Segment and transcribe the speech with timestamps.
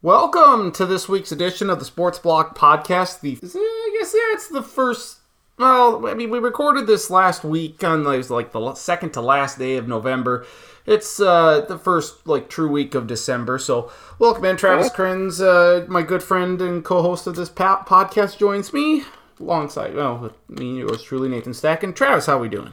[0.00, 3.18] Welcome to this week's edition of the Sports Block Podcast.
[3.18, 5.18] The I guess yeah, it's the first.
[5.58, 9.76] Well, I mean, we recorded this last week on like, the second to last day
[9.76, 10.46] of November.
[10.86, 13.58] It's uh, the first like true week of December.
[13.58, 13.90] So,
[14.20, 19.02] welcome in, Travis Krenz, uh, my good friend and co-host of this podcast, joins me
[19.40, 21.82] alongside well me, yours truly, Nathan Stack.
[21.82, 22.72] And Travis, how we doing?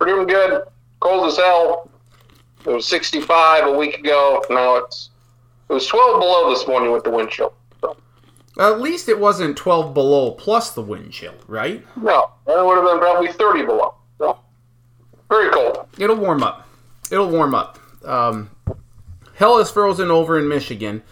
[0.00, 0.64] We're doing good.
[0.98, 1.88] Cold as hell.
[2.66, 4.44] It was 65 a week ago.
[4.50, 5.10] Now it's
[5.68, 7.52] it was 12 below this morning with the wind chill.
[7.80, 7.96] So,
[8.58, 11.84] At least it wasn't 12 below plus the wind chill, right?
[11.96, 13.94] no, that would have been probably 30 below.
[14.18, 14.38] So,
[15.28, 15.86] very cold.
[15.98, 16.66] It'll warm up.
[17.10, 17.78] It'll warm up.
[18.04, 18.50] Um,
[19.34, 21.02] hell is frozen over in Michigan,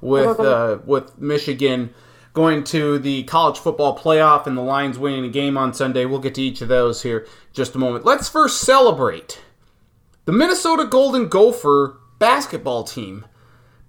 [0.00, 1.92] with uh, with Michigan
[2.32, 6.04] going to the college football playoff and the Lions winning a game on Sunday.
[6.04, 8.04] We'll get to each of those here in just a moment.
[8.04, 9.40] Let's first celebrate
[10.24, 13.24] the Minnesota Golden Gopher basketball team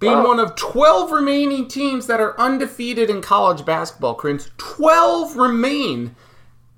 [0.01, 4.17] being one of 12 remaining teams that are undefeated in college basketball.
[4.17, 6.15] Krenz, 12 remain.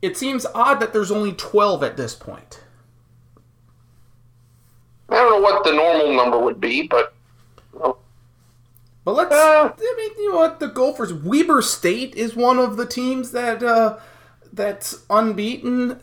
[0.02, 2.62] It seems odd that there's only 12 at this point.
[5.10, 7.14] I don't know what the normal number would be, but
[7.72, 8.00] well,
[9.06, 9.34] But let's.
[9.34, 10.60] Uh, I mean, you know what?
[10.60, 11.14] The Gophers.
[11.14, 14.00] Weber State is one of the teams that uh,
[14.52, 16.00] that's unbeaten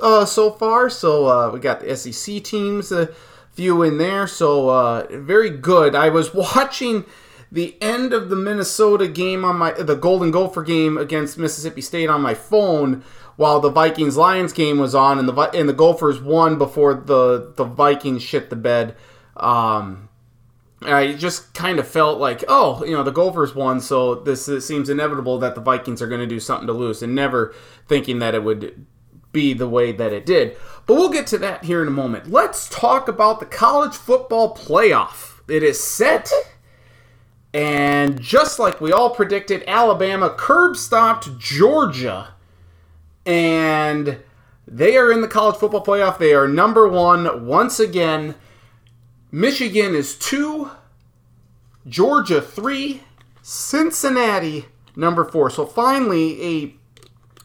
[0.00, 0.88] uh, so far.
[0.88, 3.12] So uh, we got the SEC teams, a
[3.52, 4.26] few in there.
[4.26, 5.94] So uh, very good.
[5.94, 7.04] I was watching
[7.52, 12.08] the end of the Minnesota game on my the Golden Gopher game against Mississippi State
[12.08, 13.02] on my phone
[13.36, 17.52] while the Vikings Lions game was on, and the and the Gophers won before the
[17.56, 18.94] the Vikings shit the bed.
[19.36, 20.08] Um,
[20.82, 24.88] I just kind of felt like, oh, you know, the Gophers won, so this seems
[24.88, 27.54] inevitable that the Vikings are going to do something to lose, and never
[27.86, 28.86] thinking that it would
[29.32, 30.56] be the way that it did.
[30.86, 32.30] But we'll get to that here in a moment.
[32.30, 35.40] Let's talk about the college football playoff.
[35.48, 36.30] It is set,
[37.52, 42.34] and just like we all predicted, Alabama curb stopped Georgia,
[43.26, 44.18] and
[44.66, 46.18] they are in the college football playoff.
[46.18, 48.36] They are number one once again.
[49.32, 50.70] Michigan is two,
[51.86, 53.02] Georgia three,
[53.42, 54.66] Cincinnati
[54.96, 55.50] number four.
[55.50, 56.74] So finally, a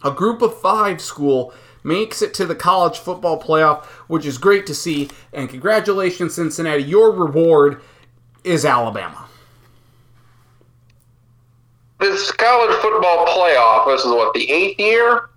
[0.07, 1.53] a group of five school
[1.85, 5.09] makes it to the college football playoff, which is great to see.
[5.31, 6.84] And congratulations, Cincinnati.
[6.84, 7.81] Your reward
[8.44, 9.22] is Alabama.
[12.00, 15.29] this college football playoff, this is what, the eighth year?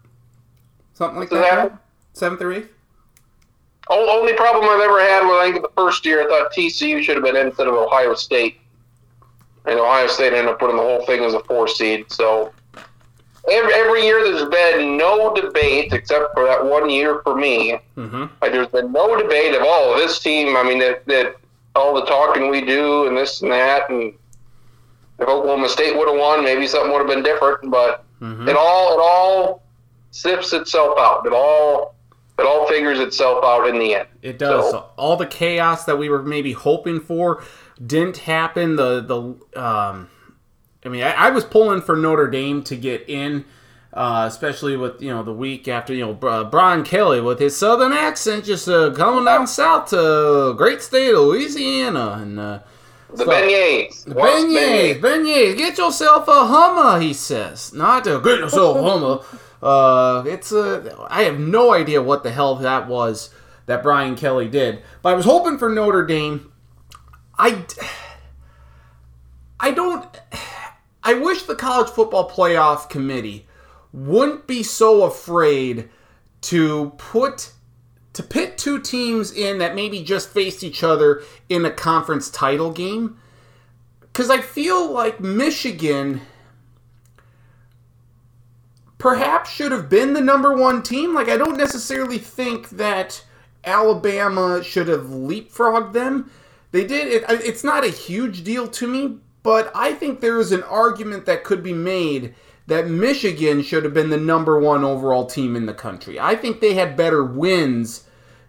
[0.95, 1.41] Something like that.
[1.71, 1.79] that-
[2.15, 2.73] Seventh or eighth?
[3.89, 7.15] Only problem I've ever had was I think the first year I thought TCU should
[7.17, 8.61] have been in instead of Ohio State.
[9.65, 12.11] And Ohio State ended up putting the whole thing as a four seed.
[12.11, 12.53] So
[13.51, 17.79] every, every year there's been no debate except for that one year for me.
[17.97, 18.25] Mm-hmm.
[18.43, 20.57] Like there's been no debate of all oh this team.
[20.57, 21.37] I mean that that
[21.75, 24.15] all the talking we do and this and that and
[25.19, 27.71] if Oklahoma State would have won, maybe something would have been different.
[27.71, 28.49] But Mhm.
[28.49, 29.63] it all it all
[30.11, 31.27] sifts itself out.
[31.27, 31.95] It all
[32.39, 34.09] it all figures itself out in the end.
[34.23, 34.71] It does.
[34.71, 37.43] So- All the chaos that we were maybe hoping for
[37.85, 38.77] didn't happen.
[38.77, 39.01] The
[39.55, 40.09] the um,
[40.89, 43.45] I mean, I, I was pulling for Notre Dame to get in,
[43.93, 47.57] uh, especially with you know the week after you know uh, Brian Kelly with his
[47.57, 52.41] southern accent just uh, coming down south to great state of Louisiana and.
[52.41, 52.59] Uh,
[53.11, 54.15] The So- beignets.
[54.15, 57.73] What's Beignets, beignets, get yourself a Hummer, he says.
[57.73, 59.21] Not to get yourself a Hummer.
[59.63, 60.95] Uh, it's a.
[61.11, 63.31] I have no idea what the hell that was
[63.67, 66.53] that Brian Kelly did, but I was hoping for Notre Dame.
[67.39, 67.65] I.
[69.61, 70.05] I don't.
[71.09, 73.47] I wish the college football playoff committee
[73.95, 75.89] wouldn't be so afraid
[76.43, 77.53] to put
[78.13, 82.71] to pit two teams in that maybe just faced each other in a conference title
[82.71, 83.17] game
[84.03, 86.21] because I feel like Michigan
[88.99, 91.15] perhaps should have been the number one team.
[91.15, 93.25] Like, I don't necessarily think that
[93.65, 96.31] Alabama should have leapfrogged them.
[96.73, 97.09] They did.
[97.09, 101.27] It, it's not a huge deal to me, but I think there is an argument
[101.27, 102.35] that could be made
[102.67, 106.21] that Michigan should have been the number one overall team in the country.
[106.21, 108.05] I think they had better wins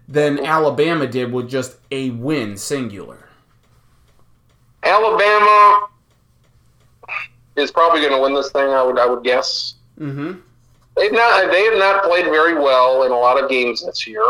[0.06, 3.28] than Alabama did with just a win singular.
[4.82, 5.88] Alabama
[7.56, 8.68] is probably going to win this thing.
[8.68, 9.74] I would I would guess.
[9.98, 10.40] Mm-hmm.
[10.96, 14.24] They've not they have not played very well in a lot of games this year,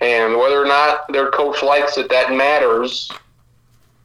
[0.00, 3.10] and whether or not their coach likes it, that matters.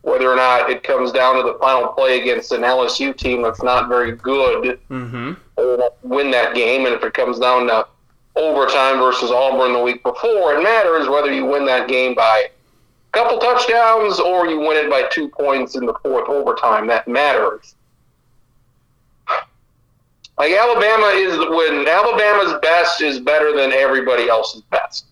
[0.03, 3.62] Whether or not it comes down to the final play against an LSU team that's
[3.62, 5.33] not very good, Mm-hmm.
[6.09, 6.86] win that game.
[6.86, 7.86] And if it comes down to
[8.36, 13.12] overtime versus Auburn the week before, it matters whether you win that game by a
[13.12, 16.88] couple touchdowns or you win it by two points in the fourth overtime.
[16.88, 17.75] That matters.
[20.38, 25.06] Like Alabama is when Alabama's best is better than everybody else's best.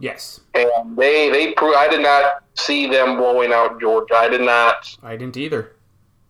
[0.00, 0.39] Yes.
[0.54, 4.14] And they they pro- I did not see them blowing out Georgia.
[4.14, 5.72] I did not I didn't either.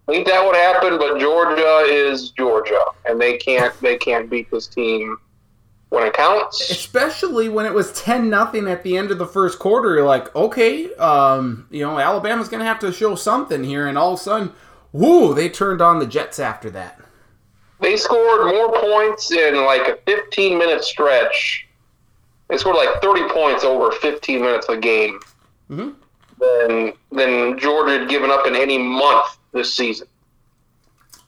[0.07, 4.67] think that would happen, but Georgia is Georgia, and they can't they can't beat this
[4.67, 5.17] team
[5.89, 6.71] when it counts.
[6.71, 10.35] Especially when it was ten nothing at the end of the first quarter, you're like,
[10.37, 14.23] okay, um, you know, Alabama's gonna have to show something here, and all of a
[14.23, 14.53] sudden,
[14.93, 17.01] whoo, they turned on the Jets after that.
[17.81, 21.67] They scored more points in like a 15 minute stretch.
[22.51, 25.21] They scored like 30 points over 15 minutes of a game
[25.71, 25.95] Mhm.
[26.39, 30.09] than than Georgia had given up in any month this season.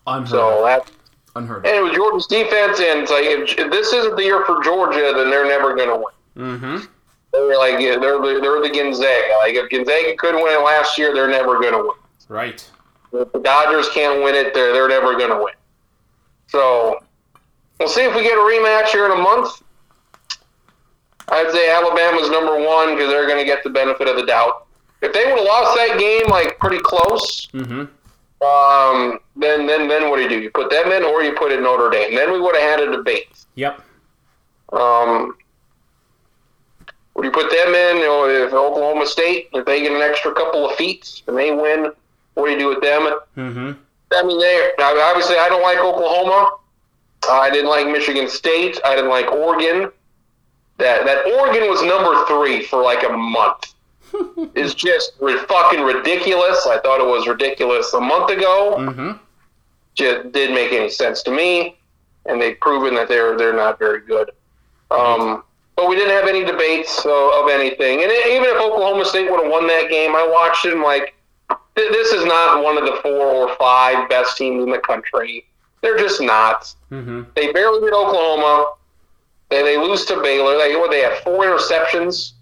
[0.07, 0.65] Unheard So of.
[0.65, 0.91] that
[1.37, 4.45] Unheard and it was Georgia's defense, and it's like if, if this isn't the year
[4.45, 6.59] for Georgia, then they're never going to win.
[6.59, 6.85] Mm-hmm.
[7.33, 9.35] They're like they're the, they're the Gonzaga.
[9.39, 11.97] Like if Gonzaga couldn't win it last year, they're never going to win.
[12.29, 12.69] Right.
[13.15, 15.55] If the Dodgers can't win it, they're they're never going to win.
[16.49, 16.99] So
[17.79, 19.63] we'll see if we get a rematch here in a month.
[21.29, 24.67] I'd say Alabama's number one because they're going to get the benefit of the doubt.
[25.01, 28.45] If they would have lost that game like pretty close, Mm-hmm.
[28.45, 30.41] um, then then then what do you do?
[30.41, 32.15] You put them in, or you put in Notre Dame.
[32.15, 33.27] Then we would have had a debate.
[33.57, 33.81] Yep.
[34.73, 35.37] Um,
[37.15, 37.97] would you put them in?
[37.99, 41.51] You know, if Oklahoma State, if they get an extra couple of feet and they
[41.53, 41.93] win,
[42.35, 43.03] what do you do with them?
[43.37, 43.73] Mm-hmm.
[44.15, 46.57] I mean, they obviously I don't like Oklahoma.
[47.31, 48.79] I didn't like Michigan State.
[48.85, 49.91] I didn't like Oregon.
[50.79, 53.75] That that Oregon was number three for like a month.
[54.55, 56.67] is just fucking ridiculous.
[56.67, 58.77] I thought it was ridiculous a month ago.
[58.79, 59.11] Mm-hmm.
[59.95, 61.79] Just didn't make any sense to me,
[62.27, 64.31] and they've proven that they're they're not very good.
[64.91, 65.45] Um,
[65.77, 68.03] but we didn't have any debates uh, of anything.
[68.03, 71.15] And even if Oklahoma State would have won that game, I watched it and like,
[71.75, 75.47] th- this is not one of the four or five best teams in the country.
[75.81, 76.75] They're just not.
[76.91, 77.23] Mm-hmm.
[77.35, 78.75] They barely beat Oklahoma.
[79.53, 80.57] They, they lose to Baylor.
[80.57, 82.33] They what they have four interceptions.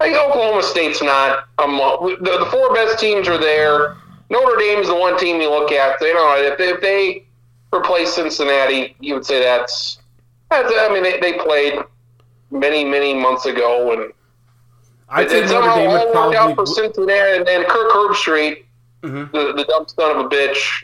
[0.00, 3.96] Like Oklahoma State's not among the, the four best teams are there.
[4.30, 6.00] Notre Dame's the one team you look at.
[6.00, 6.44] They don't.
[6.44, 7.24] If they, if they
[7.74, 9.98] replace Cincinnati, you would say that's.
[10.50, 11.74] that's I mean, they, they played
[12.50, 14.12] many many months ago, and
[15.08, 16.74] I think Notre Dame would all worked out for probably.
[16.74, 18.65] Cincinnati and, and Kirk Herbstreit
[19.02, 19.30] Mhm.
[19.32, 20.82] the, the dumb son of a bitch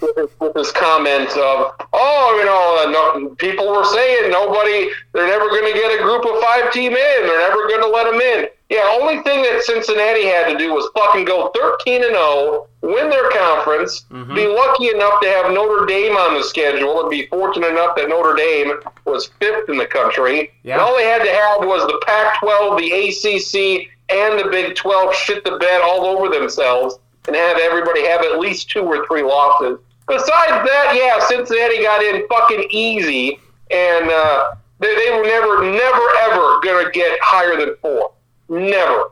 [0.00, 4.88] with his, with his comment of, oh, you know, uh, no, people were saying nobody,
[5.12, 7.26] they're never going to get a group of five team in.
[7.26, 8.46] They're never going to let them in.
[8.68, 13.10] Yeah, only thing that Cincinnati had to do was fucking go 13 and 0, win
[13.10, 14.32] their conference, Mhm.
[14.34, 18.08] be lucky enough to have Notre Dame on the schedule, and be fortunate enough that
[18.08, 18.74] Notre Dame
[19.06, 20.52] was fifth in the country.
[20.62, 20.74] Yeah.
[20.74, 24.76] And all they had to have was the Pac 12, the ACC, and the Big
[24.76, 29.06] 12 shit the bed all over themselves and have everybody have at least two or
[29.06, 29.78] three losses.
[30.06, 33.38] Besides that, yeah, Cincinnati got in fucking easy,
[33.70, 38.12] and uh, they, they were never, never, ever going to get higher than four.
[38.48, 39.10] Never.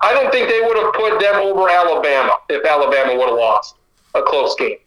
[0.00, 3.74] I don't think they would have put them over Alabama if Alabama would have lost
[4.14, 4.78] a close game.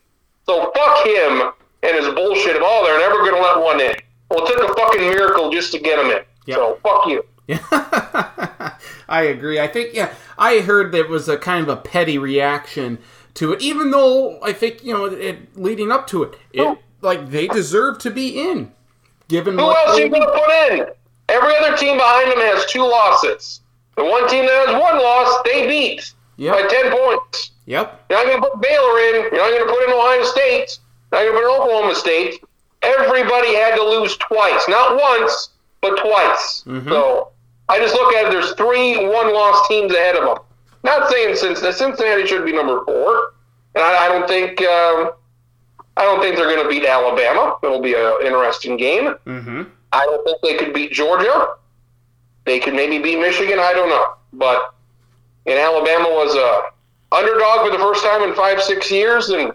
[0.46, 1.52] So fuck him
[1.84, 3.96] and his bullshit of, oh, they're never going to let one in.
[4.30, 6.24] Well, it took a fucking miracle just to get them in.
[6.46, 6.58] Yep.
[6.58, 7.25] So fuck you.
[9.09, 9.59] I agree.
[9.59, 10.13] I think yeah.
[10.38, 12.99] I heard there was a kind of a petty reaction
[13.35, 16.77] to it, even though I think you know it, leading up to it, it Who?
[17.01, 18.71] like they deserve to be in,
[19.27, 20.86] given Who else you going to put in?
[21.29, 23.62] Every other team behind them has two losses.
[23.95, 27.51] The one team that has one loss, they beat by 10 points.
[27.65, 28.05] Yep.
[28.10, 29.15] You're not going to put Baylor in.
[29.31, 30.79] You're not going to put in Ohio State.
[31.12, 32.43] You're not going to put in Oklahoma State.
[32.81, 34.63] Everybody had to lose twice.
[34.67, 35.50] Not once,
[35.81, 36.63] but twice.
[36.67, 36.89] Mhm.
[36.89, 37.29] So
[37.69, 38.31] I just look at it.
[38.31, 40.38] There's three one-loss teams ahead of them.
[40.83, 43.33] Not saying Cincinnati, Cincinnati should be number four,
[43.75, 45.11] and I, I don't think um,
[45.97, 47.57] I don't think they're going to beat Alabama.
[47.63, 49.15] It'll be an interesting game.
[49.25, 49.63] Mm-hmm.
[49.93, 51.55] I don't think they could beat Georgia.
[52.45, 53.59] They could maybe beat Michigan.
[53.59, 54.13] I don't know.
[54.33, 54.73] But
[55.45, 59.51] and Alabama was a underdog for the first time in five six years, and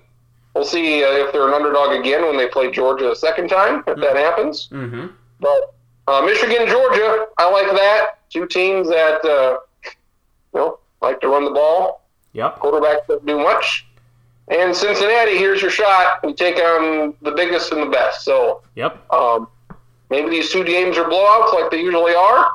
[0.55, 3.83] we'll see uh, if they're an underdog again when they play Georgia a second time
[3.87, 4.69] if that happens.
[4.71, 5.07] Mm-hmm.
[5.41, 5.75] But
[6.09, 8.19] uh, Michigan, Georgia, I like that.
[8.31, 12.03] Two teams that uh, you know like to run the ball.
[12.33, 12.59] Yep.
[12.59, 13.87] Quarterbacks don't do much.
[14.49, 16.25] And Cincinnati, here's your shot.
[16.25, 18.25] We take on the biggest and the best.
[18.25, 19.13] So Yep.
[19.13, 19.49] um,
[20.11, 22.51] maybe these two games are blowouts like they usually are,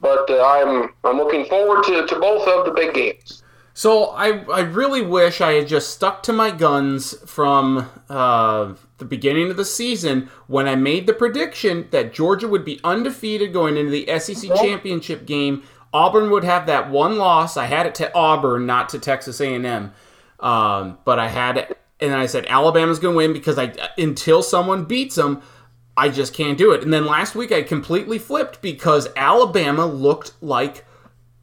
[0.00, 3.42] but uh, I'm I'm looking forward to, to both of the big games.
[3.74, 9.04] So I I really wish I had just stuck to my guns from uh, the
[9.04, 13.76] beginning of the season when I made the prediction that Georgia would be undefeated going
[13.76, 17.56] into the SEC championship game Auburn would have that one loss.
[17.56, 19.92] I had it to Auburn, not to Texas A&M,
[20.38, 24.42] um, but I had it, and I said Alabama's going to win because I until
[24.42, 25.42] someone beats them,
[25.96, 26.82] I just can't do it.
[26.82, 30.84] And then last week I completely flipped because Alabama looked like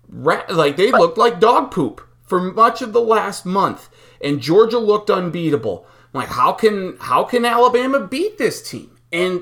[0.08, 3.90] rat, like they looked like dog poop for much of the last month,
[4.22, 5.86] and Georgia looked unbeatable.
[6.14, 8.98] I'm like, how can how can Alabama beat this team?
[9.12, 9.42] And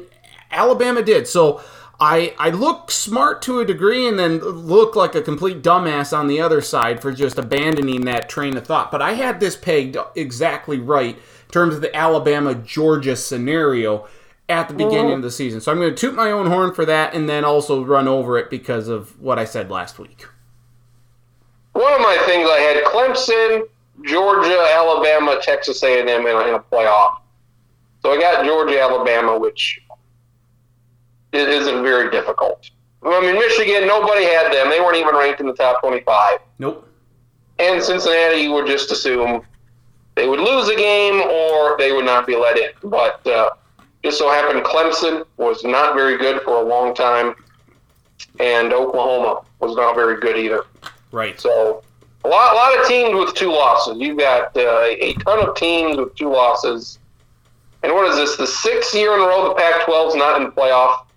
[0.52, 1.28] Alabama did.
[1.28, 1.62] So
[2.00, 6.28] I I look smart to a degree and then look like a complete dumbass on
[6.28, 8.92] the other side for just abandoning that train of thought.
[8.92, 14.08] But I had this pegged exactly right in terms of the Alabama Georgia scenario
[14.48, 15.60] at the beginning of the season.
[15.62, 18.38] So I'm going to toot my own horn for that and then also run over
[18.38, 20.28] it because of what I said last week.
[21.74, 23.68] One of my things I had Clemson,
[24.06, 27.18] Georgia, Alabama, Texas A&M in a, in a playoff.
[28.02, 29.82] So I got Georgia, Alabama, which
[31.32, 32.70] it isn't very difficult.
[33.04, 34.70] I mean, Michigan, nobody had them.
[34.70, 36.40] They weren't even ranked in the top 25.
[36.60, 36.88] Nope.
[37.60, 39.44] And Cincinnati, you would just assume
[40.16, 42.70] they would lose a game or they would not be let in.
[42.84, 43.52] But uh,
[44.04, 47.36] just so happened Clemson was not very good for a long time,
[48.40, 50.64] and Oklahoma was not very good either.
[51.12, 51.40] Right.
[51.40, 51.84] So
[52.26, 53.98] a lot, a lot of teams with two losses.
[54.00, 57.00] You've got uh, a ton of teams with two losses.
[57.84, 58.36] And what is this?
[58.36, 61.02] The sixth year in a row the Pac-12's not in the playoff.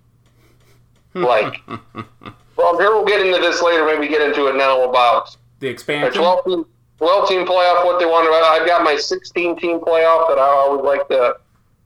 [1.14, 3.84] Like, well, I'm sure we'll get into this later.
[3.84, 6.12] Maybe get into it now about the expansion.
[6.12, 6.66] 12 team,
[6.98, 7.84] 12 team playoff.
[7.84, 8.28] What they want.
[8.28, 11.38] I've got my 16 team playoff that I always like to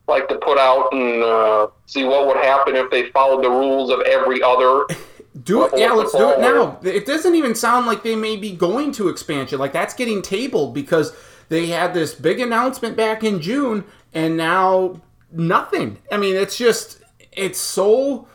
[0.06, 3.90] like to put out and uh, see what would happen if they followed the rules
[3.90, 4.84] of every other.
[5.40, 5.72] Do it.
[5.76, 6.78] Yeah, let's do it now.
[6.82, 9.58] It doesn't even sound like they may be going to expansion.
[9.58, 11.14] Like that's getting tabled because
[11.48, 15.98] they had this big announcement back in June and now nothing.
[16.10, 18.28] I mean, it's just it's so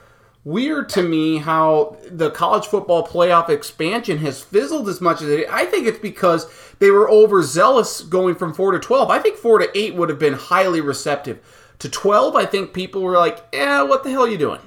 [0.43, 5.47] weird to me how the college football playoff expansion has fizzled as much as it.
[5.51, 6.49] I think it's because
[6.79, 9.11] they were overzealous going from 4 to 12.
[9.11, 11.39] I think 4 to 8 would have been highly receptive.
[11.79, 14.61] To 12, I think people were like, "Yeah, what the hell are you doing?"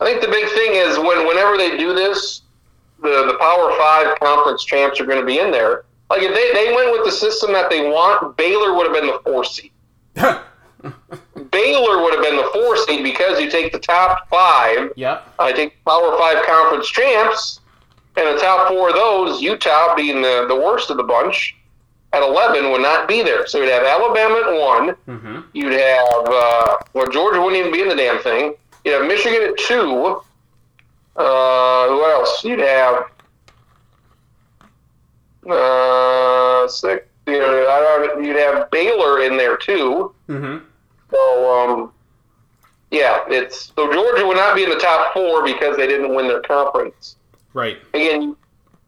[0.00, 2.42] I think the big thing is when whenever they do this,
[3.00, 5.84] the the Power Five conference champs are going to be in there.
[6.10, 9.06] Like if they, they went with the system that they want, Baylor would have been
[9.06, 9.72] the four seed.
[11.50, 14.92] Baylor would have been the four seed because you take the top five.
[14.96, 15.34] Yep.
[15.38, 17.60] I take Power Five conference champs,
[18.16, 21.56] and the top four of those, Utah being the, the worst of the bunch,
[22.12, 23.46] at eleven would not be there.
[23.46, 24.96] So you'd have Alabama at one.
[25.08, 25.40] Mm-hmm.
[25.52, 28.54] You'd have uh, well Georgia wouldn't even be in the damn thing.
[28.84, 30.20] You'd have Michigan at two.
[31.16, 32.44] Uh, who else?
[32.44, 33.04] You'd have
[35.48, 37.06] uh, six.
[37.26, 40.14] You know, you'd have Baylor in there too.
[40.28, 40.64] Mm-hmm.
[41.10, 41.92] So, um,
[42.90, 46.28] yeah, it's so Georgia would not be in the top four because they didn't win
[46.28, 47.16] their conference.
[47.54, 47.78] Right.
[47.94, 48.36] Again,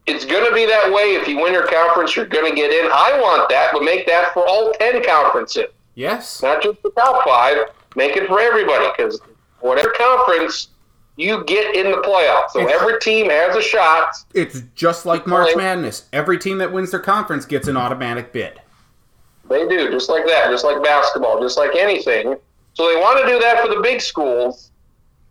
[0.05, 1.15] it's going to be that way.
[1.15, 2.91] If you win your conference, you're going to get in.
[2.91, 6.43] I want that, but make that for all ten conferences, Yes.
[6.43, 7.57] not just the top five.
[7.95, 9.19] Make it for everybody because
[9.59, 10.69] whatever conference
[11.15, 14.09] you get in the playoffs, so It's- every team has a shot.
[14.33, 15.55] It's just like March.
[15.55, 16.03] Madness.
[16.13, 18.61] Every team that wins their conference gets an automatic bid.
[19.49, 22.35] They do, just like that, just like basketball, just like anything.
[22.73, 24.69] So they want to do that for the big schools.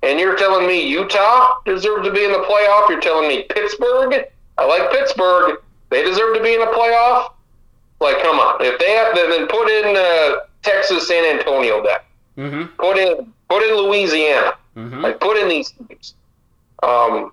[0.02, 2.88] And you're telling me Utah deserves to be in the playoff?
[2.88, 4.26] You're telling me Pittsburgh?
[4.58, 5.60] I like Pittsburgh.
[5.90, 7.32] They deserve to be in the playoff?
[8.00, 8.56] Like, come on.
[8.64, 11.82] If they have, then then put in uh, Texas, San Antonio.
[11.84, 12.04] That
[12.38, 12.64] Mm-hmm.
[12.78, 14.54] put in put in Louisiana.
[14.76, 15.00] Mm-hmm.
[15.00, 16.14] Like, put in these teams.
[16.82, 17.32] Um,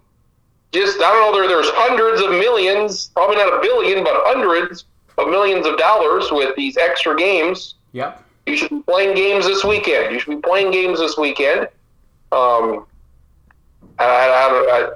[0.72, 1.38] just I don't know.
[1.40, 4.86] There, there's hundreds of millions, probably not a billion, but hundreds
[5.18, 7.76] of millions of dollars with these extra games.
[7.92, 8.24] Yep.
[8.46, 10.14] You should be playing games this weekend.
[10.14, 11.68] You should be playing games this weekend.
[12.32, 12.86] Um,
[14.00, 14.90] I, I, don't- I,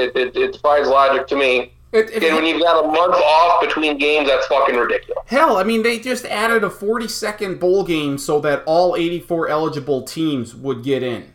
[0.00, 1.72] it, it, it defies logic to me.
[1.92, 5.22] It, it- And when you've got a month off between games, that's fucking ridiculous.
[5.26, 9.48] hell, I mean, they just added a 40 second bowl game so that all 84
[9.48, 11.32] eligible teams would get in.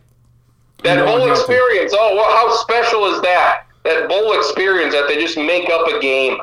[0.84, 1.40] That No one bowl had to.
[1.42, 3.64] experience, oh, well, how special is that?
[3.84, 6.38] That bowl experience that they just make up a game.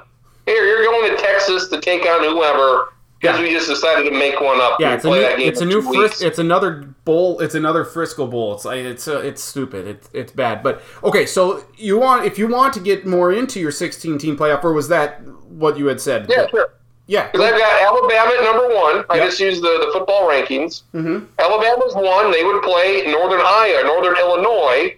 [0.46, 2.92] Here, you're going to Texas to take on whoever
[3.24, 3.46] because Yeah.
[3.46, 4.78] we just decided to make one up.
[4.78, 5.16] Yeah, it's a new,
[5.48, 8.54] it's a new Fris- it's another bowl, it's another Frisco bowl.
[8.54, 9.86] It's it's uh, it's stupid.
[9.86, 10.62] It's it's bad.
[10.62, 14.36] But okay, so you want if you want to get more into your 16 team
[14.36, 16.26] playoff, or was that what you had said?
[16.28, 16.74] Yeah, sure.
[17.06, 17.30] Yeah.
[17.30, 19.04] Because I've got Alabama at number one.
[19.10, 19.26] I Yep.
[19.26, 20.82] just used the, the football rankings.
[20.94, 21.26] Mm-hmm.
[21.38, 22.30] Alabama's one.
[22.32, 24.96] They would play Northern Iowa, Northern Illinois,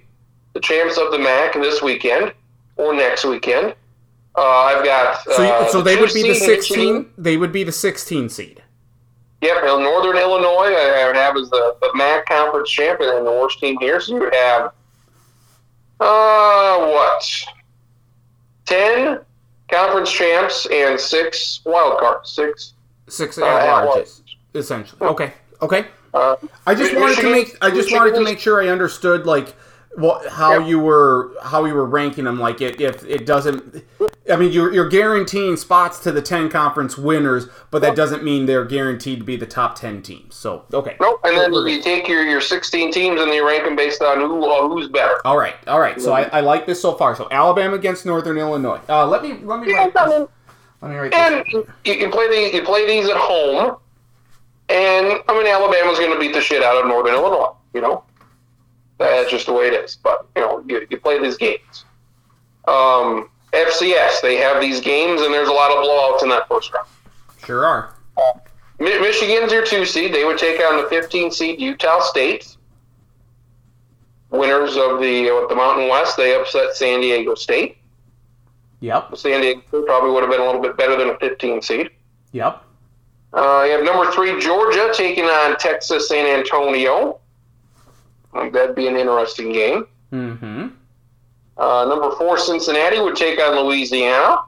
[0.52, 2.33] the champs of the MAC this weekend
[2.76, 3.75] or next weekend.
[4.37, 5.23] Uh, I've got.
[5.23, 6.76] So, you- uh, so they would be the 16.
[6.78, 7.12] Michigan.
[7.16, 8.62] They would be the 16 seed.
[9.43, 13.59] Yep, Northern Illinois I would have as the, the MAC conference champion and the worst
[13.61, 14.00] team here.
[14.00, 14.73] So you would have
[16.00, 17.45] Uh, what?
[18.64, 19.21] Ten
[19.71, 22.31] conference champs and six wild cards.
[22.31, 22.73] Six.
[23.09, 24.23] Six Uh, at at larges,
[24.55, 25.00] essentially.
[25.07, 25.33] Okay.
[25.62, 25.87] Okay.
[26.12, 29.55] Uh, I just wanted to make I just wanted to make sure I understood like
[29.97, 30.67] what how Yeah.
[30.67, 32.38] you were how you were ranking them.
[32.38, 33.85] Like it, if it doesn't,
[34.31, 38.47] I mean you're you're guaranteeing spots to the ten conference winners, but that doesn't mean
[38.47, 40.35] they're guaranteed to be the top ten teams.
[40.35, 40.97] So okay.
[41.00, 41.21] Nope.
[41.25, 44.45] And then you take your, your 16 teams and you rank them based on who
[44.45, 45.19] uh, who's better.
[45.25, 46.00] All right, all right.
[46.00, 47.17] So I, I like this so far.
[47.17, 48.81] So Alabama against Northern Illinois.
[48.88, 50.29] Uh, let me let me write this.
[50.83, 51.55] Let me write this.
[51.55, 53.79] And you, you play these you play these at home,
[54.69, 57.53] and I mean Alabama's going to beat the shit out of Northern Illinois.
[57.75, 58.05] You know,
[58.99, 59.97] that's just the way it is.
[59.97, 61.85] But you know, you, you play these games.
[62.67, 66.73] Um, FCS they have these games, and there's a lot of blowouts in that first
[66.73, 66.88] round.
[67.45, 67.95] Sure are.
[68.79, 70.12] Mi- Michigan's your two seed.
[70.12, 72.57] They would take on the 15 seed Utah State.
[74.31, 77.79] Winners of the uh, the Mountain West, they upset San Diego State.
[78.81, 79.17] Yep.
[79.17, 81.91] San Diego probably would have been a little bit better than a 15 seed.
[82.33, 82.62] Yep.
[83.33, 87.21] Uh, you have number three Georgia taking on Texas San Antonio.
[88.37, 89.87] Um, that'd be an interesting game.
[90.12, 90.69] Mm-hmm.
[91.57, 94.38] Uh, number four Cincinnati would take on Louisiana.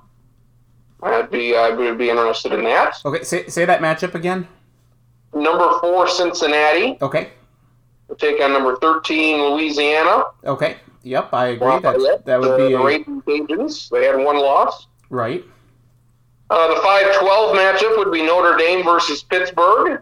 [1.03, 2.97] I'd be I would be interested in that.
[3.05, 3.23] Okay.
[3.25, 4.47] Say say that matchup again.
[5.35, 7.31] Number four Cincinnati Okay.
[8.09, 10.25] would take on number 13 Louisiana.
[10.45, 10.77] Okay.
[11.05, 11.33] Yep.
[11.33, 11.67] I agree.
[11.69, 13.89] Well, That that would the be a, Raging Cajuns.
[13.91, 14.87] They had one loss.
[15.11, 15.45] right.
[16.51, 20.01] Uh, the 5-12 matchup would be Notre Dame versus Pittsburgh.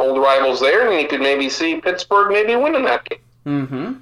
[0.00, 3.18] Old rivals there, and you could maybe see Pittsburgh maybe winning that game.
[3.46, 3.92] Mm-hmm.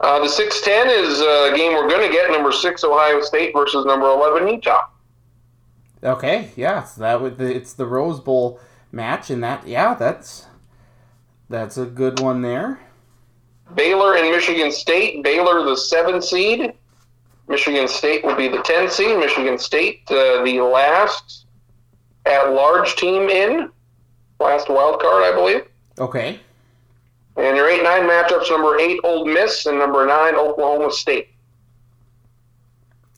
[0.00, 3.86] Uh, the 6-10 is a game we're going to get, number 6 Ohio State versus
[3.86, 4.88] number 11 Utah.
[6.04, 8.60] Okay, yeah, so that would it's the Rose Bowl
[8.92, 10.46] match, and that yeah, that's
[11.48, 12.78] that's a good one there.
[13.74, 15.24] Baylor and Michigan State.
[15.24, 16.74] Baylor the 7 seed.
[17.48, 19.18] Michigan State will be the 10 seed.
[19.18, 21.46] Michigan State uh, the last
[22.26, 23.70] at-large team in.
[24.40, 25.62] Last wild card, I believe.
[25.98, 26.40] Okay,
[27.36, 31.28] And your 8 9 matchups number 8 Ole Miss and number 9 Oklahoma State.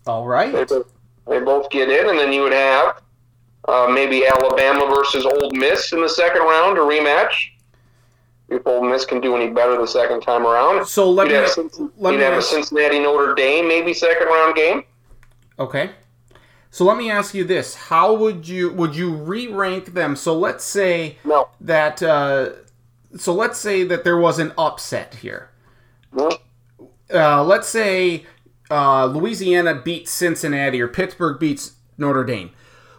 [0.07, 0.53] All right.
[0.53, 0.93] They both,
[1.27, 3.03] they both get in, and then you would have
[3.67, 7.33] uh, maybe Alabama versus Ole Miss in the second round, a rematch.
[8.49, 10.87] If Ole Miss can do any better the second time around.
[10.87, 14.29] So let You'd me have, let you'd me have a Cincinnati Notre Dame, maybe second
[14.29, 14.85] round game.
[15.59, 15.91] okay.
[16.71, 20.17] So let me ask you this: How would you would you re-rank them?
[20.17, 21.49] So let's say No.
[21.61, 22.51] that uh,
[23.17, 25.51] so let's say that there was an upset here.
[26.13, 26.29] Hmm?
[27.13, 28.27] Uh, let's say
[28.71, 32.51] uh, Louisiana beats Cincinnati or Pittsburgh beats Notre Dame.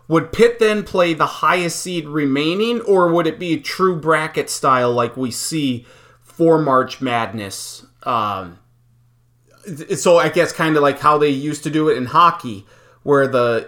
[0.08, 4.49] Would Pitt then play the highest seed remaining, or would it be a true bracket
[4.49, 5.86] style like we see
[6.23, 7.86] for March Madness?
[8.01, 8.58] Um,
[9.95, 12.65] so I guess kind of like how they used to do it in hockey,
[13.10, 13.67] where the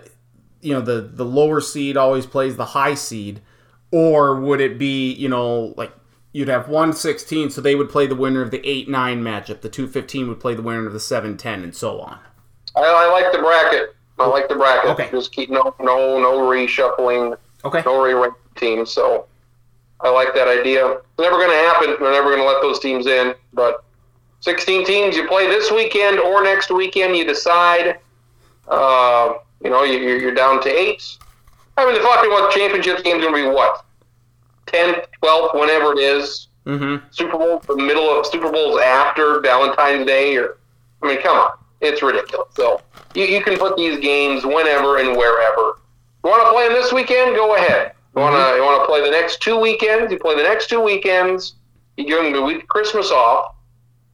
[0.61, 3.41] you know the the lower seed always plays the high seed,
[3.89, 5.91] or would it be you know like
[6.31, 10.29] you'd have 116 so they would play the winner of the 8-9 matchup the 215
[10.29, 12.17] would play the winner of the 7-10 and so on
[12.73, 13.97] I, I like the bracket.
[14.17, 14.91] I like the bracket.
[14.91, 15.09] Okay.
[15.11, 18.91] Just keep no no no reshuffling, okay no re-ranking teams.
[18.91, 19.27] So
[19.99, 20.89] I like that idea.
[20.89, 21.95] It's never going to happen.
[21.99, 23.33] They're never going to let those teams in.
[23.51, 23.83] But
[24.39, 27.99] 16 teams, you play this weekend or next weekend, you decide.
[28.67, 31.17] Uh, you know, you, you're you're down to eight.
[31.77, 33.85] I mean, the fucking what championship game's going to be what?
[34.67, 36.47] 10th, 12th, whenever it is.
[36.65, 40.57] mm-hmm Super Bowl, the middle of Super Bowls after Valentine's Day, or
[41.01, 42.47] I mean, come on, it's ridiculous.
[42.53, 42.81] So
[43.15, 45.79] you, you can put these games whenever and wherever.
[46.23, 47.35] You want to play them this weekend?
[47.35, 47.93] Go ahead.
[48.15, 50.11] You want to you want to play the next two weekends?
[50.11, 51.55] You play the next two weekends.
[51.97, 53.55] You give them the week Christmas off.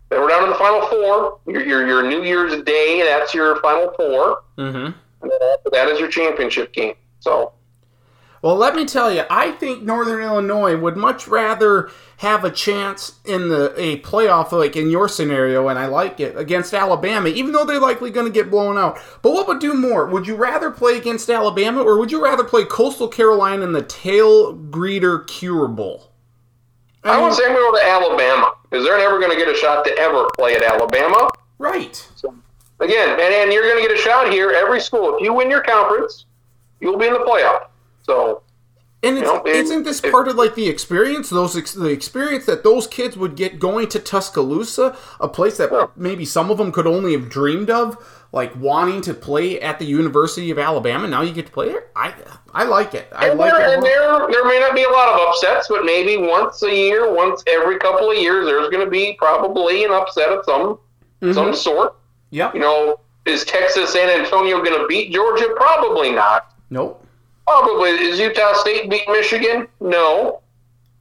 [0.09, 1.39] Then we're down to the final four.
[1.47, 4.41] Your your, your New Year's Day, that's your final four.
[4.57, 4.85] mm-hmm
[5.21, 6.95] And then after that is your championship game.
[7.19, 7.53] So
[8.41, 13.19] Well, let me tell you, I think Northern Illinois would much rather have a chance
[13.25, 17.51] in the a playoff, like in your scenario, and I like it against Alabama, even
[17.51, 18.97] though they're likely going to get blown out.
[19.21, 20.07] But what would do more?
[20.07, 23.83] Would you rather play against Alabama, or would you rather play Coastal Carolina in the
[23.83, 26.11] Tailgreeter Cure Bowl?
[27.03, 29.47] I mean, want to say going go to Alabama because they're never going to get
[29.47, 31.29] a shot to ever play at Alabama.
[31.59, 31.95] right.
[32.15, 32.33] So
[32.79, 34.51] again, and, and you're going to get a shot here.
[34.51, 36.25] Every school, if you win your conference,
[36.79, 37.67] you'll be in the playoff.
[38.03, 38.41] So
[39.03, 41.29] And it's, You know, it- isn't this it- part of like the experience?
[41.29, 45.71] Those ex- the experience that those kids would get going to Tuscaloosa, a place that
[45.71, 45.87] Yeah.
[45.95, 47.97] maybe some of them could only have dreamed of,
[48.31, 51.07] like wanting to play at the University of Alabama.
[51.07, 51.85] Now you get to play there.
[51.95, 52.13] I
[52.53, 53.07] I like it.
[53.13, 53.73] I And, like there, it.
[53.75, 57.13] and there, there may not be a lot of upsets, but maybe once a year,
[57.13, 60.79] once every couple of years, there's going to be probably an upset of some
[61.21, 61.33] Mm-hmm.
[61.33, 61.95] some sort.
[62.29, 62.53] Yep.
[62.53, 65.47] You know, is Texas San Antonio going to beat Georgia?
[65.55, 66.53] Probably not.
[66.69, 67.03] Nope.
[67.47, 69.67] Probably is Utah State beat Michigan?
[69.79, 70.41] No.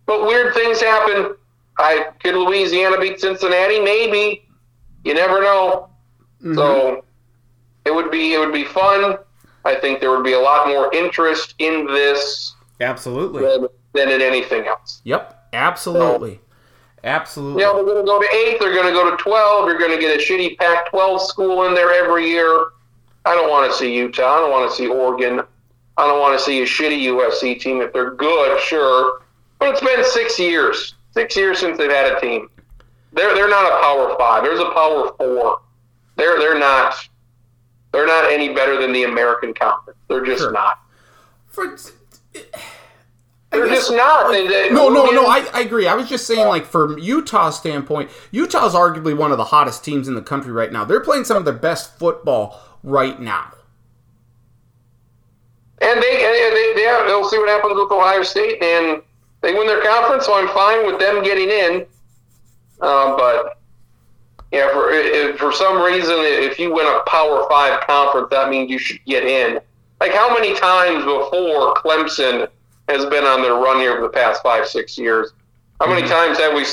[0.06, 1.34] But weird things happen.
[1.76, 3.78] I could Louisiana beat Cincinnati?
[3.80, 4.48] Maybe.
[5.04, 5.90] You never know.
[6.42, 6.54] Mm-hmm.
[6.54, 7.04] So
[7.86, 9.16] it would be it would be fun.
[9.64, 13.42] I think there would be a lot more interest in this Absolutely.
[13.42, 15.00] than, than in anything else.
[15.04, 15.48] Yep.
[15.52, 16.40] Absolutely.
[17.02, 17.62] Absolutely.
[17.62, 18.58] You know, they're going to go to eight.
[18.60, 19.66] They're going to go to twelve.
[19.66, 22.66] You're going to get a shitty Pac-12 school in there every year.
[23.24, 24.36] I don't want to see Utah.
[24.36, 25.40] I don't want to see Oregon.
[25.96, 27.80] I don't want to see a shitty USC team.
[27.80, 29.22] If they're good, sure,
[29.58, 30.94] but it's been six years.
[31.12, 32.50] Six years since they've had a team.
[33.12, 34.42] They're they're not a Power Five.
[34.42, 35.60] There's a Power Four.
[36.16, 37.08] They're they're not.
[37.96, 39.98] They're not any better than the American Conference.
[40.06, 40.52] They're just Sure.
[40.52, 40.78] not.
[41.48, 41.64] For,
[43.50, 44.30] They're guess- just not.
[44.30, 45.24] They- they- no, no, no.
[45.24, 45.86] I, I agree.
[45.88, 50.08] I was just saying, like, from Utah's standpoint, Utah's arguably one of the hottest teams
[50.08, 50.84] in the country right now.
[50.84, 53.50] They're playing some of their best football right now.
[55.80, 59.00] And they, and they, they they'll see what happens with Ohio State, and
[59.40, 61.86] they win their conference, so I'm fine with them getting in.
[62.82, 63.58] Uh, but
[64.52, 68.70] yeah, for if, for some reason, if you win a Power Five conference, that means
[68.70, 69.60] you should get in.
[70.00, 72.48] Like how many times before Clemson
[72.88, 75.32] has been on their run here for the past five, six years?
[75.80, 76.64] How many times have we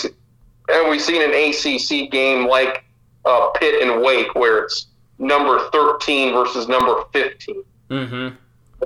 [0.69, 2.85] have we seen an ACC game like
[3.25, 7.63] uh, Pitt and Wake, where it's number thirteen versus number fifteen?
[7.89, 8.35] Mm-hmm.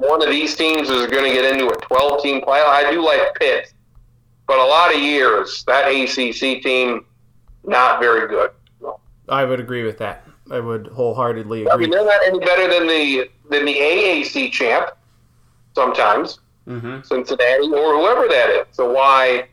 [0.06, 2.68] one of these teams is going to get into a 12 team playoff.
[2.68, 3.72] I do like Pitt,
[4.46, 7.06] but a lot of years that ACC team
[7.64, 8.52] not very good.
[9.30, 10.24] I would agree with that.
[10.50, 11.86] I would wholeheartedly I agree.
[11.88, 14.90] mean, they're not any better than the than the AAC champ.
[15.76, 17.02] Sometimes Mm-hmm.
[17.04, 18.66] Cincinnati or whoever that is.
[18.76, 19.48] So why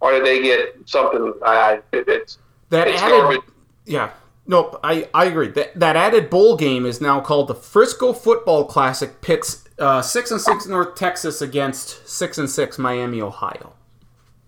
[0.00, 1.32] why did they get something?
[1.44, 2.38] I it's
[2.70, 3.40] That it's added, garbage.
[3.84, 4.10] yeah.
[4.48, 5.48] Nope, I, I agree.
[5.50, 9.20] That that added bowl game is now called the Frisco Football Classic.
[9.20, 13.74] Pits uh, six and six North Texas against six and six Miami, Ohio.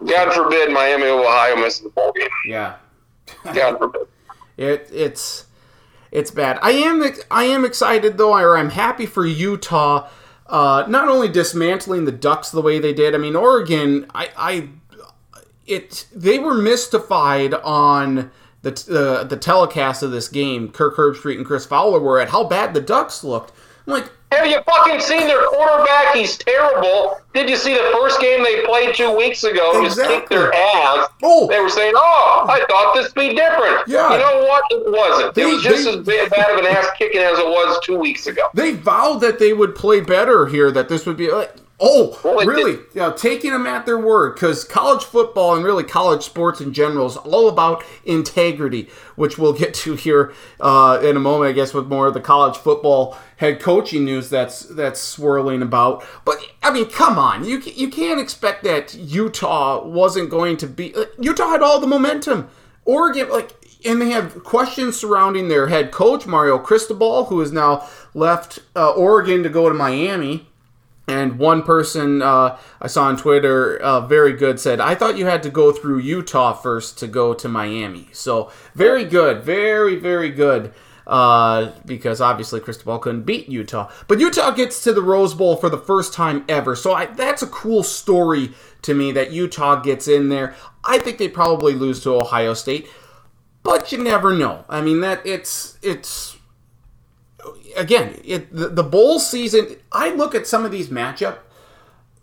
[0.05, 2.29] God forbid Miami Ohio misses the bowl game.
[2.46, 2.77] Yeah,
[3.55, 4.03] God forbid.
[4.59, 5.47] It it's
[6.11, 6.59] it's bad.
[6.61, 10.09] I am I am excited though, or I'm happy for Utah.
[10.47, 13.14] Uh, not only dismantling the Ducks the way they did.
[13.14, 14.07] I mean, Oregon.
[14.14, 14.68] I, I
[15.66, 18.31] it they were mystified on
[18.62, 20.71] the uh, the telecast of this game.
[20.71, 23.53] Kirk Herbstreit and Chris Fowler were at how bad the Ducks looked.
[23.87, 26.14] I'm like, Have you fucking seen their quarterback?
[26.14, 27.19] He's terrible.
[27.33, 29.83] Did you see the first game they played two weeks ago?
[29.83, 31.09] Just kicked their ass.
[31.23, 31.47] Oh.
[31.49, 34.12] They were saying, "Oh, I thought this would be different." Yeah.
[34.12, 34.62] You know what?
[34.71, 35.35] It wasn't.
[35.35, 37.79] They- it was just they- as bad bad of an ass kicking as it was
[37.85, 38.49] two weeks ago.
[38.55, 40.71] they vowed that they would play better here.
[40.71, 42.77] That this would be like, oh, Well, really?
[42.77, 46.73] did- know, taking them at their word because college football and really college sports in
[46.73, 51.51] general is all about integrity, which we'll get to here uh, in a moment.
[51.51, 56.05] I guess with more of the college football head coaching news that's that's swirling about.
[56.25, 60.95] But I mean, come on, you you can't expect that Utah wasn't going to be.
[60.95, 62.49] uh, Utah had all the momentum.
[62.85, 63.53] Oregon, like,
[63.85, 68.91] and they have questions surrounding their head coach Mario Cristobal, who has now left uh,
[68.93, 70.49] Oregon to go to Miami.
[71.09, 75.25] And one person uh, I saw on Twitter, uh, very good, said, I thought you
[75.25, 78.09] had to go through Utah first to go to Miami.
[78.12, 79.42] So, very good.
[79.42, 80.75] Very, very good.
[81.07, 83.90] Uh, because obviously Cristobal couldn't beat Utah.
[84.07, 86.77] But Utah gets to the Rose Bowl for the first time ever.
[86.77, 90.55] So, I, that's a cool story to me that Utah gets in there.
[90.85, 92.87] I think they probably lose to Ohio State.
[93.62, 94.64] But you never know.
[94.68, 96.38] I mean, that it's it's
[97.79, 99.77] again, it the, the bowl season.
[99.93, 101.38] I look at some of these matchup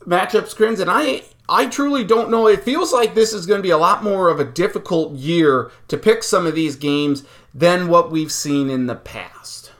[0.06, 2.48] matchup screens, and I I truly don't know.
[2.48, 5.72] It feels like this is going to be a lot more of a difficult year
[5.88, 9.72] to pick some of these games than what we've seen in the past.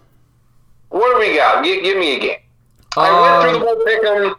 [0.90, 1.64] What do we got?
[1.64, 2.38] Give, give me a game.
[2.98, 4.36] I went through the Um, whole pick 'em.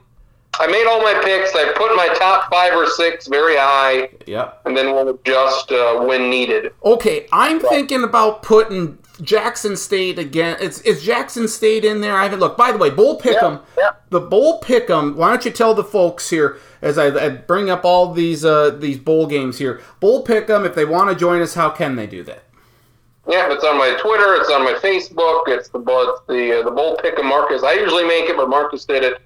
[0.58, 1.54] I made all my picks.
[1.54, 4.62] I put my top five or six very high, Yep.
[4.64, 6.72] and then we'll adjust uh, when needed.
[6.82, 10.56] Okay, I'm thinking about putting Jackson State again.
[10.60, 12.14] It's is Jackson State in there?
[12.16, 12.58] I haven't looked.
[12.58, 13.60] By the way, Bowl Pick'em.
[13.78, 13.90] yeah.
[14.10, 15.16] The Bowl Pick'em.
[15.16, 18.70] Why don't you tell the folks here as I, I bring up all these uh,
[18.70, 19.80] these bowl games here?
[20.00, 20.64] Bowl Pick'em.
[20.66, 22.44] If they want to join us, how can they do that?
[23.28, 24.34] Yeah, it's on my Twitter.
[24.36, 25.42] It's on my Facebook.
[25.48, 27.62] It's the it's the uh, the bold pick of Marcus.
[27.64, 29.20] I usually make it, but Marcus did it.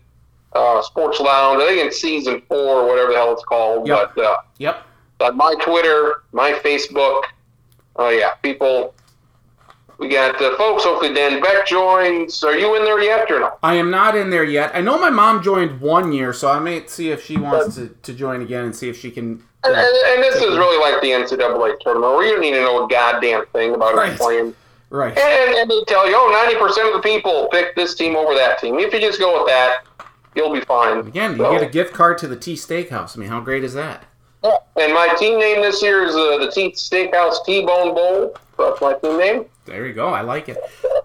[0.54, 1.60] uh, Sports Lounge.
[1.62, 3.86] I think it's season four or whatever the hell it's called.
[3.86, 4.12] Yep.
[4.14, 4.86] But uh, Yep.
[5.20, 7.24] on my Twitter, my Facebook.
[7.96, 8.94] Oh yeah, people.
[10.00, 10.84] We got uh, folks.
[10.84, 12.42] Hopefully, Dan Beck joins.
[12.42, 13.52] Are you in there yet or no?
[13.62, 14.74] I am not in there yet.
[14.74, 17.88] I know my mom joined one year, so I may see if she wants to,
[17.88, 19.42] to join again and see if she can.
[19.62, 22.62] And, and, and this is really like the NCAA tournament where you don't need to
[22.62, 24.16] know a goddamn thing about Right.
[24.16, 24.54] playing.
[24.88, 25.16] Right.
[25.16, 28.58] And, and they tell you, oh, 90% of the people pick this team over that
[28.58, 28.78] team.
[28.78, 29.84] If you just go with that,
[30.34, 31.06] you'll be fine.
[31.06, 33.16] Again, you get a gift card to the T Steakhouse.
[33.16, 34.04] I mean, how great is that?
[34.42, 34.56] Yeah.
[34.76, 38.34] And my team name this year is uh, the Teeth Steakhouse T-Bone Bowl.
[38.58, 39.44] That's my team name.
[39.66, 40.08] There you go.
[40.08, 40.58] I like it.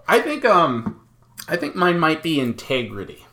[0.08, 1.06] I think um,
[1.48, 3.24] I think mine might be integrity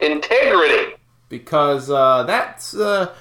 [0.00, 0.94] Integrity.
[1.28, 3.14] because uh, that's uh,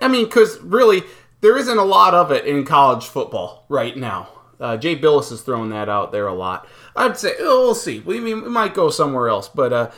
[0.00, 1.02] I mean, because really
[1.40, 4.28] there isn't a lot of it in college football right now.
[4.60, 6.66] Uh, Jay Bilas is throwing that out there a lot.
[6.94, 8.00] I'd say oh, we'll see.
[8.00, 9.90] We, we might go somewhere else, but uh,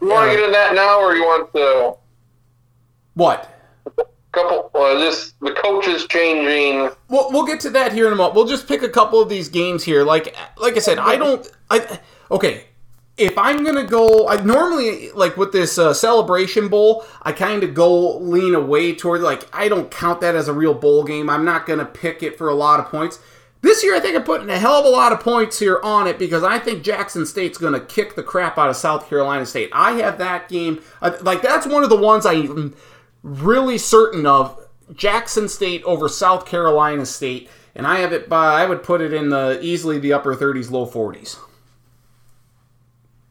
[0.00, 1.96] You want to get into that now, or you want the
[3.14, 3.52] what?
[4.32, 4.70] Couple?
[4.74, 6.90] Uh, this the coaches changing.
[7.08, 8.34] We'll, we'll get to that here in a moment.
[8.34, 10.04] We'll just pick a couple of these games here.
[10.04, 11.50] Like like I said, I don't.
[11.70, 12.64] I okay.
[13.16, 17.72] If I'm gonna go, I normally like with this uh, celebration bowl, I kind of
[17.72, 21.30] go lean away toward like I don't count that as a real bowl game.
[21.30, 23.18] I'm not gonna pick it for a lot of points.
[23.62, 26.06] This year, I think I'm putting a hell of a lot of points here on
[26.06, 29.44] it because I think Jackson State's going to kick the crap out of South Carolina
[29.44, 29.70] State.
[29.72, 30.80] I have that game.
[31.02, 32.74] I- Like, that's one of the ones I'm
[33.26, 34.62] really certain of.
[34.94, 37.50] Jackson State over South Carolina State.
[37.74, 40.70] And I have it by, I would put it in the easily the upper 30s,
[40.70, 41.38] low 40s.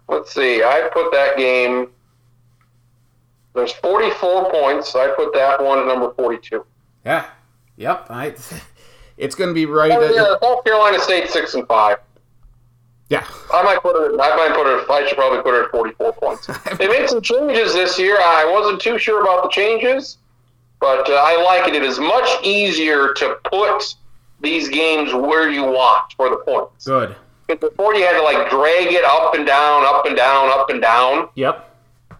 [0.07, 0.61] Let's see.
[0.61, 1.89] I put that game.
[3.55, 4.95] There's 44 points.
[4.95, 6.63] I put that one at number 42.
[7.05, 7.25] Yeah.
[7.77, 8.07] Yep.
[8.09, 8.35] I,
[9.17, 9.91] it's going to be right.
[9.93, 11.97] Oh, at- yeah, South Carolina State six and five.
[13.09, 13.25] Yeah.
[13.53, 14.19] I might put it.
[14.19, 14.89] I might put it.
[14.89, 16.47] I should probably put it at 44 points.
[16.77, 18.17] they made some changes this year.
[18.19, 20.17] I wasn't too sure about the changes,
[20.79, 21.75] but uh, I like it.
[21.75, 23.95] It is much easier to put
[24.41, 26.85] these games where you want for the points.
[26.85, 27.15] Good.
[27.47, 30.69] Because before you had to like drag it up and down, up and down, up
[30.69, 31.29] and down.
[31.35, 31.71] Yep.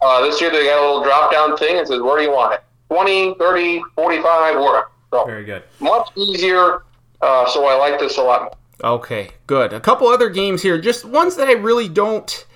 [0.02, 2.30] Uh, this year they got a little drop down thing and says, where do you
[2.30, 2.62] want it?
[2.90, 4.84] 20, 30, 45, where?
[5.10, 5.64] So Very good.
[5.80, 6.82] much easier.
[7.20, 8.52] Uh, so I like this a lot more.
[8.84, 9.72] Okay, good.
[9.72, 12.46] A couple other games here, just ones that I really don't,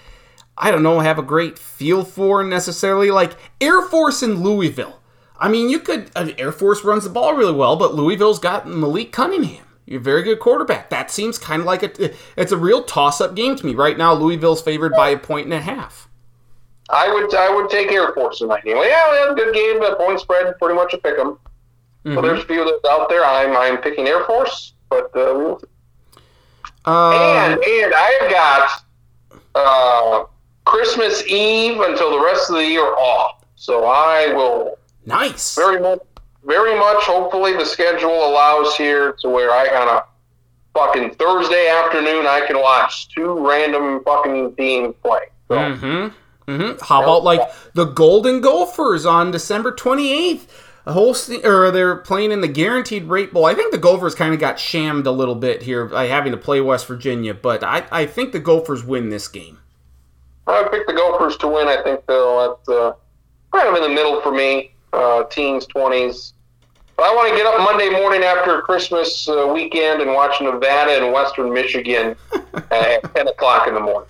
[0.57, 3.11] I don't know, have a great feel for necessarily.
[3.11, 5.01] Like Air Force in Louisville.
[5.39, 8.69] I mean, you could, uh, Air Force runs the ball really well, but Louisville's got
[8.69, 9.65] Malik Cunningham.
[9.87, 10.91] You're a very good quarterback.
[10.91, 13.75] That seems kind of like a, it's a real toss up game to me.
[13.75, 16.09] Right now, Louisville's favored by a point and a half.
[16.91, 18.77] I would I would take Air Force in that game.
[18.77, 19.81] Yeah, we had a good game.
[19.81, 21.39] The point spread pretty much a pick 'em.
[22.05, 22.15] Mm-hmm.
[22.15, 23.25] So there's a few that's out there.
[23.25, 25.63] I'm I'm picking Air Force, but uh, we'll
[26.85, 28.85] Um, and and I've got
[29.55, 30.25] uh,
[30.65, 33.45] Christmas Eve until the rest of the year off.
[33.57, 35.55] So I will nice.
[35.55, 36.01] very much
[36.45, 37.05] very much.
[37.05, 40.05] Hopefully the schedule allows here to where I on a
[40.75, 45.21] fucking Thursday afternoon I can watch two random fucking teams play.
[45.49, 45.57] So.
[45.57, 46.51] Mm-hmm.
[46.51, 46.85] Mm-hmm.
[46.85, 47.41] How about like
[47.75, 50.49] the Golden Gophers on December 28th?
[50.87, 53.45] A whole se- or they're playing in the guaranteed rate bowl.
[53.45, 56.39] I think the Gophers kind of got shammed a little bit here by having to
[56.39, 59.59] play West Virginia, but I, I think the Gophers win this game.
[60.47, 61.69] I picked the Gophers to win.
[61.69, 62.93] I think they'll that's uh,
[63.53, 66.33] kind of in the middle for me, uh, teens, twenties.
[66.97, 71.03] But I want to get up Monday morning after Christmas uh, weekend and watch Nevada
[71.03, 72.17] and Western Michigan
[72.71, 74.09] at ten o'clock in the morning.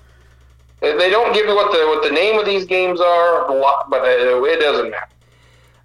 [0.81, 3.49] They don't give you what the what the name of these games are,
[3.91, 5.09] but it doesn't matter.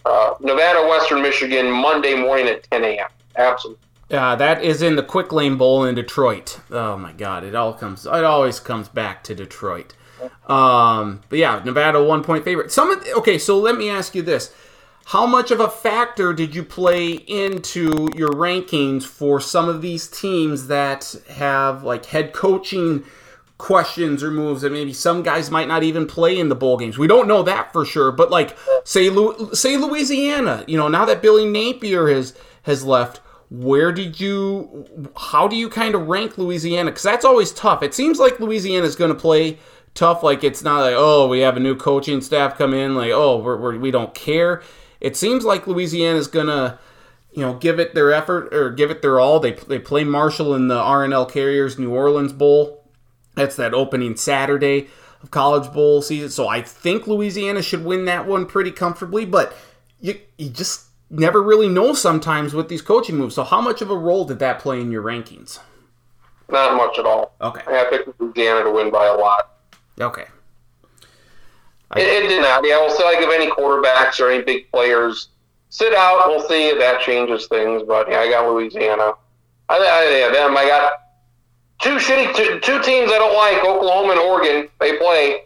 [0.06, 3.08] Uh, Nevada, Western Michigan, Monday morning at ten a.m.
[3.36, 3.82] Absolutely.
[4.12, 6.60] Uh, that is in the Quick Lane Bowl in Detroit.
[6.70, 7.44] Oh my God!
[7.44, 8.06] It all comes.
[8.06, 9.96] It always comes back to Detroit.
[10.48, 12.72] Um, but yeah, Nevada one point favorite.
[12.72, 13.40] Some of, okay.
[13.40, 14.54] So let me ask you this:
[15.06, 20.08] How much of a factor did you play into your rankings for some of these
[20.08, 23.04] teams that have like head coaching
[23.58, 26.98] questions or moves that maybe some guys might not even play in the bowl games?
[26.98, 28.12] We don't know that for sure.
[28.12, 33.22] But like say Lu- say Louisiana, you know, now that Billy Napier has has left
[33.50, 37.94] where did you how do you kind of rank louisiana because that's always tough it
[37.94, 39.58] seems like louisiana is going to play
[39.94, 43.12] tough like it's not like oh we have a new coaching staff come in like
[43.12, 44.64] oh we're, we're, we don't care
[45.00, 46.78] it seems like louisiana is going to
[47.34, 50.56] you know give it their effort or give it their all they, they play marshall
[50.56, 52.85] in the R+L Carriers new orleans bowl
[53.36, 54.88] that's that opening saturday
[55.22, 59.56] of college bowl season so i think louisiana should win that one pretty comfortably but
[60.00, 63.36] you, you just never really know sometimes with these coaching moves.
[63.36, 65.60] So how much of a role did that play in your rankings?
[66.50, 67.36] Not much at all.
[67.42, 67.62] Okay.
[67.68, 69.52] I picked Louisiana to win by a lot.
[70.00, 70.26] Okay.
[71.96, 72.66] It, it did not.
[72.66, 75.30] Yeah, we'll see like if any quarterbacks or any big players
[75.70, 76.28] sit out.
[76.28, 77.84] We'll see if that changes things.
[77.88, 79.14] But yeah, I got Louisiana.
[79.70, 80.58] I, I yeah, them.
[80.58, 80.92] I got
[81.80, 83.64] two shitty two, two teams I don't like.
[83.64, 84.70] Oklahoma and Oregon.
[84.80, 85.42] They play.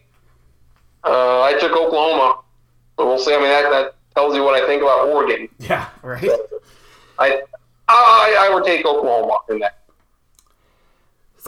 [1.04, 2.42] Uh, I took Oklahoma.
[2.98, 3.34] but we'll see.
[3.34, 5.48] I mean, that, that tells you what I think about Oregon.
[5.60, 6.30] Yeah, right.
[7.18, 7.42] I
[7.88, 9.78] I, I would take Oklahoma in that.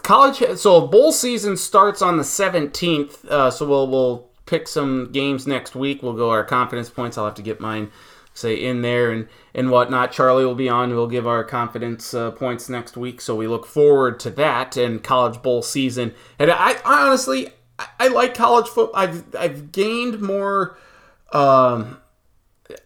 [0.04, 0.58] College.
[0.58, 3.24] So bowl season starts on the seventeenth.
[3.26, 6.02] Uh, so we'll we'll pick some games next week.
[6.02, 7.18] We'll go our confidence points.
[7.18, 7.92] I'll have to get mine
[8.34, 10.12] say in there and and whatnot.
[10.12, 10.92] Charlie will be on.
[10.92, 13.22] We'll give our confidence uh, points next week.
[13.22, 16.14] So we look forward to that and college bowl season.
[16.40, 19.00] And I, I honestly I, I like college football.
[19.00, 20.78] I've I've gained more.
[21.32, 21.98] Um,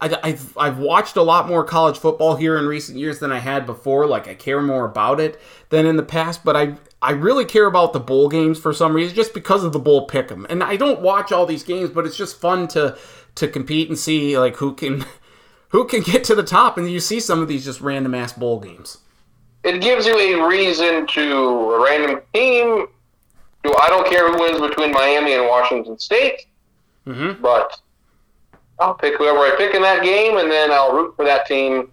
[0.00, 3.38] I, I've I've watched a lot more college football here in recent years than I
[3.38, 4.06] had before.
[4.06, 7.66] Like I care more about it than in the past, but I I really care
[7.66, 10.46] about the bowl games for some reason, just because of the bowl pick'em.
[10.48, 12.96] And I don't watch all these games, but it's just fun to
[13.36, 15.04] to compete and see like who can
[15.76, 16.78] who can get to the top.
[16.78, 18.96] And you see some of these just random ass bowl games.
[19.62, 21.22] It gives you a reason to
[21.74, 22.86] a random team.
[23.64, 26.46] To, I don't care who wins between Miami and Washington State,
[27.06, 27.42] Mm-hmm.
[27.42, 27.78] but
[28.80, 31.90] I'll pick whoever I pick in that game, and then I'll root for that team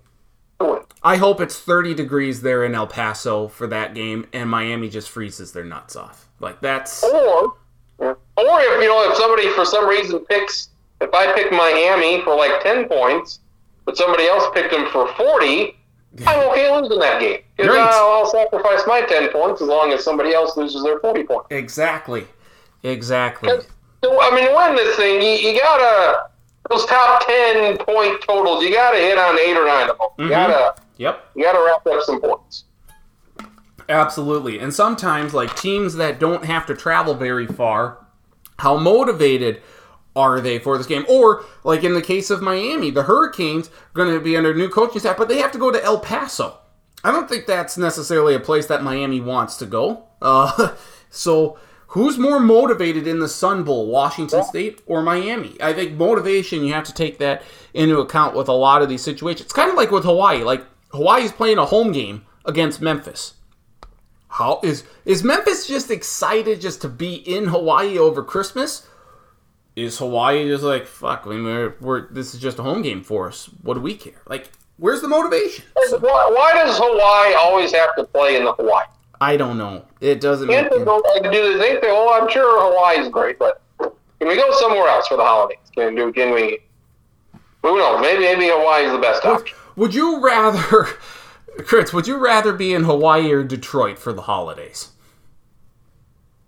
[0.60, 0.80] to win.
[1.04, 5.10] I hope it's 30 degrees there in El Paso for that game, and Miami just
[5.10, 6.30] freezes their nuts off.
[6.39, 7.54] Like that's Or,
[8.00, 10.69] or if you know, if somebody for some reason picks,
[11.02, 13.39] if I pick Miami for like ten points,
[13.86, 15.78] but somebody else picked them for forty,
[16.28, 17.89] I'm okay losing that game because Right.
[17.91, 21.48] I'll, sacrifice my ten points as long as somebody else loses their forty points.
[21.50, 22.28] exactly,
[22.84, 23.50] exactly.
[24.04, 26.30] So, I mean, to win this thing, you, you gotta
[26.69, 28.63] those top ten point totals.
[28.63, 30.08] You gotta hit on eight or nine of them.
[30.17, 30.30] You Mhm.
[30.30, 31.26] gotta Yep.
[31.36, 32.65] you gotta wrap up some points.
[33.89, 34.60] Absolutely.
[34.60, 37.98] And sometimes, like teams that don't have to travel very far,
[38.60, 39.62] how motivated
[40.15, 41.06] are they for this game?
[41.08, 44.69] Or, like in the case of Miami, the Hurricanes are going to be under new
[44.69, 46.58] coaching staff, but they have to go to El Paso.
[47.04, 50.06] I don't think that's necessarily a place that Miami wants to go.
[50.21, 50.76] Uh,
[51.10, 55.58] so, who's more motivated in the Sun Bowl, Washington State or Miami?
[55.62, 59.04] I think motivation, you have to take that into account with a lot of these
[59.04, 59.41] situations.
[59.41, 60.43] It's kind of like with Hawaii.
[60.43, 63.34] Like, Hawaii's playing a home game against Memphis.
[64.30, 68.88] How is is Memphis just excited just to be in Hawaii over Christmas?
[69.76, 71.24] Is Hawaii just like fuck?
[71.26, 73.50] I mean, we're, we're this is just a home game for us.
[73.64, 74.22] What do we care?
[74.28, 75.66] Like, where's the motivation?
[75.74, 78.86] Why, why does Hawaii always have to play in the Hawaii?
[79.20, 79.86] I don't know.
[80.00, 83.62] It doesn't make they go, like, do they think well, I'm sure Hawaii's great, but
[83.80, 85.58] can we go somewhere else for the holidays?
[85.76, 86.14] Can do?
[86.14, 86.60] Can we?
[87.64, 88.02] Who knows?
[88.02, 89.58] Maybe maybe Hawaii is the best option.
[89.76, 90.60] Would you rather,
[91.66, 91.92] Chris?
[91.94, 94.92] Would you rather be in Hawaii or Detroit for the holidays?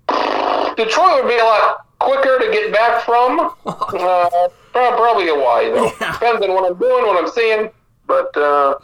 [0.07, 3.51] Detroit would be a lot quicker to get back from.
[3.65, 4.29] Uh,
[4.73, 5.85] prob- probably Hawaii though.
[6.01, 6.11] Yeah.
[6.13, 7.69] Depends on what I'm doing, what I'm seeing.
[8.07, 8.75] But uh,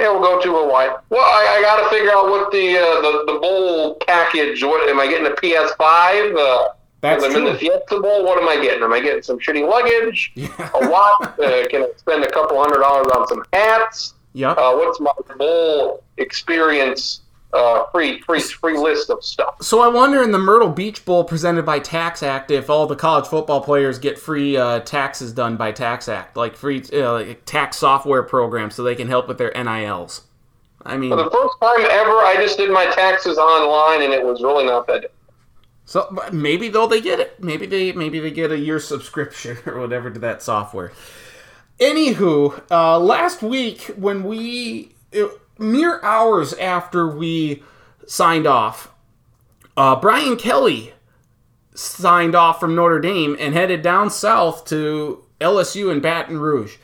[0.00, 0.88] yeah, we'll go to Hawaii.
[1.10, 4.62] Well, I, I got to figure out what the, uh, the the bowl package.
[4.64, 5.26] What am I getting?
[5.26, 6.36] A PS5?
[6.36, 6.68] Uh,
[7.02, 7.54] That's I'm in the.
[7.58, 8.24] Fiesta Bowl.
[8.24, 8.82] What am I getting?
[8.82, 10.32] Am I getting some shitty luggage?
[10.34, 10.70] Yeah.
[10.74, 11.38] A lot?
[11.42, 14.14] Uh, can I spend a couple hundred dollars on some hats?
[14.34, 14.56] Yep.
[14.56, 17.21] Uh, what's my bowl experience?
[17.52, 19.62] Uh, free, free, free list of stuff.
[19.62, 23.26] So I wonder in the Myrtle Beach Bowl presented by TaxAct if all the college
[23.26, 28.22] football players get free uh, taxes done by TaxAct, like free uh, like tax software
[28.22, 30.22] programs, so they can help with their NILs.
[30.84, 34.24] I mean, For the first time ever, I just did my taxes online, and it
[34.24, 35.12] was really not that.
[35.84, 37.38] so maybe though they get it.
[37.42, 40.92] Maybe they maybe they get a year subscription or whatever to that software.
[41.78, 44.94] Anywho, uh, last week when we
[45.62, 47.62] mere hours after we
[48.06, 48.92] signed off,
[49.76, 50.92] uh, Brian Kelly
[51.74, 56.76] signed off from Notre Dame and headed down south to LSU in Baton Rouge.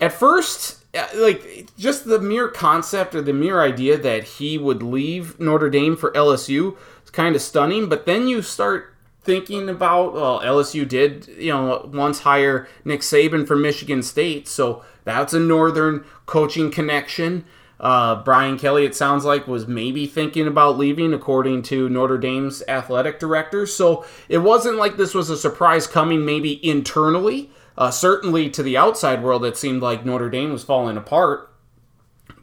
[0.00, 4.82] At first, uh, like just the mere concept or the mere idea that he would
[4.82, 7.88] leave Notre Dame for LSU is kind of stunning.
[7.88, 13.46] But then you start thinking about well, LSU did you know once hire Nick Saban
[13.46, 17.44] from Michigan State, so that's a northern coaching connection.
[17.84, 22.62] Uh, Brian Kelly, it sounds like, was maybe thinking about leaving, according to Notre Dame's
[22.66, 23.66] athletic director.
[23.66, 27.50] So it wasn't like this was a surprise coming, maybe internally.
[27.76, 31.52] Uh, certainly to the outside world, it seemed like Notre Dame was falling apart.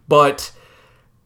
[0.08, 0.51] But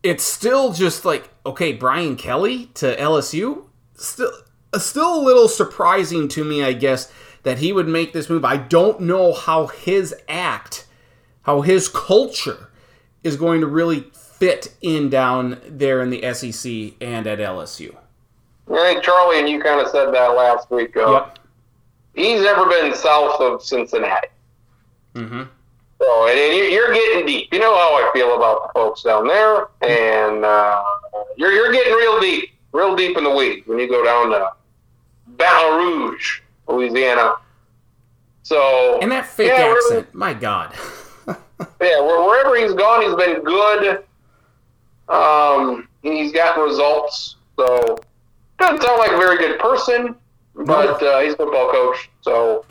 [0.01, 3.65] it's still just like, okay, Brian Kelly to LSU?
[3.95, 4.31] Still,
[4.71, 7.11] uh, still a little surprising to me, I guess,
[7.43, 8.45] that he would make this move.
[8.45, 10.87] I don't know how his act,
[11.41, 12.69] how his culture
[13.25, 17.93] is going to really fit in down there in the SEC and at LSU.
[18.71, 20.95] I think Charlie and you kind of said that last week.
[20.95, 21.39] Uh, Yep.
[22.13, 24.27] he's never been south of Cincinnati.
[25.15, 25.43] Mm-hmm.
[26.01, 27.51] So, and, and you- you're getting deep.
[27.51, 30.83] You know how I feel about the folks down there, and uh,
[31.37, 34.49] you're you're getting real deep, real deep in the weeds when you go down to
[35.27, 37.33] Baton Rouge, Louisiana.
[38.43, 40.73] So, And that fake yeah, accent, my God.
[41.27, 44.03] yeah, wherever he's gone, he's been good.
[45.07, 47.35] Um, he's got results.
[47.57, 47.97] So
[48.59, 50.15] doesn't sound like a very good person,
[50.55, 52.09] but uh, he's a football coach.
[52.21, 52.65] So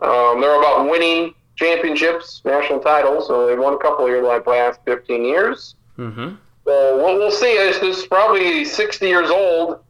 [0.00, 3.26] um, they're about winning championships, national titles.
[3.26, 5.74] So they've won a couple here like last 15 years.
[5.98, 6.34] mm-hmm.
[6.66, 7.56] So we'll, we'll see.
[7.56, 9.80] This, this is probably 60 years old.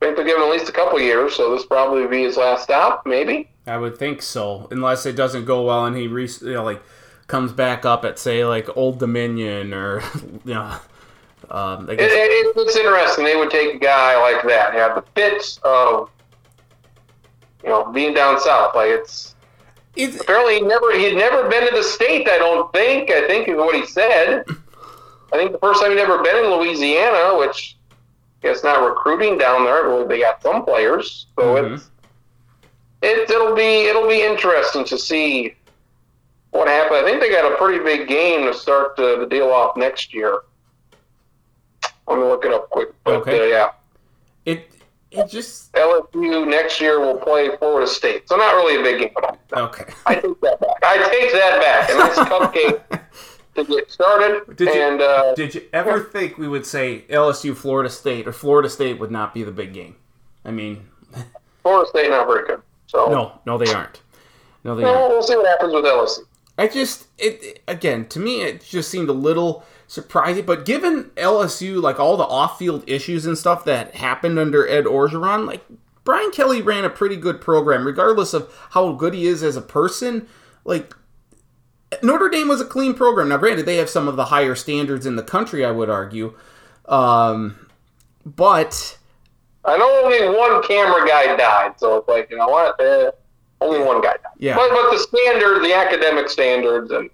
[0.00, 2.64] I think they're giving at least a couple years, so this probably be his last
[2.64, 3.48] stop, maybe.
[3.66, 6.82] I would think so, unless it doesn't go well and he re- you know, like
[7.26, 10.02] comes back up at say like Old Dominion or
[10.44, 10.76] you know.
[11.50, 13.24] Um, I It, guess, it, it's interesting.
[13.24, 16.10] They would take a guy like that, have the fits of,
[17.62, 18.74] you know, being down south.
[18.74, 19.34] Like it's
[19.94, 22.28] it's, apparently he never he'd never been to the state.
[22.28, 23.10] I don't think.
[23.10, 24.44] I think is what he said.
[25.32, 27.76] I think the first time he'd ever been in Louisiana, which
[28.42, 29.84] I guess not recruiting down there.
[29.84, 31.74] But they got some players, so Mhm.
[31.74, 31.90] it's
[33.02, 35.54] it, it'll be it'll be interesting to see
[36.54, 37.02] what happens.
[37.02, 40.14] I think they got a pretty big game to start the, the deal off next
[40.14, 40.42] year.
[42.06, 42.90] Let me look it up quick.
[43.02, 43.52] But Okay.
[43.52, 43.70] uh, yeah,
[44.44, 44.70] it
[45.10, 48.28] it just LSU next year will play Florida State.
[48.28, 49.64] So not really a big game at all.
[49.66, 49.84] okay.
[50.06, 50.76] I take that back.
[50.82, 51.90] I take that back.
[51.90, 53.00] A nice cupcake
[53.56, 54.56] to get started.
[54.56, 58.32] Did you- and uh, Did you ever think we would say LSU Florida State or
[58.32, 59.96] Florida State would not be the big game?
[60.44, 60.86] I mean,
[61.62, 62.60] Florida State not very good.
[62.86, 64.02] So no, no, they aren't.
[64.62, 65.08] No, they well, aren't.
[65.10, 66.24] we'll see what happens with LSU.
[66.56, 70.44] I just it again to me it just seemed a little surprising.
[70.44, 75.46] But given LSU like all the off-field issues and stuff that happened under Ed Orgeron,
[75.46, 75.64] like
[76.04, 79.62] Brian Kelly ran a pretty good program, regardless of how good he is as a
[79.62, 80.28] person.
[80.64, 80.94] Like
[82.02, 83.28] Notre Dame was a clean program.
[83.28, 86.34] Now, granted, they have some of the higher standards in the country, I would argue,
[86.86, 87.68] um,
[88.24, 88.98] but
[89.64, 92.80] I know only one camera guy died, so it's like you know what?
[92.80, 93.10] Eh,
[93.64, 94.32] only one guy died.
[94.38, 94.56] Yeah.
[94.56, 97.10] But but the standard, the academic standards, and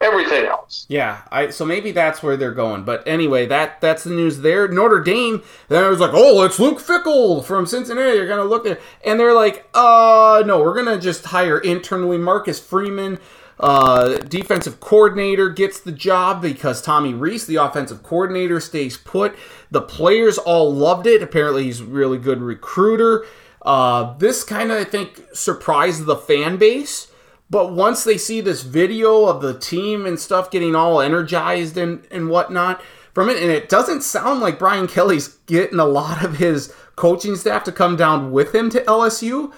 [0.00, 0.86] everything else.
[0.88, 2.84] Yeah, I so maybe that's where they're going.
[2.84, 4.68] But anyway, that that's the news there.
[4.68, 8.16] Notre Dame, then I was like, oh, it's Luke Fickell from Cincinnati.
[8.16, 12.60] You're gonna look there, and they're like, uh, no, we're gonna just hire internally Marcus
[12.60, 13.18] Freeman.
[13.60, 19.36] Uh, defensive coordinator gets the job because Tommy Rees, the offensive coordinator, stays put.
[19.70, 21.22] The players all loved it.
[21.22, 23.24] Apparently, he's a really good recruiter.
[23.64, 27.10] Uh, this kind of, I think, surprised the fan base.
[27.50, 32.06] But once they see this video of the team and stuff getting all energized and,
[32.10, 36.38] and whatnot from it, and it doesn't sound like Brian Kelly's getting a lot of
[36.38, 39.52] his coaching staff to come down with him to LSU.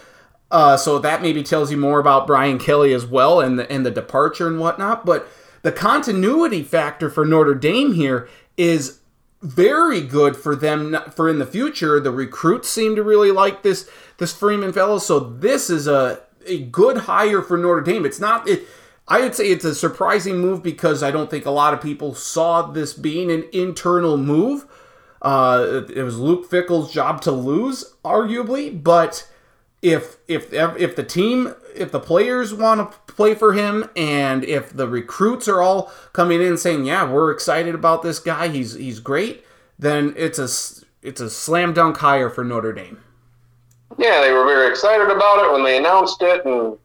[0.51, 3.85] Uh, so that maybe tells you more about Brian Kelly as well and the, and
[3.85, 5.05] the departure and whatnot.
[5.05, 5.27] But
[5.63, 9.01] the continuity factor for Notre Dame here is
[9.43, 12.01] very good for them for in the future.
[12.01, 16.63] The recruits seem to really like this this Freeman fellow, so this is a a
[16.65, 18.07] good hire for Notre Dame.
[18.07, 18.67] It's not it.
[19.09, 22.15] I would say it's a surprising move because I don't think a lot of people
[22.15, 24.67] saw this being an internal move.
[25.23, 29.29] Uh, it, it was Luke Fickell's job to lose, arguably, but
[29.87, 34.75] if if if the team if the players want to play for him and if
[34.75, 39.01] the recruits are all coming in saying yeah we're excited about this guy he's he's
[39.01, 39.45] great
[39.79, 40.49] then it's a
[41.07, 42.99] it's a slam dunk hire for Notre Dame.
[43.97, 46.77] Yeah, they were very excited about it when they announced it, and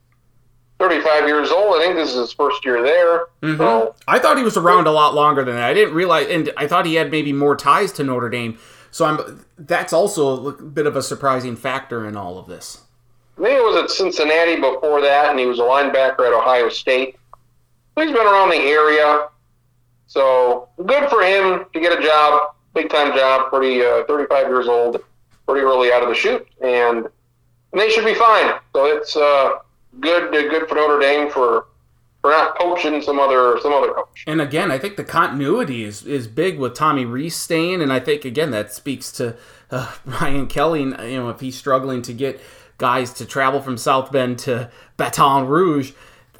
[0.79, 1.75] 35 years old.
[1.75, 3.25] I think this is his first year there.
[3.41, 3.57] Mm-hmm.
[3.57, 5.69] So I thought he was around a lot longer than that.
[5.69, 8.57] I didn't realize, and I thought he had maybe more ties to Notre Dame.
[8.91, 12.81] So I'm that's also a bit of a surprising factor in all of this.
[13.41, 16.69] I think it was at Cincinnati before that, and he was a linebacker at Ohio
[16.69, 17.17] State.
[17.95, 19.29] He's been around the area,
[20.05, 23.49] so good for him to get a job, big time job.
[23.49, 25.03] Pretty uh, 35 years old,
[25.47, 27.07] pretty early out of the chute, and
[27.73, 28.53] they should be fine.
[28.73, 29.53] So it's uh,
[29.99, 31.65] good, good for Notre Dame for
[32.21, 34.23] for not poaching some other some other coach.
[34.27, 37.99] And again, I think the continuity is, is big with Tommy Rees staying, and I
[37.99, 39.35] think again that speaks to
[39.71, 40.81] uh, Ryan Kelly.
[40.81, 42.39] You know, if he's struggling to get
[42.81, 45.91] guys to travel from South Bend to Baton Rouge,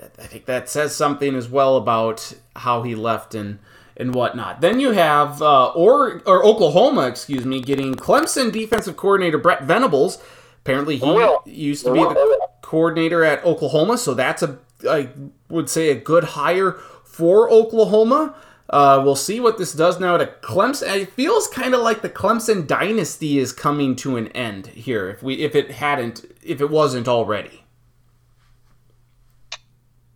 [0.02, 3.60] I think that says something as well about how he left and
[3.96, 4.60] and whatnot.
[4.60, 10.18] Then you have uh, or or Oklahoma, excuse me, getting Clemson defensive coordinator Brent Venables.
[10.64, 14.58] Apparently, he used to be the coordinator at Oklahoma, so that's a
[14.90, 15.10] I
[15.48, 16.72] would say a good hire
[17.06, 18.36] for Oklahoma.
[18.72, 20.96] Uh, we'll see what this does now to Clemson.
[20.96, 25.10] It feels kind of like the Clemson dynasty is coming to an end here.
[25.10, 27.64] If we, if it hadn't, if it wasn't already.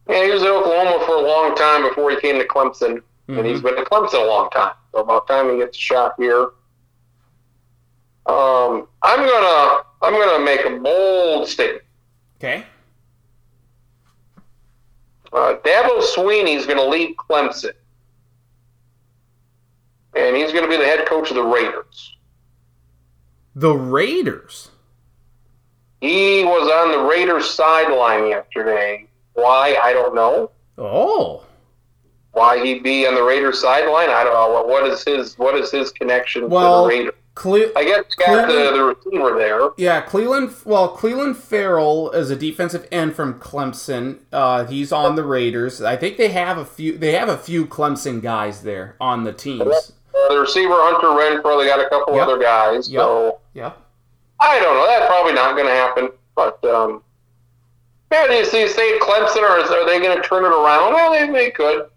[0.10, 3.40] Yeah, he was at Oklahoma for a long time before he came to Clemson, Mm-hmm.
[3.40, 4.74] and he's been at Clemson a long time.
[4.92, 6.50] So about time he gets a shot here.
[8.28, 11.84] Um, I'm gonna I'm gonna make a bold statement.
[12.38, 12.64] Okay.
[15.34, 17.74] Uh, Dabo Swinney's going to leave Clemson,
[20.16, 22.18] and he's going to be the head coach of the Raiders.
[23.56, 24.70] The Raiders.
[26.02, 29.08] He was on the Raiders sideline yesterday.
[29.34, 30.52] Why I don't know.
[30.78, 31.44] Oh.
[32.32, 34.54] Why he'd be on the Raiders sideline, I don't know.
[34.54, 37.14] What, what is his What is his connection Well, to the Raiders?
[37.36, 39.70] Cle- I guess he got the, the receiver there.
[39.78, 40.54] Yeah, Cleveland.
[40.64, 44.20] Well, Cleveland Ferrell is a defensive end from Clemson.
[44.32, 45.82] Uh, he's on the Raiders.
[45.82, 46.98] I think they have a few.
[46.98, 49.92] They have a few Clemson guys there on the teams.
[50.16, 51.60] Uh, the receiver Hunter Renfrow.
[51.62, 52.24] They got a couple Yep.
[52.28, 52.90] other guys.
[52.90, 53.02] Yep.
[53.02, 53.74] So Yeah.
[54.40, 54.86] I don't know.
[54.86, 56.10] That's probably not going to happen.
[56.36, 57.02] But um,
[58.12, 60.94] yeah, do you see say Clemson or is, are they going to turn it around?
[60.94, 61.90] Well, they, they could.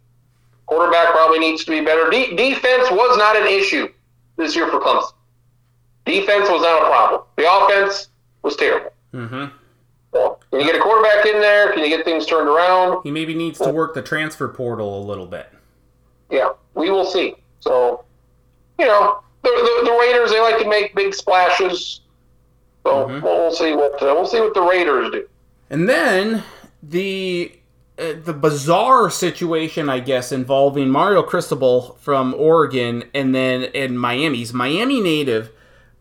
[0.66, 2.10] Quarterback probably needs to be better.
[2.10, 3.88] De- defense was not an issue
[4.36, 5.12] this year for Clemson.
[6.04, 7.22] Defense was not a problem.
[7.36, 8.08] The offense
[8.42, 8.90] was terrible.
[9.12, 9.54] Mm-hmm.
[10.12, 11.72] So, can you get a quarterback in there?
[11.72, 13.02] Can you get things turned around?
[13.02, 15.50] He maybe needs to work the transfer portal a little bit.
[16.30, 17.34] Yeah, we will see.
[17.60, 18.04] So,
[18.78, 22.00] you know, the, the, the Raiders they like to make big splashes.
[22.86, 23.22] So Mhm.
[23.22, 25.28] we'll see what uh, we'll see what the Raiders do.
[25.70, 26.42] And then
[26.82, 27.52] the
[27.98, 34.52] uh, the bizarre situation, I guess, involving Mario Cristobal from Oregon and then in Miami's
[34.54, 35.50] Miami native.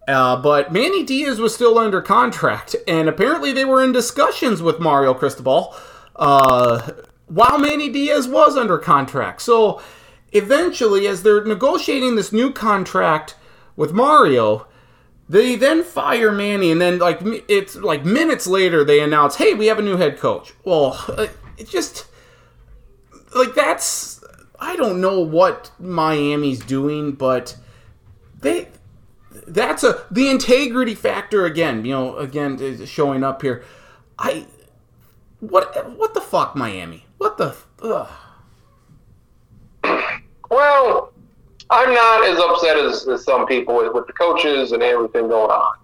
[0.07, 4.79] Uh, but Manny Diaz was still under contract, and apparently they were in discussions with
[4.79, 5.75] Mario Cristobal
[6.15, 6.91] uh,
[7.25, 9.41] while Manny Diaz was under contract.
[9.41, 9.81] So
[10.31, 13.35] eventually, as they're negotiating this new contract
[13.75, 14.67] with Mario,
[15.29, 19.67] they then fire Manny, and then like it's like minutes later they announce, "Hey, we
[19.67, 20.97] have a new head coach." Well,
[21.57, 22.07] it just
[23.35, 24.23] like that's
[24.59, 27.57] I don't know what Miami's doing, but
[28.39, 28.69] they
[29.47, 31.85] that's a the integrity factor again.
[31.85, 33.63] You know, again is showing up here.
[34.17, 34.45] I
[35.39, 37.05] what what the fuck, Miami?
[37.17, 38.09] What the ugh.
[40.49, 41.13] Well,
[41.69, 45.51] I'm not as upset as, as some people with, with the coaches and everything going
[45.51, 45.75] on.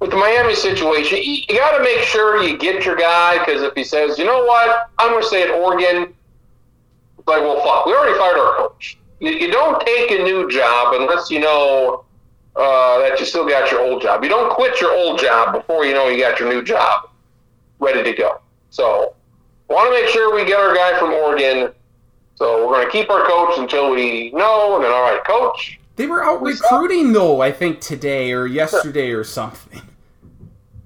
[0.00, 3.62] With the Miami situation, you, you got to make sure you get your guy because
[3.62, 6.14] if he says, you know what, I'm going to stay at Oregon,
[7.18, 8.98] it's like, well, fuck, we already fired our coach.
[9.20, 12.04] You, you don't take a new job unless you know
[12.56, 14.24] uh, that you still got your old job.
[14.24, 17.10] You don't quit your old job before you know you got your new job
[17.78, 18.40] ready to go.
[18.70, 19.14] So,
[19.68, 21.72] want to make sure we get our guy from Oregon.
[22.40, 25.78] So we're going to keep our coach until we know, and then all right, coach.
[25.96, 29.82] They were out recruiting though, I think today or yesterday or something.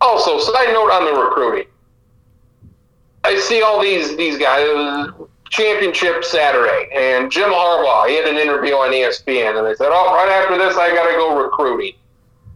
[0.00, 1.68] Also, side note on the recruiting,
[3.22, 4.66] I see all these these guys.
[5.50, 8.08] Championship Saturday, and Jim Harbaugh.
[8.08, 11.08] He had an interview on ESPN, and they said, "Oh, right after this, I got
[11.08, 11.92] to go recruiting."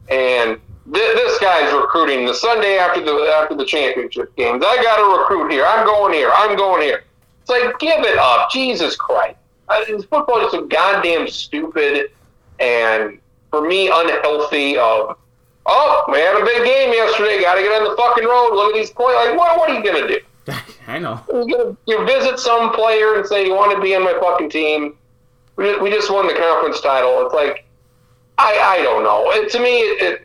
[0.08, 0.58] And
[0.92, 4.64] th- this guy's recruiting the Sunday after the after the championship games.
[4.66, 5.64] I got to recruit here.
[5.64, 6.32] I'm going here.
[6.34, 7.04] I'm going here.
[7.48, 9.38] It's like, give it up, Jesus Christ!
[9.68, 12.10] Uh, this football is so goddamn stupid,
[12.60, 13.18] and
[13.50, 14.76] for me, unhealthy.
[14.76, 15.16] Of
[15.64, 17.40] oh, we had a big game yesterday.
[17.40, 18.54] Got to get on the fucking road.
[18.54, 19.14] Look at these points.
[19.14, 19.56] Like, what?
[19.56, 20.18] What are you gonna do?
[20.86, 21.76] I know.
[21.86, 24.96] You visit some player and say you want to be on my fucking team.
[25.56, 27.24] We just, we just won the conference title.
[27.24, 27.64] It's like
[28.36, 29.30] I I don't know.
[29.30, 30.22] It, to me, it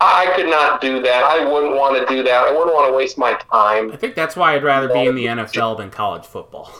[0.00, 1.24] I could not do that.
[1.24, 2.48] I wouldn't want to do that.
[2.48, 3.90] I wouldn't want to waste my time.
[3.92, 6.70] I think that's why I'd rather be in the NFL than college football.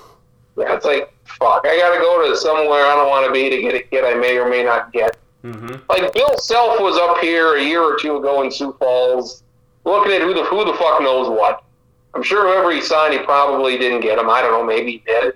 [0.58, 1.66] Yeah, it's like fuck.
[1.66, 4.04] I got to go to somewhere I don't want to be to get a kid
[4.04, 5.16] I may or may not get.
[5.44, 5.76] Mm-hmm.
[5.88, 9.42] Like Bill Self was up here a year or two ago in Sioux Falls,
[9.84, 11.62] looking at who the who the fuck knows what.
[12.14, 14.28] I'm sure whoever he signed, he probably didn't get him.
[14.28, 15.34] I don't know, maybe he did,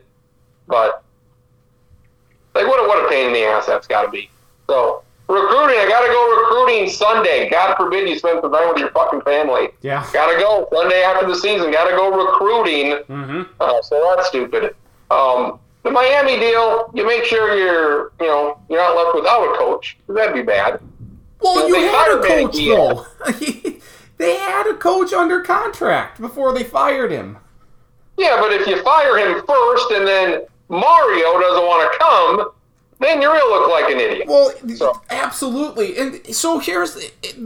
[0.66, 1.05] but
[2.55, 4.31] like what a what a pain in the ass that's got to be.
[4.68, 7.49] So recruiting, I got to go recruiting Sunday.
[7.49, 9.68] God forbid you spend some time with your fucking family.
[9.83, 10.07] Yeah.
[10.12, 11.70] Got to go Sunday after the season.
[11.70, 13.03] Got to go recruiting.
[13.09, 13.43] Mm-hmm.
[13.61, 14.74] Uh, so that's stupid.
[15.11, 19.57] Um, the Miami deal, you make sure you're, you know, you're not left without a
[19.57, 19.97] coach.
[20.09, 20.81] That'd be bad.
[21.41, 23.07] Well, you they had a coach though.
[24.18, 27.39] they had a coach under contract before they fired him.
[28.18, 32.53] Yeah, but if you fire him first and then Mario doesn't want to come,
[33.01, 34.28] then you're gonna look like an idiot.
[34.28, 35.01] Well, so.
[35.11, 35.98] absolutely.
[35.98, 36.96] And so here's,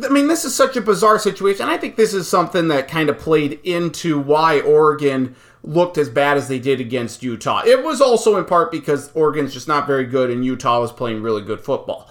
[0.04, 1.68] I mean, this is such a bizarre situation.
[1.68, 6.36] I think this is something that kind of played into why Oregon looked as bad
[6.36, 7.62] as they did against Utah.
[7.64, 11.22] It was also in part because Oregon's just not very good and Utah was playing
[11.22, 12.10] really good football.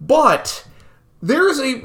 [0.00, 0.66] But
[1.22, 1.82] there's a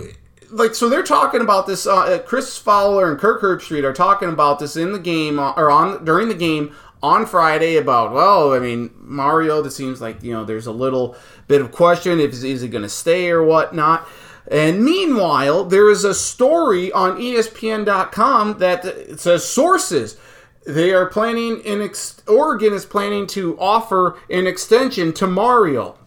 [0.51, 4.59] like so they're talking about this uh, Chris Fowler and Kirk Herbstreit are talking about
[4.59, 8.59] this in the game uh, or on during the game on Friday about well I
[8.59, 11.15] mean Mario it seems like you know there's a little
[11.47, 14.07] bit of question if is he going to stay or whatnot
[14.51, 20.17] and meanwhile there is a story on ESPN.com that says sources
[20.65, 25.97] they are planning an ex- Oregon is planning to offer an extension to Mario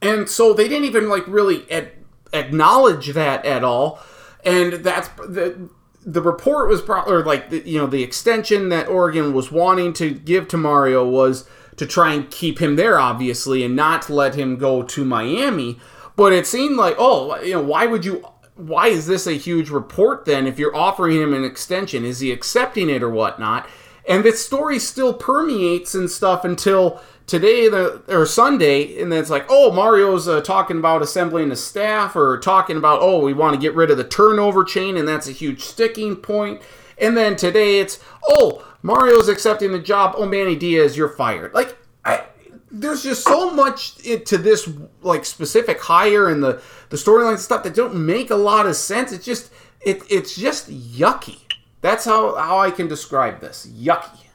[0.00, 1.92] and so they didn't even like really ad-
[2.32, 4.00] acknowledge that at all.
[4.44, 5.68] And that's the
[6.08, 10.10] the report was probably like the, you know the extension that Oregon was wanting to
[10.10, 11.46] give to Mario was
[11.76, 15.78] to try and keep him there, obviously, and not let him go to Miami.
[16.16, 18.26] But it seemed like, oh, you know, why would you?
[18.56, 20.46] Why is this a huge report then?
[20.46, 23.68] If you're offering him an extension, is he accepting it or whatnot?
[24.08, 29.30] And this story still permeates and stuff until today the or Sunday, and then it's
[29.30, 33.54] like, oh, Mario's uh, talking about assembling the staff, or talking about, oh, we want
[33.54, 36.60] to get rid of the turnover chain, and that's a huge sticking point.
[37.00, 40.14] And then today it's, oh, Mario's accepting the job.
[40.16, 41.54] Oh, Manny Diaz, you're fired.
[41.54, 42.24] Like, I,
[42.72, 44.68] there's just so much to this
[45.02, 49.12] like specific hire and the the storyline stuff that don't make a lot of sense.
[49.12, 51.40] It's just it it's just yucky.
[51.80, 53.66] That's how how I can describe this.
[53.66, 54.27] Yucky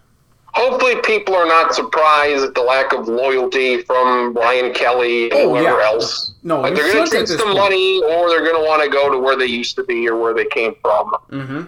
[0.54, 5.49] hopefully people are not surprised at the lack of loyalty from Brian Kelly and oh,
[5.49, 5.86] whoever yeah.
[5.86, 6.34] else.
[6.43, 7.58] No, like they're going to take some point.
[7.58, 10.18] money, or they're going to want to go to where they used to be or
[10.18, 11.12] where they came from.
[11.30, 11.64] Mm-hmm.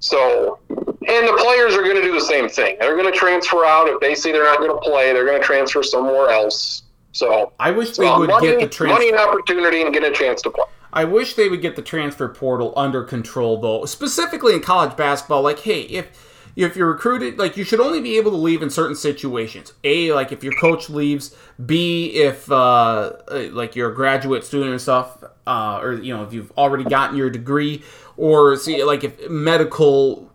[0.00, 2.76] So, and the players are going to do the same thing.
[2.80, 5.12] They're going to transfer out if they see they're not going to play.
[5.12, 6.84] They're going to transfer somewhere else.
[7.12, 10.04] So I wish so they would money, get the transfer money and opportunity and get
[10.04, 10.64] a chance to play.
[10.92, 15.42] I wish they would get the transfer portal under control, though, specifically in college basketball.
[15.42, 18.70] Like, hey, if if you're recruited, like you should only be able to leave in
[18.70, 19.72] certain situations.
[19.84, 21.34] A, like if your coach leaves.
[21.64, 26.24] B, if uh, uh, like you're a graduate student and stuff, uh, or you know
[26.24, 27.82] if you've already gotten your degree,
[28.16, 30.30] or see like if medical,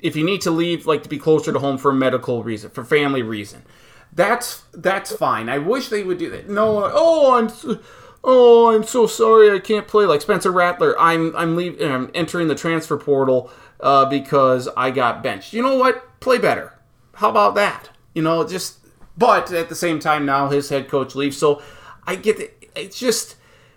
[0.00, 2.70] if you need to leave, like to be closer to home for a medical reason,
[2.70, 3.62] for family reason.
[4.12, 5.48] That's that's fine.
[5.48, 6.48] I wish they would do that.
[6.48, 7.48] No, oh, I'm.
[7.48, 7.80] So,
[8.24, 10.04] oh, I'm so sorry, I can't play.
[10.04, 11.88] Like Spencer Rattler, I'm I'm leaving.
[11.88, 13.50] I'm entering the transfer portal
[13.80, 15.52] uh, because I got benched.
[15.52, 16.20] You know what?
[16.20, 16.74] Play better.
[17.14, 17.90] How about that?
[18.14, 18.78] You know, just.
[19.18, 21.62] But at the same time, now his head coach leaves, so
[22.06, 22.70] I get it.
[22.74, 23.36] It's just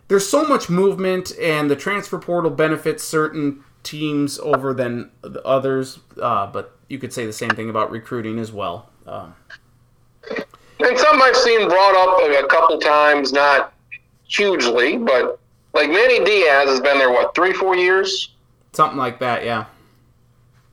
[0.09, 5.99] there's so much movement, and the transfer portal benefits certain teams over than the others.
[6.21, 8.89] Uh, but you could say the same thing about recruiting as well.
[9.07, 9.33] Um,
[10.27, 13.73] and some I've seen brought up a couple times, not
[14.27, 15.39] hugely, but
[15.73, 18.33] like Manny Diaz has been there what three, four years,
[18.73, 19.43] something like that.
[19.43, 19.65] Yeah.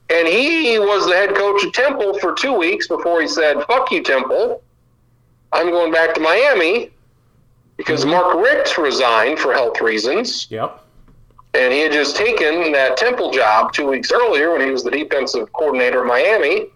[0.09, 3.91] And he was the head coach of Temple for two weeks before he said, fuck
[3.91, 4.63] you, Temple.
[5.53, 6.91] I'm going back to Miami
[7.77, 8.11] because mm-hmm.
[8.11, 10.47] Mark Richt resigned for health reasons.
[10.51, 10.83] Yep.
[11.55, 14.91] And he had just taken that Temple job two weeks earlier when he was the
[14.91, 16.67] defensive coordinator of Miami.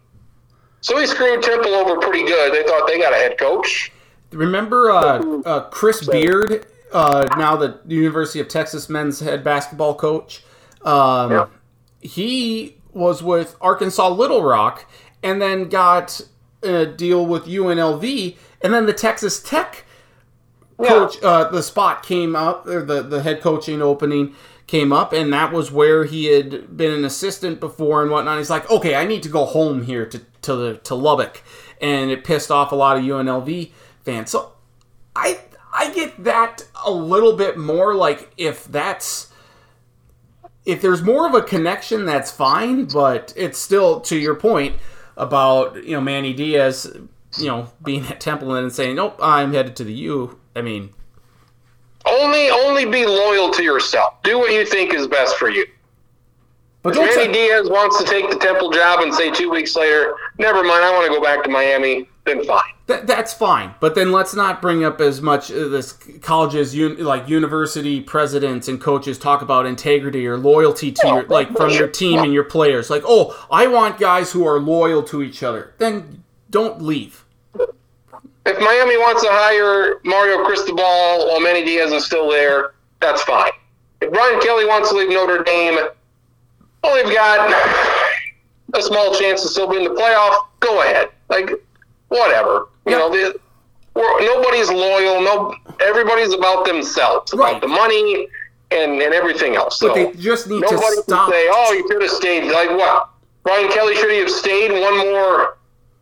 [0.80, 2.54] So he screwed Temple over pretty good.
[2.54, 3.92] They thought they got a head coach.
[4.32, 10.42] Remember uh, uh, Chris Beard, uh, now the University of Texas men's head basketball coach?
[10.82, 11.46] Um, yeah.
[12.00, 14.90] He was with Arkansas Little Rock
[15.22, 16.20] and then got
[16.62, 19.84] a deal with UNLV, and then the Texas Tech
[20.78, 21.28] coach, yeah.
[21.28, 24.34] uh, the spot came up, or the, the head coaching opening
[24.66, 28.38] came up, and that was where he had been an assistant before and whatnot.
[28.38, 31.42] He's like, okay, I need to go home here to to the, to Lubbock,
[31.80, 33.72] and it pissed off a lot of UNLV
[34.04, 34.30] fans.
[34.30, 34.52] So
[35.14, 35.40] I
[35.72, 37.94] I get that a little bit more.
[37.94, 39.29] Like if that's
[40.70, 42.84] if there's more of a connection, that's fine.
[42.86, 44.76] But it's still to your point
[45.16, 46.90] about you know Manny Diaz,
[47.36, 50.90] you know being at Temple and saying, "Nope, I'm headed to the U." I mean,
[52.06, 54.22] only only be loyal to yourself.
[54.22, 55.66] Do what you think is best for you.
[56.82, 60.14] But if Manny Diaz wants to take the Temple job and say two weeks later,
[60.38, 62.72] "Never mind, I want to go back to Miami," then fine.
[62.86, 67.28] Th- that's fine, but then let's not bring up as much this colleges, un- like
[67.28, 72.18] university presidents and coaches talk about integrity or loyalty to your, like from your team
[72.20, 72.90] and your players.
[72.90, 75.74] Like, oh, I want guys who are loyal to each other.
[75.78, 77.24] Then don't leave.
[78.46, 83.52] If Miami wants to hire Mario Cristobal while Manny Diaz is still there, that's fine.
[84.00, 85.76] If Brian Kelly wants to leave Notre Dame,
[86.82, 87.52] well, they've got
[88.72, 90.46] a small chance to still be in the playoff.
[90.60, 91.10] Go ahead.
[91.28, 91.50] Like,
[92.10, 92.68] whatever.
[92.86, 93.38] You know, the,
[93.94, 95.20] we're, nobody's loyal.
[95.22, 97.50] No, everybody's about themselves, Right.
[97.56, 98.28] about the money
[98.70, 99.78] and, and everything else.
[99.80, 101.26] But so they just need to stop.
[101.26, 103.08] can say, "Oh, you should have stayed." Like what?
[103.42, 105.56] Brian Kelly should he have stayed one more?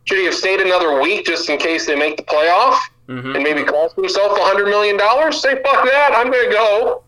[0.05, 3.33] Should he have stayed another week just in case they make the playoff Mhm.
[3.35, 5.41] and maybe cost himself a hundred million dollars?
[5.41, 6.11] Say fuck that!
[6.15, 7.03] I'm going to go.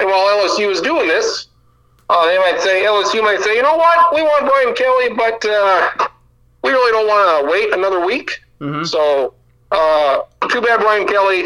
[0.00, 1.46] And while LSU is doing this,
[2.08, 4.14] uh, they might say LSU might say, "You know what?
[4.14, 6.08] We want Brian Kelly, but uh,
[6.62, 8.86] we really don't want to wait another week." Mhm.
[8.86, 9.34] So,
[9.70, 11.44] uh, too bad, Brian Kelly.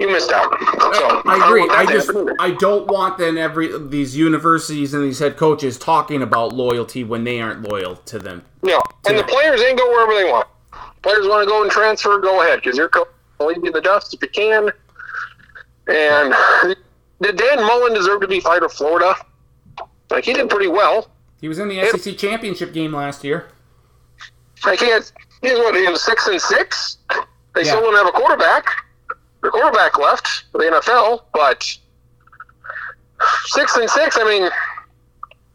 [0.00, 0.56] You missed out.
[0.94, 1.66] So, I agree.
[1.66, 2.36] that I just happen.
[2.38, 7.24] I don't want then every these universities and these head coaches talking about loyalty when
[7.24, 8.44] they aren't loyal to them.
[8.62, 10.46] No, and the players ain't go wherever they want.
[11.02, 13.08] Players want to go and transfer, go ahead, because your coach
[13.40, 14.70] will leave you the dust if you can.
[15.88, 16.76] And
[17.20, 19.16] did Dan Mullen deserve to be fired of Florida?
[20.10, 21.08] Like he did pretty well.
[21.40, 23.46] He was in the SEC championship game last year.
[24.64, 25.10] I can't.
[25.42, 25.74] He's what?
[25.74, 26.98] He was six and six.
[27.54, 27.72] They Yeah.
[27.72, 28.66] still don't have a quarterback.
[29.42, 31.64] The quarterback left for the NFL, but
[33.46, 34.16] six and six.
[34.18, 34.50] I mean,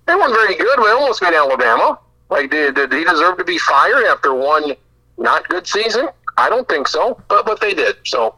[0.05, 0.79] they weren't very good.
[0.79, 1.99] We almost beat Alabama.
[2.29, 4.73] Like, did, did he deserve to be fired after one
[5.17, 6.09] not good season?
[6.37, 7.97] I don't think so, but but they did.
[8.05, 8.35] So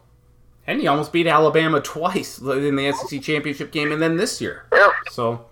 [0.67, 4.65] And he almost beat Alabama twice in the SEC championship game and then this year.
[4.73, 5.45] yeah, So,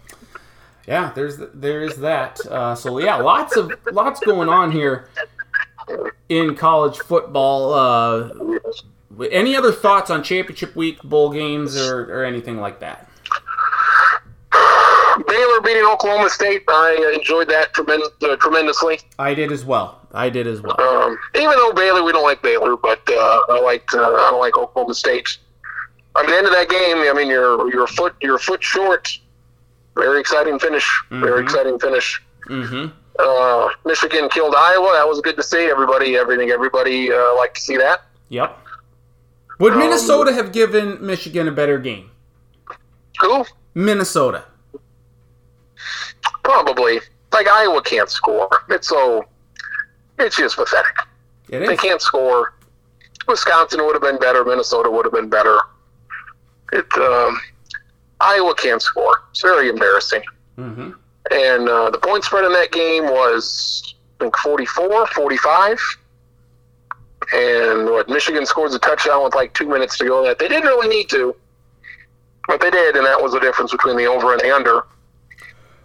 [0.88, 2.40] yeah, there's there's that.
[2.46, 5.10] Uh, so yeah, lots of lots going on here
[6.30, 7.74] in college football.
[7.74, 8.60] Uh,
[9.32, 13.10] any other thoughts on championship week, bowl games, or, or anything like that?
[15.28, 16.64] Baylor beating Oklahoma State.
[16.68, 19.00] I enjoyed that tremendous, uh, tremendously.
[19.20, 20.02] I did as well.
[20.12, 20.80] I did as well.
[20.80, 24.58] Um, even though Baylor, we don't like Baylor, but uh, I liked uh, I like
[24.58, 25.38] Oklahoma State.
[26.18, 28.64] At the end of that game, I mean, you're you're a foot you're a foot
[28.64, 29.20] short.
[29.96, 30.88] Very exciting finish.
[31.10, 31.44] Very Mhm.
[31.44, 32.22] exciting finish.
[32.50, 32.88] Mm-hmm.
[33.20, 34.92] Uh, Michigan killed Iowa.
[34.94, 35.66] That was good to see.
[35.70, 38.02] Everybody, everything, everybody uh, liked to see that.
[38.30, 38.58] Yep.
[39.60, 42.10] Would Um, Minnesota have given Michigan a better game?
[43.22, 43.46] Who?
[43.76, 44.46] Minnesota.
[46.44, 47.00] Probably.
[47.32, 48.50] Like Iowa can't score.
[48.70, 49.26] It's so.
[50.20, 50.98] It's just pathetic.
[51.50, 52.54] It They can't score.
[53.28, 54.44] Wisconsin would have been better.
[54.44, 55.58] Minnesota would have been better.
[56.72, 57.40] It um,
[58.24, 59.24] Iowa can't score.
[59.32, 60.24] It's very embarrassing.
[60.58, 60.92] Mm-hmm.
[61.32, 65.80] And uh, the point spread in that game was I think 44, 45.
[67.34, 70.24] And what Michigan scores a touchdown with like two minutes to go.
[70.24, 71.36] That they didn't really need to,
[72.48, 74.84] but they did, and that was the difference between the over and the under.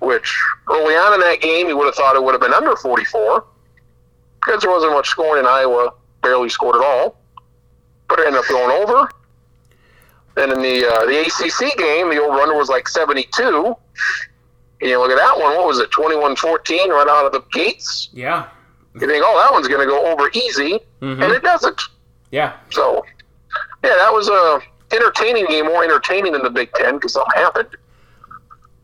[0.00, 0.36] Which
[0.68, 3.44] early on in that game, you would have thought it would have been under 44
[4.44, 5.92] because there wasn't much scoring in Iowa.
[6.22, 7.16] Barely scored at all,
[8.08, 9.08] but it ended up going over.
[10.38, 13.74] Then in the uh, the ACC game, the old runner was like 72.
[14.80, 17.42] And you look at that one, what was it, 21 14 right out of the
[17.50, 18.08] gates?
[18.12, 18.46] Yeah.
[18.94, 21.22] You think, oh, that one's going to go over easy, Mhm.
[21.24, 21.80] and it doesn't.
[22.30, 22.52] Yeah.
[22.70, 23.04] So,
[23.82, 24.60] yeah, that was a
[24.94, 27.76] entertaining game, more entertaining than the Big Ten because something happened.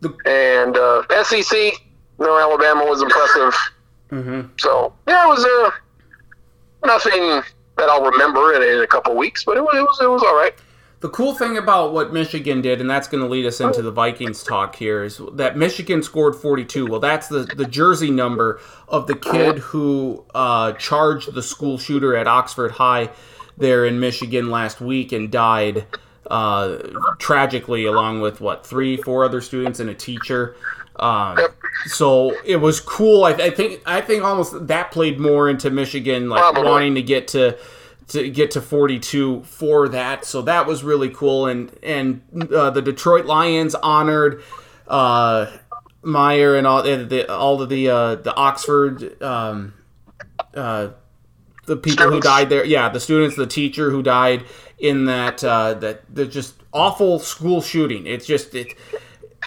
[0.01, 1.73] The- And uh, SEC,
[2.19, 3.55] no, Alabama was impressive.
[4.11, 4.41] Mm-hmm.
[4.59, 5.71] So, yeah, it was uh,
[6.85, 7.43] nothing
[7.77, 10.23] that I'll remember in, in a couple weeks, but it was, it was, it was
[10.25, 10.55] all right.
[11.05, 13.91] The cool thing about what Michigan did, and that's going to lead us into the
[13.91, 16.87] Vikings talk here, is that Michigan scored 42.
[16.87, 22.17] Well, that's the, the jersey number of the kid who uh, charged the school shooter
[22.17, 23.11] at Oxford High
[23.59, 25.85] there in Michigan last week and died
[26.31, 26.79] uh,
[27.19, 30.57] tragically, along with what three, four other students and a teacher.
[30.97, 31.39] Um,
[31.85, 33.25] so it was cool.
[33.25, 36.63] I, I think I think almost that played more into Michigan like Probably.
[36.63, 37.59] wanting to get to
[38.09, 40.25] to get to 42 for that.
[40.25, 41.47] So that was really cool.
[41.47, 44.43] And and uh, the Detroit Lions honored
[44.87, 45.51] uh,
[46.03, 49.75] Myre and all and the all of the uh, the Oxford um,
[50.55, 50.89] uh,
[51.67, 52.65] the people who died there.
[52.65, 54.45] Yeah, the students, the teacher who died
[54.79, 58.07] in that uh, that the just awful school shooting.
[58.07, 58.77] It's just it.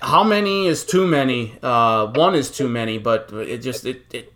[0.02, 1.58] How many is too many?
[1.62, 4.34] Uh, one is too many, but it just it, it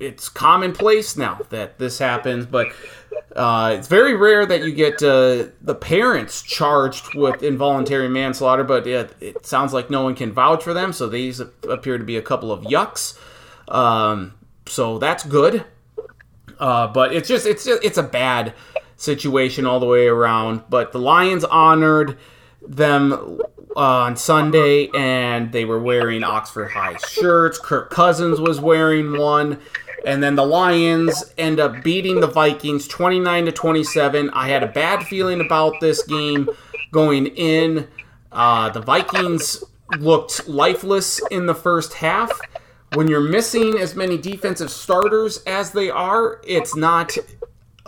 [0.00, 2.46] it's commonplace now that this happens.
[2.46, 2.68] But
[3.36, 8.64] uh, it's very rare that you get uh, the parents charged with involuntary manslaughter.
[8.64, 12.04] But it, it sounds like no one can vouch for them, so these appear to
[12.04, 13.18] be a couple of yucks.
[13.68, 14.34] Um,
[14.66, 15.64] so that's good.
[16.58, 18.54] Uh, but it's just it's it's a bad
[18.96, 20.62] situation all the way around.
[20.68, 22.18] But the Lions honored
[22.66, 23.40] them
[23.76, 27.58] uh, on Sunday, and they were wearing Oxford High shirts.
[27.58, 29.58] Kirk Cousins was wearing one,
[30.04, 34.30] and then the Lions end up beating the Vikings twenty nine to twenty seven.
[34.30, 36.48] I had a bad feeling about this game
[36.92, 37.88] going in.
[38.32, 39.64] Uh, the Vikings
[39.98, 42.30] looked lifeless in the first half.
[42.94, 47.16] When you're missing as many defensive starters as they are, it's not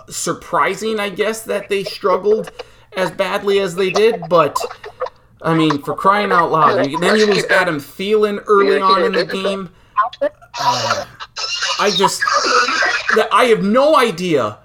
[0.08, 2.52] surprising, I guess, that they struggled
[2.96, 4.22] as badly as they did.
[4.28, 4.58] But
[5.40, 9.24] I mean, for crying out loud, then you lose Adam Thielen early on in the
[9.24, 9.70] game.
[10.20, 11.06] Uh,
[11.80, 12.22] I just,
[13.32, 14.58] I have no idea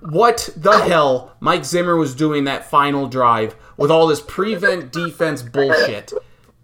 [0.00, 5.42] what the hell Mike Zimmer was doing that final drive with all this prevent defense
[5.42, 6.12] bullshit.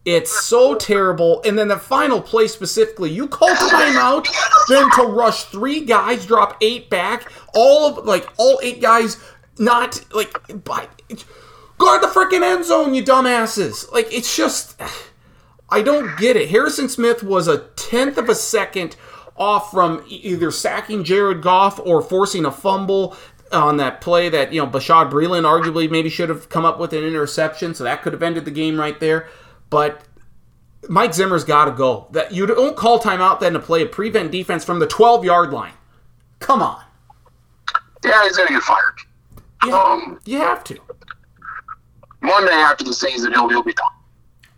[0.05, 1.43] It's so terrible.
[1.45, 4.27] And then the final play specifically, you call timeout,
[4.69, 9.23] then to rush three guys, drop eight back, all of like all eight guys,
[9.59, 10.89] not like by
[11.79, 13.91] guard the freaking end zone, you dumbasses.
[13.93, 14.81] Like it's just
[15.71, 16.51] I don't get it.
[16.51, 18.97] Harrison Smith was a tenth of a second
[19.37, 23.17] off from either sacking Jared Goff or forcing a fumble
[23.53, 26.93] on that play that, you know, Bashaud Breeland arguably maybe should have come up with
[26.93, 29.29] an interception, so that could have ended the game right there.
[29.71, 30.03] But
[30.89, 32.09] Mike Zimmer's got to go.
[32.13, 35.53] That you don't call timeout then to play a prevent defense from the 12 yard
[35.53, 35.75] line.
[36.39, 36.83] Come on.
[38.05, 38.99] Yeah, he's gonna get fired.
[39.65, 40.79] You, um, you have to.
[42.23, 43.87] Monday after the season, he'll, he'll be done.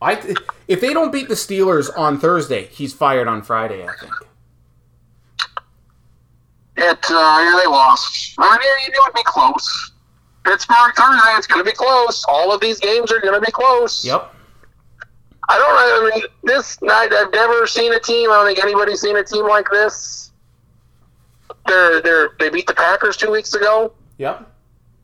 [0.02, 0.34] I
[0.68, 3.84] if they don't beat the Steelers on Thursday, he's fired on Friday.
[3.84, 4.12] I think.
[6.76, 8.34] It uh, yeah, they lost.
[8.38, 9.92] I mean, you knew it'd be close.
[10.44, 12.24] Pittsburgh Thursday, it's going to be close.
[12.26, 14.04] All of these games are going to be close.
[14.04, 14.34] Yep.
[15.48, 16.08] I don't know.
[16.08, 18.30] I mean, this night I've never seen a team.
[18.30, 20.32] I don't think anybody's seen a team like this.
[21.66, 23.92] They're they're they beat the Packers two weeks ago.
[24.18, 24.48] Yep.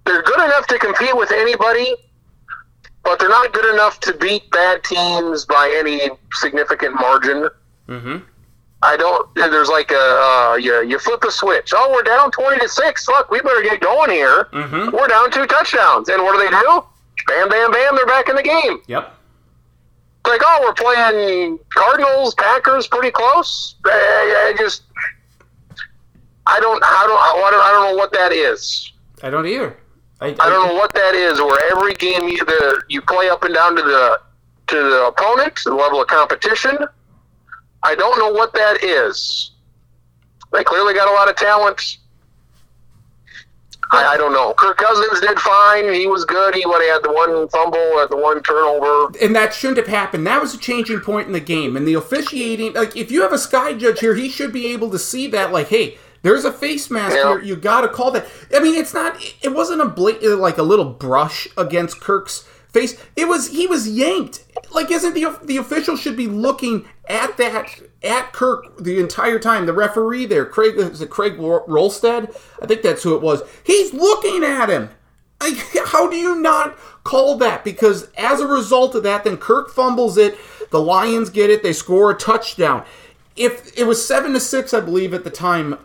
[0.06, 1.94] They're good enough to compete with anybody,
[3.08, 7.48] but they're not good enough to beat bad teams by any significant margin.
[7.88, 8.18] Mm-hmm.
[8.82, 9.34] I don't.
[9.34, 11.72] There's like a uh, you you flip a switch.
[11.74, 13.04] Oh, we're down twenty to six.
[13.06, 14.48] Fuck, we better get going here.
[14.52, 14.94] Mm-hmm.
[14.94, 16.84] We're down two touchdowns, and what do they do?
[17.26, 17.96] Bam, bam, bam.
[17.96, 18.80] They're back in the game.
[18.86, 19.14] Yep
[20.28, 23.76] like, oh, we're playing Cardinals, Packers, pretty close.
[23.84, 24.82] I, I just,
[26.46, 28.92] I don't, I don't, I don't, I don't know what that is.
[29.22, 29.76] I don't either.
[30.20, 31.40] I, I, I don't know what that is.
[31.40, 34.20] Where every game you the you play up and down to the
[34.68, 36.78] to the opponent, the level of competition.
[37.82, 39.52] I don't know what that is.
[40.52, 41.98] They clearly got a lot of talent.
[43.90, 44.52] I, I, don't know.
[44.52, 45.90] Kirk Cousins did fine.
[45.94, 46.54] He was good.
[46.54, 49.86] He would have had the one fumble, had the one turnover, and that shouldn't have
[49.86, 50.26] happened.
[50.26, 51.74] That was a changing point in the game.
[51.74, 54.90] And the officiating, like if you have a sky judge here, he should be able
[54.90, 55.52] to see that.
[55.52, 57.28] Like, hey, there's a face mask yeah.
[57.28, 57.42] here.
[57.42, 58.26] You got to call that.
[58.54, 59.16] I mean, it's not.
[59.42, 63.00] It wasn't a blatant, like a little brush against Kirk's face.
[63.16, 64.44] It was he was yanked.
[64.72, 69.66] Like, isn't the the official should be looking at that at Kirk the entire time.
[69.66, 72.36] The referee there, Craig, is it Craig Wrolstad?
[72.62, 73.42] I think that's who it was.
[73.64, 74.90] He's looking at him.
[75.40, 75.56] Like,
[75.86, 77.64] how do you not call that?
[77.64, 80.38] Because as a result of that, then Kirk fumbles it.
[80.70, 81.62] The Lions get it.
[81.62, 82.84] They score a touchdown.
[83.38, 85.78] If it was seven to six, I believe at the time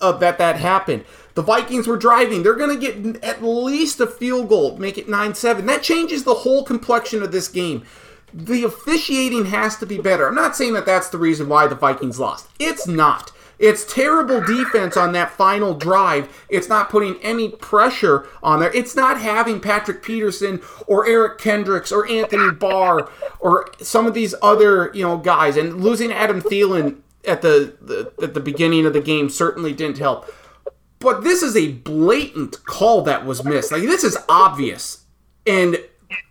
[0.00, 1.04] that that happened.
[1.34, 2.42] The Vikings were driving.
[2.42, 5.66] They're going to get at least a field goal, make it 9 7.
[5.66, 7.84] That changes the whole complexion of this game
[8.32, 10.28] the officiating has to be better.
[10.28, 12.48] I'm not saying that that's the reason why the Vikings lost.
[12.58, 13.32] It's not.
[13.60, 16.44] It's terrible defense on that final drive.
[16.48, 18.74] It's not putting any pressure on there.
[18.74, 24.34] It's not having Patrick Peterson or Eric Kendricks or Anthony Barr or some of these
[24.40, 25.58] other, you know, guys.
[25.58, 29.98] And losing Adam Thielen at the, the at the beginning of the game certainly didn't
[29.98, 30.32] help.
[30.98, 33.72] But this is a blatant call that was missed.
[33.72, 35.04] Like this is obvious.
[35.46, 35.78] And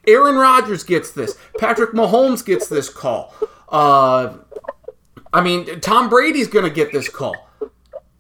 [0.07, 1.37] Aaron Rodgers gets this.
[1.59, 3.35] Patrick Mahomes gets this call.
[3.69, 4.37] Uh,
[5.33, 7.35] I mean, Tom Brady's going to get this call.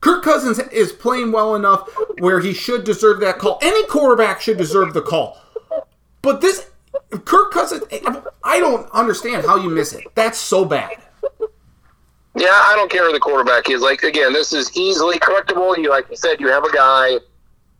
[0.01, 1.89] Kirk Cousins is playing well enough
[2.19, 3.59] where he should deserve that call.
[3.61, 5.41] Any quarterback should deserve the call.
[6.21, 6.69] But this,
[7.25, 7.83] Kirk Cousins,
[8.43, 10.05] I don't understand how you miss it.
[10.15, 10.97] That's so bad.
[12.35, 13.81] Yeah, I don't care who the quarterback is.
[13.81, 15.77] Like again, this is easily correctable.
[15.77, 17.09] You like you said, you have a guy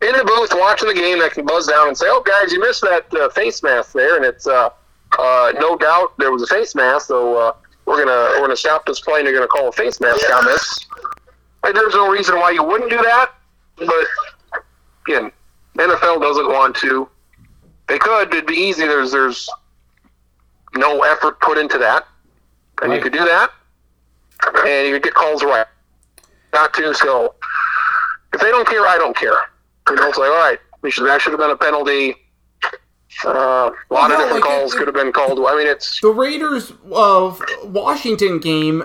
[0.02, 2.60] in the booth watching the game that can buzz down and say, "Oh, guys, you
[2.60, 4.70] missed that uh, face mask there," and it's uh,
[5.18, 7.06] uh, no doubt there was a face mask.
[7.06, 7.52] So uh,
[7.86, 10.44] we're gonna we're gonna stop this play and you're gonna call a face mask on
[10.44, 10.86] this.
[11.62, 13.32] Like, there's no reason why you wouldn't do that,
[13.76, 14.06] but
[15.06, 15.30] again,
[15.76, 17.08] NFL doesn't want to.
[17.88, 18.32] They could.
[18.32, 18.86] It'd be easy.
[18.86, 19.48] There's there's
[20.74, 22.06] no effort put into that,
[22.82, 22.96] and right.
[22.96, 23.50] you could do that,
[24.64, 25.66] and you could get calls right.
[26.52, 26.94] Not to.
[26.94, 27.34] So
[28.32, 29.36] if they don't care, I don't care.
[29.88, 32.16] You know, it's like, all right, that should have been a penalty.
[33.24, 35.38] Uh, a lot of different like calls it, could have been called.
[35.46, 38.84] I mean, it's the Raiders of Washington game.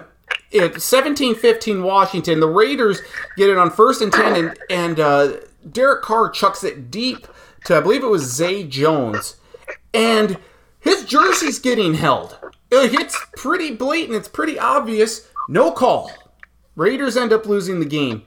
[0.51, 2.39] It 17-15 Washington.
[2.39, 3.01] The Raiders
[3.37, 5.33] get it on first and ten, and and uh,
[5.69, 7.27] Derek Carr chucks it deep
[7.65, 9.37] to I believe it was Zay Jones,
[9.93, 10.37] and
[10.79, 12.37] his jersey's getting held.
[12.71, 14.17] It's pretty blatant.
[14.17, 15.29] It's pretty obvious.
[15.47, 16.11] No call.
[16.75, 18.23] Raiders end up losing the game.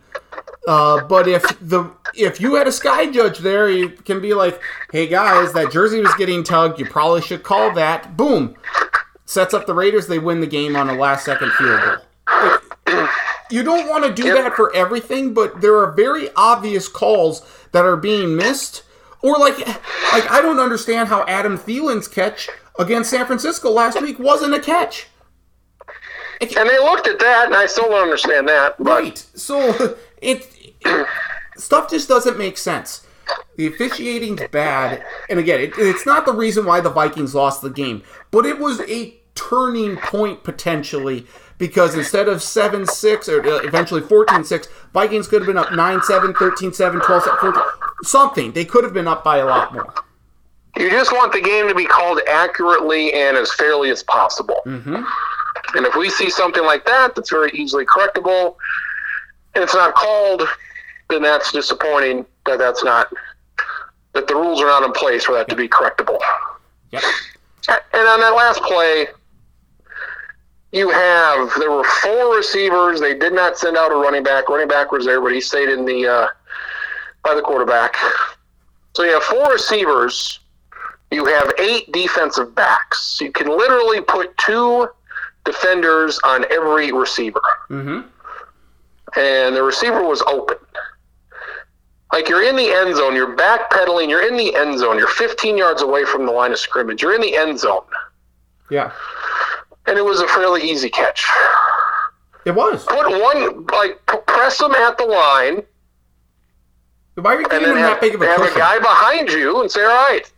[0.68, 4.60] Uh, but if the if you had a sky judge there, you can be like,
[4.92, 6.78] "Hey guys, that jersey was getting tugged.
[6.78, 8.54] You probably should call that." Boom,
[9.24, 10.08] sets up the Raiders.
[10.08, 12.58] They win the game on a last second field goal.
[12.86, 13.10] Like,
[13.50, 17.40] you don't want to do that for everything, but there are very obvious calls
[17.72, 18.82] that are being missed.
[19.22, 24.18] Or like, like I don't understand how Adam Thielen's catch against San Francisco last week
[24.18, 25.06] wasn't a catch.
[26.40, 28.76] And they looked at that, and I still don't understand that.
[28.78, 29.26] But Right.
[29.34, 30.48] So it,
[31.56, 33.06] stuff just doesn't make sense.
[33.56, 37.70] The officiating's bad, and again, it, it's not the reason why the Vikings lost the
[37.70, 41.26] game, but it was a turning point potentially
[41.58, 45.72] because instead of 7 6 or uh, eventually 14 6, Vikings could have been up
[45.72, 47.62] 9 7, 13 7, 12 7, 14,
[48.04, 48.52] something.
[48.52, 49.92] They could have been up by a lot more.
[50.76, 54.62] you just want the game to be called accurately and as fairly as possible.
[54.64, 55.02] Mm-hmm.
[55.76, 58.56] And if we see something like that that's very easily correctable,
[59.54, 60.42] and it's not called,
[61.08, 62.24] then that's disappointing.
[62.46, 63.12] That that's not
[64.14, 66.18] that the rules are not in place for that to be correctable.
[66.92, 67.02] Yep.
[67.68, 69.06] And on that last play,
[70.72, 73.00] you have there were four receivers.
[73.00, 74.48] They did not send out a running back.
[74.48, 76.28] Running back was there, but he stayed in the uh,
[77.24, 77.96] by the quarterback.
[78.94, 80.40] So you have four receivers.
[81.10, 83.18] You have eight defensive backs.
[83.20, 84.88] You can literally put two
[85.44, 87.40] defenders on every receiver,
[87.70, 88.06] Mm-hmm.
[89.18, 90.58] and the receiver was open.
[92.12, 95.58] Like you're in the end zone, you're backpedaling, you're in the end zone, you're 15
[95.58, 97.84] yards away from the line of scrimmage, you're in the end zone,
[98.70, 98.92] Yeah.
[99.86, 101.26] and it was a fairly easy catch.
[102.46, 102.84] It was.
[102.86, 105.62] Put one, like, press them at the line,
[107.16, 109.70] Why are you giving have, that big of a have a guy behind you and
[109.70, 110.30] say, all right,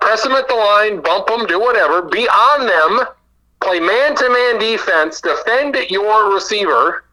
[0.00, 3.06] press them at the line, bump them, do whatever, be on them,
[3.60, 7.04] play man to man defense, defend your receiver,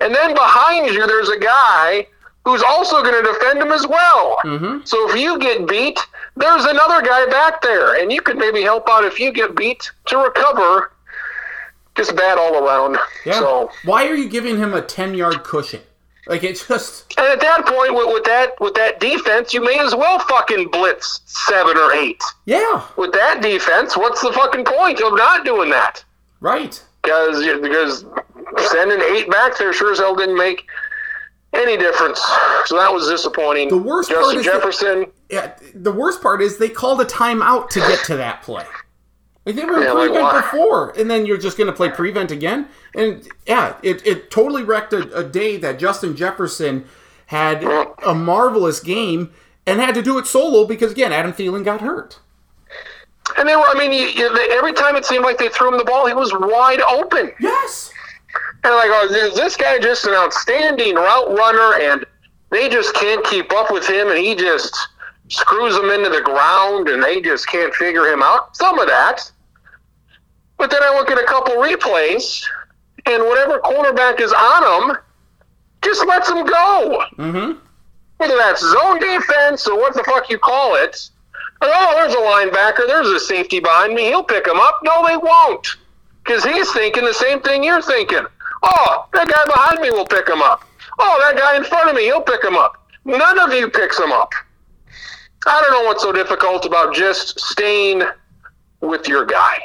[0.00, 2.08] and then behind you, there's a guy
[2.44, 4.38] who's also going to defend him as well.
[4.44, 4.84] Mm-hmm.
[4.84, 5.98] So if you get beat,
[6.36, 9.90] there's another guy back there, and you could maybe help out if you get beat
[10.06, 10.92] to recover.
[11.96, 12.98] Just bad all around.
[13.24, 13.38] Yeah.
[13.38, 15.80] So, Why are you giving him a 10 yard cushion?
[16.26, 17.14] Like, it just.
[17.18, 20.70] and at that point, with, with that with that defense, you may as well fucking
[20.70, 22.22] blitz seven or eight.
[22.46, 22.82] Yeah.
[22.96, 26.02] With that defense, what's the fucking point of not doing that?
[26.40, 26.82] Right.
[27.02, 28.06] Because because
[28.70, 30.66] sending eight back there sure as hell didn't make
[31.54, 32.20] any difference.
[32.66, 33.68] So that was disappointing.
[33.68, 35.06] The worst part Justin is that- Jefferson.
[35.30, 38.66] Yeah, the worst part is they called a timeout to get to that play.
[39.46, 42.30] Like they were Yeah, in like before, and then you're just going to play prevent
[42.30, 42.68] again.
[42.94, 46.86] And yeah, it, it totally wrecked a, a day that Justin Jefferson
[47.26, 47.62] had
[48.04, 49.32] a marvelous game
[49.66, 52.20] and had to do it solo because again, Adam Thielen got hurt.
[53.38, 55.68] And they were, I mean, you, you, they, every time it seemed like they threw
[55.72, 57.32] him the ball, he was wide open.
[57.40, 57.90] Yes.
[58.64, 61.74] And like, oh, is this guy just an outstanding route runner?
[61.80, 62.06] And
[62.50, 64.76] they just can't keep up with him, and he just
[65.28, 68.56] screws them into the ground, and they just can't figure him out.
[68.56, 69.30] Some of that.
[70.56, 72.42] But then I look at a couple replays,
[73.06, 74.96] and whatever cornerback is on him,
[75.82, 77.04] just lets him go.
[77.18, 77.58] Mm-hmm.
[78.16, 81.10] Whether that's zone defense or what the fuck you call it.
[81.60, 82.86] Oh, there's a linebacker.
[82.86, 84.04] There's a safety behind me.
[84.04, 84.80] He'll pick him up.
[84.84, 85.66] No, they won't.
[86.24, 88.24] Because he's thinking the same thing you're thinking.
[88.66, 90.64] Oh, that guy behind me will pick him up.
[90.98, 92.88] Oh, that guy in front of me, he'll pick him up.
[93.04, 94.32] None of you picks him up.
[95.46, 98.02] I don't know what's so difficult about just staying
[98.80, 99.58] with your guy.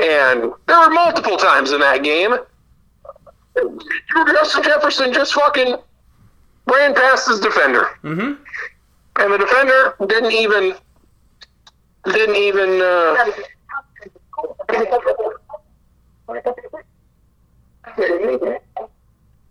[0.00, 2.36] And there were multiple times in that game.
[4.26, 5.76] Justin Jefferson just fucking
[6.66, 8.34] ran past his defender Mm-hmm.
[9.20, 10.74] and the defender didn't even
[12.04, 13.32] didn't even uh,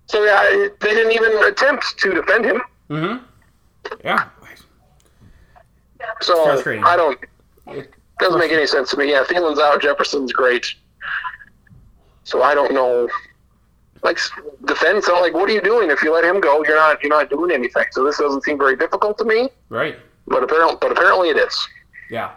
[0.06, 2.62] so yeah they didn't even attempt to defend him.
[2.90, 3.24] Mm-hmm.
[4.04, 4.28] Yeah.
[6.22, 7.20] so I don't
[7.68, 9.12] It doesn't make any sense to me.
[9.12, 10.66] Yeah Thielen's out Jefferson's great.
[12.24, 13.08] So I don't know.
[14.04, 14.20] Like
[14.66, 15.90] defend so like what are you doing?
[15.90, 17.86] If you let him go you're not you're not doing anything.
[17.92, 19.50] So this doesn't seem very difficult to me.
[19.70, 19.98] Right.
[20.28, 21.68] but apparently but apparently it is.
[22.10, 22.32] Yeah.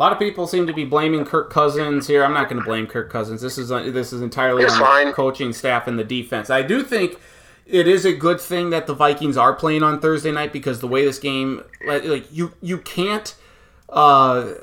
[0.00, 2.24] A lot of people seem to be blaming Kirk Cousins here.
[2.24, 3.42] I'm not going to blame Kirk Cousins.
[3.42, 5.06] This is uh, this is entirely It's on fine.
[5.08, 6.48] the coaching staff and the defense.
[6.48, 7.18] I do think
[7.66, 10.86] it is a good thing that the Vikings are playing on Thursday night because the
[10.86, 13.34] way this game, like, like you you can't.
[13.90, 14.54] Uh,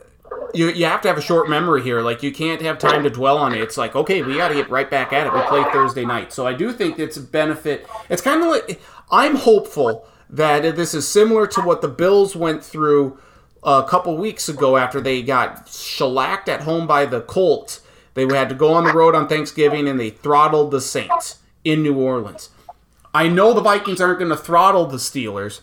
[0.55, 2.01] you, you have to have a short memory here.
[2.01, 3.61] Like you can't have time to dwell on it.
[3.61, 5.33] It's like okay, we got to get right back at it.
[5.33, 7.85] We play Thursday night, so I do think it's a benefit.
[8.09, 8.81] It's kind of like
[9.11, 13.19] I'm hopeful that this is similar to what the Bills went through
[13.63, 17.81] a couple weeks ago after they got shellacked at home by the Colts.
[18.13, 21.83] They had to go on the road on Thanksgiving and they throttled the Saints in
[21.83, 22.49] New Orleans.
[23.13, 25.61] I know the Vikings aren't going to throttle the Steelers,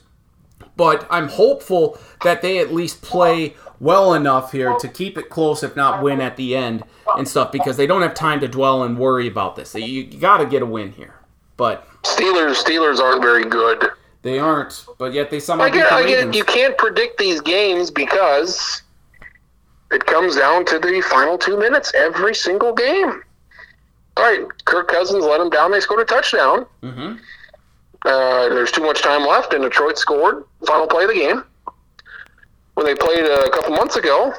[0.76, 5.62] but I'm hopeful that they at least play well enough here to keep it close,
[5.62, 6.84] if not win at the end
[7.16, 9.74] and stuff, because they don't have time to dwell and worry about this.
[9.74, 11.14] You, got to get a win here,
[11.56, 13.90] but Steelers Steelers aren't very good.
[14.24, 14.84] They aren't.
[14.98, 16.34] But yet they somehow I get, I get it.
[16.34, 18.82] You can't predict these games because
[19.92, 23.22] it comes down to the final two minutes every single game.
[24.16, 25.70] All right, Kirk Cousins let them down.
[25.70, 26.66] They scored a touchdown.
[26.82, 27.20] Mhm.
[28.04, 30.44] Uh, there's too much time left, and Detroit scored.
[30.66, 31.44] Final play of the game.
[32.74, 34.32] When they played a couple months ago,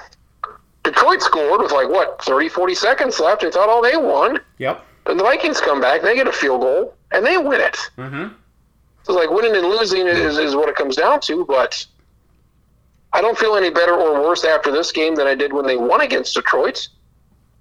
[0.83, 3.41] Detroit scored with like, what, 30, 40 seconds left.
[3.41, 4.39] They thought, oh, they won.
[4.59, 4.83] Yep.
[5.07, 7.77] And the Vikings come back, they get a field goal, and they win it.
[7.97, 8.27] Mm-hmm.
[9.05, 11.85] So like winning and losing is, is what it comes down to, but
[13.13, 15.77] I don't feel any better or worse after this game than I did when they
[15.77, 16.87] won against Detroit.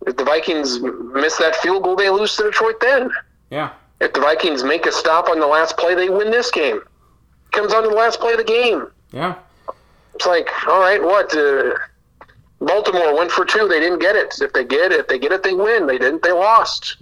[0.07, 3.11] If the Vikings miss that field goal, they lose to Detroit then.
[3.51, 3.73] Yeah.
[4.01, 6.81] If the Vikings make a stop on the last play, they win this game.
[7.53, 8.87] comes on to the last play of the game.
[9.13, 9.35] Yeah.
[10.15, 11.37] It's like, all right, what?
[11.37, 11.75] Uh,
[12.61, 13.69] Baltimore went for two.
[13.69, 14.35] They didn't get it.
[14.41, 15.87] If they get it, if they get it, they win.
[15.87, 16.23] They didn't.
[16.23, 16.97] They lost.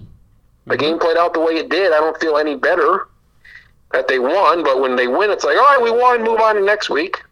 [0.66, 1.92] The game played out the way it did.
[1.92, 3.06] I don't feel any better
[3.92, 4.62] that they won.
[4.62, 6.22] But when they win, it's like, all right, we won.
[6.22, 7.22] Move on to next week.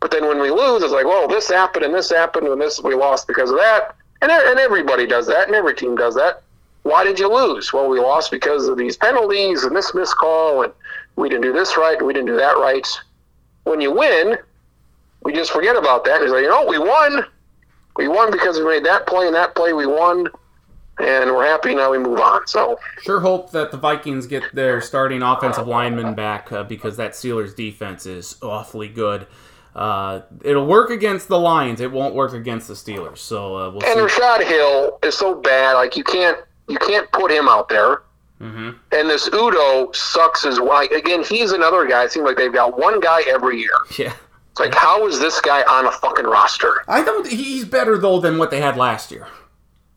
[0.00, 2.82] But then when we lose, it's like, well, this happened and this happened and this
[2.82, 3.96] we lost because of that.
[4.22, 6.42] And and everybody does that, and every team does that.
[6.82, 7.72] Why did you lose?
[7.72, 10.72] Well, we lost because of these penalties and this missed call, and
[11.16, 12.86] we didn't do this right, and we didn't do that right.
[13.64, 14.38] When you win,
[15.22, 16.22] we just forget about that.
[16.22, 17.24] It's like, you know, we won.
[17.96, 19.72] We won because we made that play and that play.
[19.72, 20.28] We won,
[20.98, 21.74] and we're happy.
[21.74, 22.46] Now we move on.
[22.46, 27.12] So Sure hope that the Vikings get their starting offensive lineman back uh, because that
[27.12, 29.26] Steelers defense is awfully good.
[29.74, 31.80] Uh, it'll work against the Lions.
[31.82, 33.18] It won't work against the Steelers.
[33.18, 34.00] So uh, we'll and see.
[34.00, 35.74] Rashod Hill is so bad.
[35.74, 36.38] Like you can't
[36.68, 38.02] you can't put him out there.
[38.38, 40.80] hmm And this Udoh sucks as well.
[40.96, 42.04] Again, he's another guy.
[42.04, 43.70] It seems like they've got one guy every year.
[43.98, 44.14] Yeah.
[44.52, 46.82] It's like, how is this guy on a fucking roster?
[46.88, 47.28] I don't.
[47.28, 49.26] He's better though than what they had last year,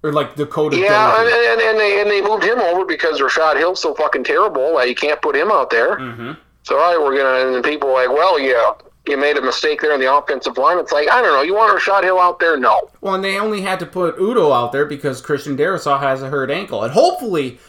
[0.04, 0.78] or like Dakota.
[0.78, 4.24] Yeah, and, and, and they and they moved him over because Rashod Hill's so fucking
[4.24, 5.97] terrible that you can't put him out there.
[5.97, 6.38] Mhm.
[6.64, 7.56] So all right, we're gonna.
[7.56, 8.74] And people are like, well, yeah,
[9.08, 10.78] you made a mistake there on the offensive line.
[10.78, 11.41] It's like I don't know.
[11.41, 12.58] You want Rashod Hill out there?
[12.58, 12.89] No.
[13.02, 16.30] Well, and they only had to put Udoh out there because Christian Darrisaw has a
[16.30, 17.60] hurt ankle, and hopefully,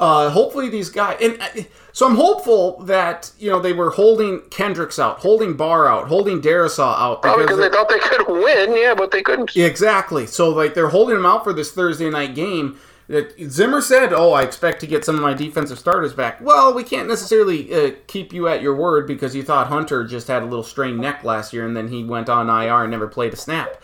[0.00, 1.18] uh, hopefully these guys.
[1.20, 5.86] And uh, so I'm hopeful that you know they were holding Kendricks out, holding Barr
[5.86, 8.74] out, holding Darrisaw out Probably because they thought they could win.
[8.74, 9.54] Yeah, but they couldn't.
[9.54, 10.26] Exactly.
[10.26, 12.80] So like they're holding him out for this Thursday night game.
[13.08, 16.72] That Zimmer said, "Oh, I expect to get some of my defensive starters back." Well,
[16.72, 20.42] we can't necessarily uh, keep you at your word because you thought Hunter just had
[20.42, 23.32] a little strained neck last year, and then he went on IR and never played
[23.32, 23.82] a snap.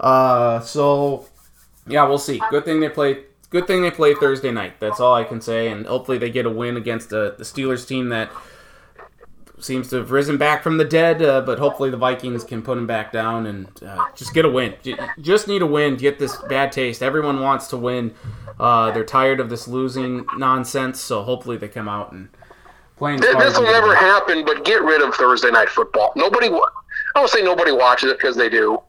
[0.00, 1.26] Uh, so
[1.86, 2.40] yeah, we'll see.
[2.50, 3.24] Good thing they play.
[3.52, 4.80] Good thing they play Thursday night.
[4.80, 7.86] That's all I can say, and hopefully they get a win against the, the Steelers
[7.86, 8.30] team that
[9.58, 11.22] seems to have risen back from the dead.
[11.22, 14.48] Uh, but hopefully the Vikings can put them back down and uh, just get a
[14.50, 14.74] win.
[15.20, 15.96] Just need a win.
[15.96, 17.02] Get this bad taste.
[17.02, 18.14] Everyone wants to win.
[18.58, 21.00] Uh, they're tired of this losing nonsense.
[21.00, 22.28] So hopefully they come out and
[22.96, 23.16] play.
[23.18, 24.44] Th- This will never happen.
[24.44, 26.12] But get rid of Thursday night football.
[26.16, 26.48] Nobody.
[26.48, 26.58] I
[27.20, 28.80] don't say nobody watches it because they do,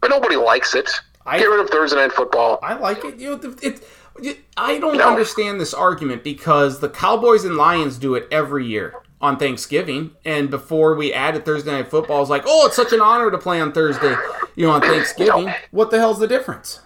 [0.00, 0.90] but nobody likes it.
[1.26, 2.58] I- get rid of Thursday night football.
[2.62, 3.16] I like it.
[3.18, 3.86] You know, it,
[4.56, 5.08] I don't No.
[5.08, 10.50] understand this argument because the Cowboys and Lions do it every year on Thanksgiving, and
[10.50, 13.60] before we added Thursday night football, it's like, oh, it's such an honor to play
[13.60, 14.14] on Thursday,
[14.56, 15.52] you know, on Thanksgiving.
[15.70, 16.80] What the hell's the difference?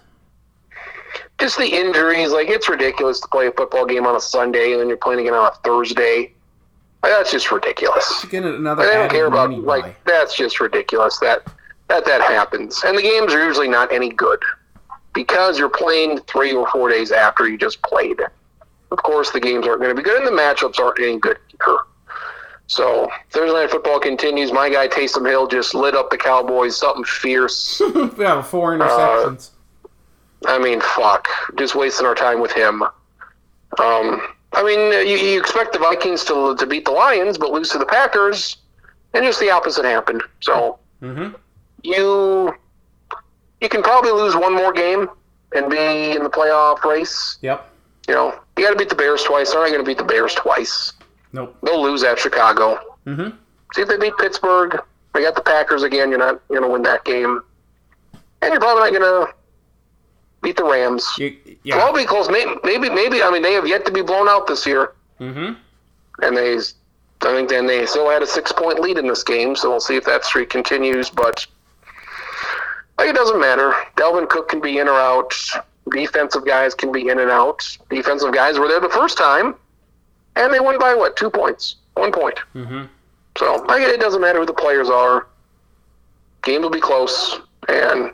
[1.39, 2.31] Just the injuries.
[2.31, 5.21] Like it's ridiculous to play a football game on a Sunday and then you're playing
[5.21, 6.33] again on a Thursday.
[7.03, 8.25] Like, that's just ridiculous.
[8.25, 8.83] Get another.
[8.83, 11.47] I don't care about like that's just ridiculous that
[11.87, 12.83] that that happens.
[12.85, 14.39] And the games are usually not any good
[15.13, 18.19] because you're playing three or four days after you just played.
[18.91, 21.37] Of course, the games aren't going to be good, and the matchups aren't any good
[21.53, 21.77] either.
[22.67, 24.53] So Thursday night football continues.
[24.53, 26.77] My guy Taysom Hill just lit up the Cowboys.
[26.77, 27.81] Something fierce.
[28.17, 29.49] yeah, four interceptions.
[30.45, 32.81] I mean, fuck, just wasting our time with him.
[32.81, 34.21] Um,
[34.53, 37.77] I mean, you, you expect the Vikings to to beat the Lions, but lose to
[37.77, 38.57] the Packers,
[39.13, 40.23] and just the opposite happened.
[40.39, 41.35] So mm-hmm.
[41.83, 42.55] you
[43.61, 45.07] you can probably lose one more game
[45.55, 47.37] and be in the playoff race.
[47.41, 47.67] Yep.
[48.07, 49.51] You know, you got to beat the Bears twice.
[49.51, 50.93] They're not going to beat the Bears twice.
[51.33, 51.55] Nope.
[51.63, 52.79] They'll lose at Chicago.
[53.05, 53.35] Mm-hmm.
[53.73, 54.79] See if they beat Pittsburgh.
[55.13, 56.09] They got the Packers again.
[56.09, 57.41] You're not going to win that game,
[58.41, 59.33] and you're probably not going to
[60.41, 61.05] beat the Rams.
[61.17, 61.91] You, Well, yeah.
[61.93, 62.29] Be close.
[62.29, 63.21] Maybe, maybe, maybe.
[63.21, 65.53] I mean, they have yet to be blown out this year, Mm-hmm.
[66.23, 66.59] and they, I
[67.35, 69.55] think, then they still had a six-point lead in this game.
[69.55, 71.09] So we'll see if that streak continues.
[71.09, 71.45] But
[73.01, 73.73] like, it doesn't matter.
[73.95, 75.33] Dalvin Cook can be in or out.
[75.89, 77.77] Defensive guys can be in and out.
[77.89, 79.55] Defensive guys were there the first time,
[80.35, 81.17] and they won by what?
[81.17, 82.37] Two points, one point.
[82.55, 82.83] Mm-hmm.
[83.37, 85.27] So I it doesn't matter who the players are.
[86.43, 88.13] Game will be close, and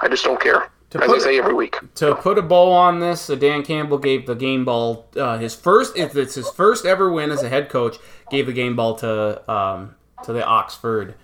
[0.00, 0.70] I just don't care.
[0.90, 1.76] To As put- I say every week.
[1.96, 5.54] To put a bow on this, uh, Dan Campbell gave the game ball uh, his
[5.54, 5.96] first.
[5.96, 7.96] If it's his first ever win as a head coach,
[8.30, 11.14] gave the game ball to um, to the Oxford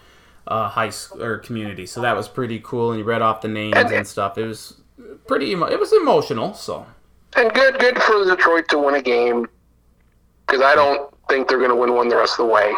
[0.46, 1.86] uh, high school or community.
[1.86, 4.38] So that was pretty cool, and he read off the names And- and stuff.
[4.38, 4.74] It was
[5.26, 5.50] pretty.
[5.52, 6.54] emo- It was emotional.
[6.54, 6.86] So
[7.36, 9.48] And good, good for Detroit to win a game
[10.46, 12.74] because I don't think they're going to win one the rest of the way.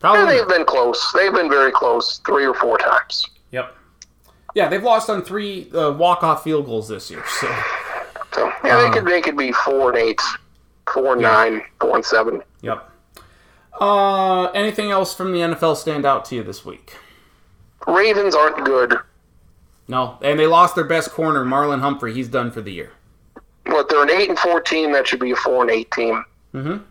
[0.00, 0.36] Probably.
[0.36, 1.10] they've been close.
[1.12, 3.26] They've been very close three or four times.
[3.50, 3.74] Yep.
[4.54, 7.24] Yeah, they've lost on three uh, walk-off field goals this year.
[7.40, 7.52] So
[8.32, 10.20] So yeah, they Uh, could they could be four and eight,
[10.92, 12.42] four and nine, four and seven.
[12.62, 12.88] yep.
[13.80, 16.96] Uh, anything else from the NFL stand out to you this week?
[17.86, 18.98] Ravens aren't good.
[19.86, 22.12] No, and they lost their best corner, Marlon Humphrey.
[22.12, 22.92] He's done for the year.
[23.64, 24.92] But they're an eight and four team.
[24.92, 26.24] That should be a four and eight team.
[26.54, 26.82] Mm-hmm.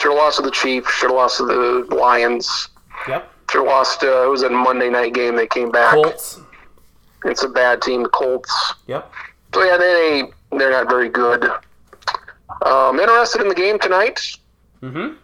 [0.00, 0.90] Should have lost to the Chiefs.
[0.92, 2.68] Should have lost to the Lions.
[3.08, 3.32] Yep.
[3.50, 4.04] Should have lost.
[4.04, 5.36] Uh, it was a Monday night game.
[5.36, 5.94] They came back.
[5.94, 6.40] Colts.
[7.24, 8.02] It's a bad team.
[8.02, 8.74] The Colts.
[8.86, 9.10] Yep.
[9.54, 10.24] So yeah, they
[10.56, 11.50] they're not very good.
[12.64, 14.36] Um, interested in the game tonight.
[14.82, 15.16] Mm-hmm.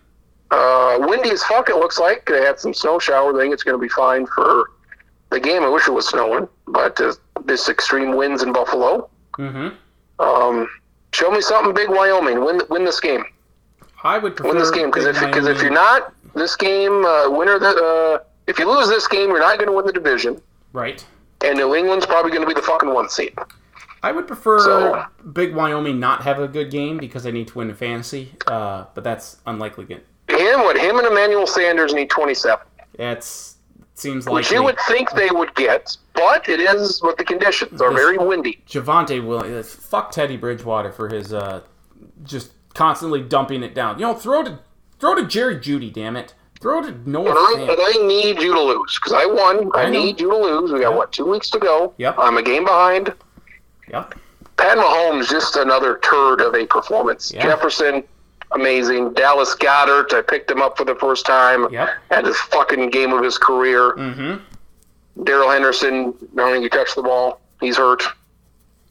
[0.51, 1.69] Uh, windy as fuck.
[1.69, 3.37] It looks like they had some snow shower.
[3.37, 4.71] I think it's going to be fine for
[5.31, 5.63] the game.
[5.63, 7.13] I wish it was snowing, but uh,
[7.45, 9.11] this extreme winds in Buffalo.
[9.39, 9.69] Mm-hmm.
[10.23, 10.69] Um,
[11.13, 12.45] show me something big, Wyoming.
[12.45, 13.25] Win win this game.
[14.03, 17.29] I would prefer Win this game because if because if you're not this game uh,
[17.31, 17.69] winner, the
[18.21, 20.41] uh, if you lose this game, you're not going to win the division.
[20.73, 21.05] right,
[21.45, 23.35] And New England's probably going to be the fucking one seed.
[24.03, 27.59] I would prefer So- Big Wyoming not have a good game because they need to
[27.59, 28.33] win in fantasy.
[28.47, 29.85] Uh, but that's unlikely.
[30.29, 32.67] Him, what him and Emmanuel Sanders need 27.
[32.97, 33.57] that's
[33.95, 34.57] seems Which likely.
[34.57, 38.63] you would think they would get, but it is what the conditions are very windy.
[38.69, 39.75] Javonte Williams.
[39.75, 41.63] Fuck Teddy Bridgewater for his uh,
[42.25, 43.99] just constantly dumping it down.
[43.99, 44.61] You know, throw to
[45.01, 45.93] throw to Jerry Jeudy.
[45.93, 49.27] Damn it, throw to Noah And I, and I need you to lose because I
[49.27, 49.71] won.
[49.75, 50.73] I, I need you to lose.
[50.73, 51.93] We got what two weeks to go.
[51.99, 52.17] Yep.
[52.19, 53.13] I'm a game behind.
[53.91, 54.15] Yep.
[54.57, 57.33] Pat Mahomes just another turd of a performance.
[57.33, 57.45] Yeah.
[57.45, 58.03] Jefferson,
[58.53, 59.13] amazing.
[59.15, 61.71] Dallas Goedert, I picked him up for the first time.
[61.73, 61.89] Yep.
[62.11, 63.93] Had his fucking game of his career.
[63.93, 65.25] Mm-hmm.
[65.25, 67.41] Darrell Henderson, I don't think he touched the ball.
[67.61, 68.03] He's hurt.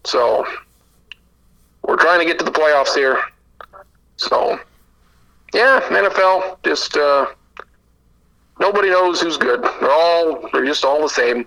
[0.03, 0.45] So
[1.84, 3.21] we're trying to get to the playoffs here.
[4.17, 4.59] So
[5.53, 7.27] yeah, NFL just uh,
[8.59, 9.63] nobody knows who's good.
[9.63, 11.45] They're all they're just all the same.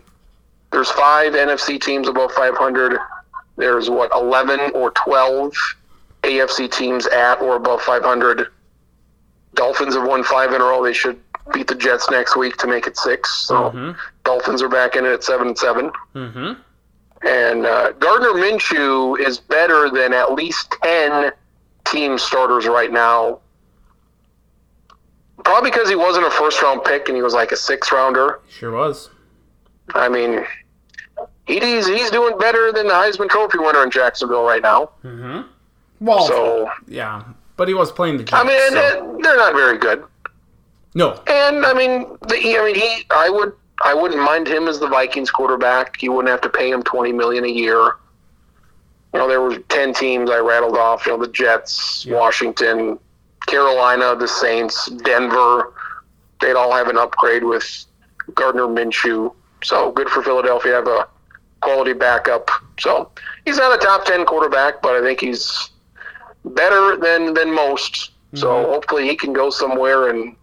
[0.72, 2.98] There's five NFC teams above 500.
[3.56, 5.52] There's what 11 or 12
[6.38, 8.48] AFC teams at or above 500.
[9.54, 10.82] Dolphins have won five in a row.
[10.82, 11.18] They should
[11.52, 13.32] beat the Jets next week to make it six.
[13.46, 13.96] So Mhm.
[14.24, 15.90] Dolphins are back in it at seven and seven.
[16.14, 16.52] Mm-hmm.
[17.26, 21.32] And uh, Gardner Minshew is better than at least 10
[21.84, 23.40] team starters right now.
[25.44, 28.40] Probably because he wasn't a first round pick and he was like a six rounder.
[28.48, 29.10] Sure was.
[29.94, 30.44] I mean,
[31.46, 34.90] he's, he's doing better than the Heisman Trophy winner in Jacksonville right now.
[35.04, 35.40] Mm-hmm.
[36.00, 37.22] Well, So, yeah,
[37.56, 38.42] but he was playing the Jets.
[38.42, 40.02] I mean, so- they're not very good.
[40.94, 41.20] no.
[41.26, 43.52] And I mean, the, I mean, he, I would,
[43.84, 46.02] I wouldn't mind him as the Vikings quarterback.
[46.02, 47.96] You wouldn't have to pay him twenty million a year.
[49.12, 51.06] You know, there were ten teams I rattled off.
[51.06, 52.16] You know, the Jets, Yeah.
[52.16, 52.98] Washington,
[53.46, 55.72] Carolina, the Saints, Denver.
[56.40, 57.84] They'd all have an upgrade with
[58.34, 59.34] Gardner Minshew.
[59.64, 61.08] So good for Philadelphia to have a
[61.60, 62.50] quality backup.
[62.78, 63.10] So
[63.44, 65.69] he's not a top ten quarterback, but I think he's
[66.44, 68.10] better than than most.
[68.34, 68.66] So Mhm.
[68.66, 70.36] hopefully he can go somewhere and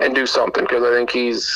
[0.00, 1.46] and do something because I think he's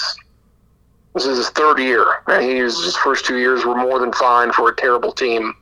[1.14, 4.52] this is his third year and he's his first two years were more than fine
[4.52, 5.54] for a terrible team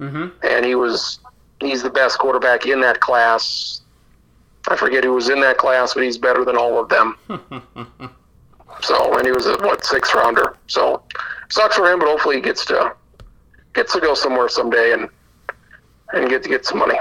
[0.00, 0.26] Mm-hmm.
[0.42, 1.18] and he was
[1.60, 3.80] he's the best quarterback in that class.
[4.68, 7.16] I forget who was in that class, but he's better than all of them.
[8.80, 10.56] So and he was a what sixth rounder.
[10.66, 11.02] So
[11.50, 12.94] sucks for him, but hopefully he gets to
[13.74, 15.08] gets to go somewhere someday and
[16.14, 16.98] and get to get some money.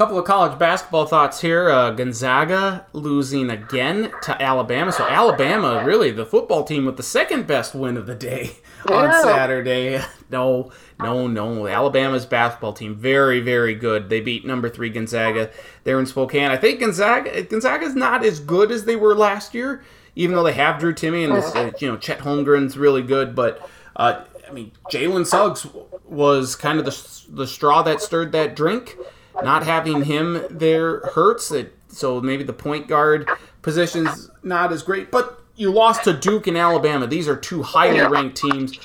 [0.00, 1.68] Couple of college basketball thoughts here.
[1.68, 4.92] Uh, Gonzaga losing again to Alabama.
[4.92, 8.52] So Alabama, really the football team with the second best win of the day
[8.88, 9.20] on Yeah.
[9.22, 10.00] Saturday.
[10.30, 11.66] No, no, no.
[11.66, 14.08] Alabama's basketball team very, very good.
[14.08, 15.50] They beat number three Gonzaga.
[15.84, 16.50] They're in Spokane.
[16.50, 19.82] I think Gonzaga Gonzaga's not as good as they were last year,
[20.14, 23.34] even though they have Drew Timme and this, uh, you know Chet Holmgren's really good.
[23.34, 25.66] But uh, I mean, Jalen Suggs
[26.06, 28.96] was kind of the the straw that stirred that drink
[29.44, 31.50] not having him there hurts.
[31.50, 33.28] It, so maybe the point guard
[33.62, 35.10] position's not as great.
[35.10, 37.06] But you lost to Duke and Alabama.
[37.06, 38.78] These are two highly ranked teams.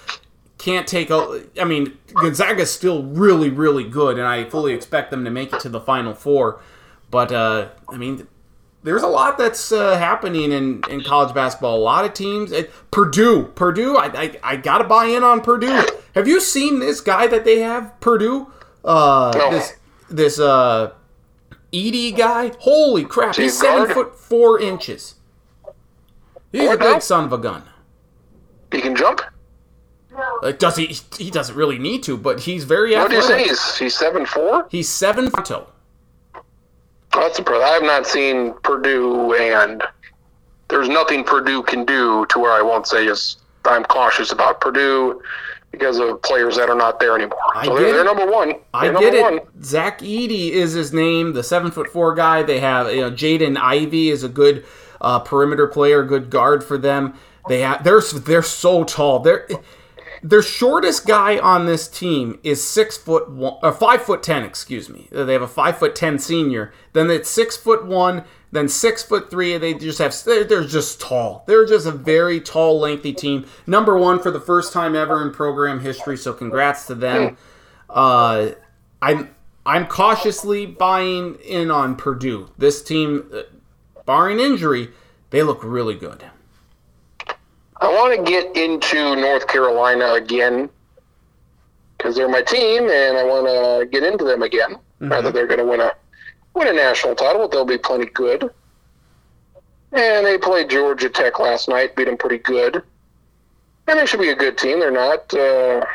[0.57, 1.43] Can't take a.
[1.59, 5.59] I mean, Gonzaga's still really, really good, and I fully expect them to make it
[5.61, 6.59] to the Final Four.
[7.11, 8.27] But uh, I mean,
[8.83, 11.77] there's a lot that's uh, happening in, in college basketball.
[11.77, 12.51] A lot of teams.
[12.51, 13.95] Uh, Purdue, Purdue.
[13.95, 15.85] I, I, I got to buy in on Purdue.
[16.13, 17.99] Have you seen this guy that they have?
[17.99, 18.51] Purdue.
[18.83, 19.51] Uh, No.
[19.51, 19.73] This
[20.09, 20.91] this uh,
[21.71, 22.51] Edey guy.
[22.59, 23.35] Holy crap!
[23.35, 25.15] He's seven foot four inches.
[26.51, 27.63] He's a big son of a gun.
[28.71, 29.21] He can jump.
[30.41, 30.95] Like, does he?
[31.17, 33.43] He doesn't really need to, but he's very What do you say?
[33.43, 34.67] He's he's seven four.
[34.69, 35.67] He's seven foot.
[37.11, 37.63] That's impressive.
[37.63, 39.83] I have not seen Purdue, and
[40.69, 45.21] there's nothing Purdue can do to where I won't say is I'm cautious about Purdue
[45.79, 47.37] because of players that are not there anymore.
[47.53, 48.53] I so they're, they're number one.
[48.73, 49.21] I They're get it.
[49.21, 49.63] number one.
[49.63, 52.43] Zach Edey is his name, the seven foot four guy.
[52.43, 54.65] They have you know Jaden Ivey is a good
[55.01, 57.13] uh, perimeter player, good guard for them.
[57.47, 59.19] They have they're they're so tall.
[59.19, 59.47] They're
[60.23, 64.43] their shortest guy on this team is six foot one, or five foot ten.
[64.43, 65.07] Excuse me.
[65.11, 66.73] They have a five foot ten senior.
[66.93, 68.23] Then it's six foot one.
[68.55, 69.57] Then six foot three.
[69.57, 70.15] They just have.
[70.23, 71.43] They're, just tall.
[71.45, 73.45] They're just a very tall, lengthy team.
[73.67, 76.15] Number one for the first time ever in program history.
[76.15, 77.37] So congrats to them.
[77.89, 78.51] Uh,
[79.01, 82.49] I'm I'm cautiously buying in on Purdue.
[82.57, 83.41] This team, uh,
[84.05, 84.89] barring injury,
[85.31, 86.23] they look really good.
[87.81, 90.69] I want to get into North Carolina again
[91.97, 94.77] because they're my team, and I want to get into them again.
[95.01, 95.91] Not that they're going to win a
[96.55, 98.49] win a national title, but they'll be plenty good.
[99.91, 102.81] And they played Georgia Tech last night, beat them pretty good.
[103.87, 104.79] And they should be a good team.
[104.79, 105.85] They're not uh,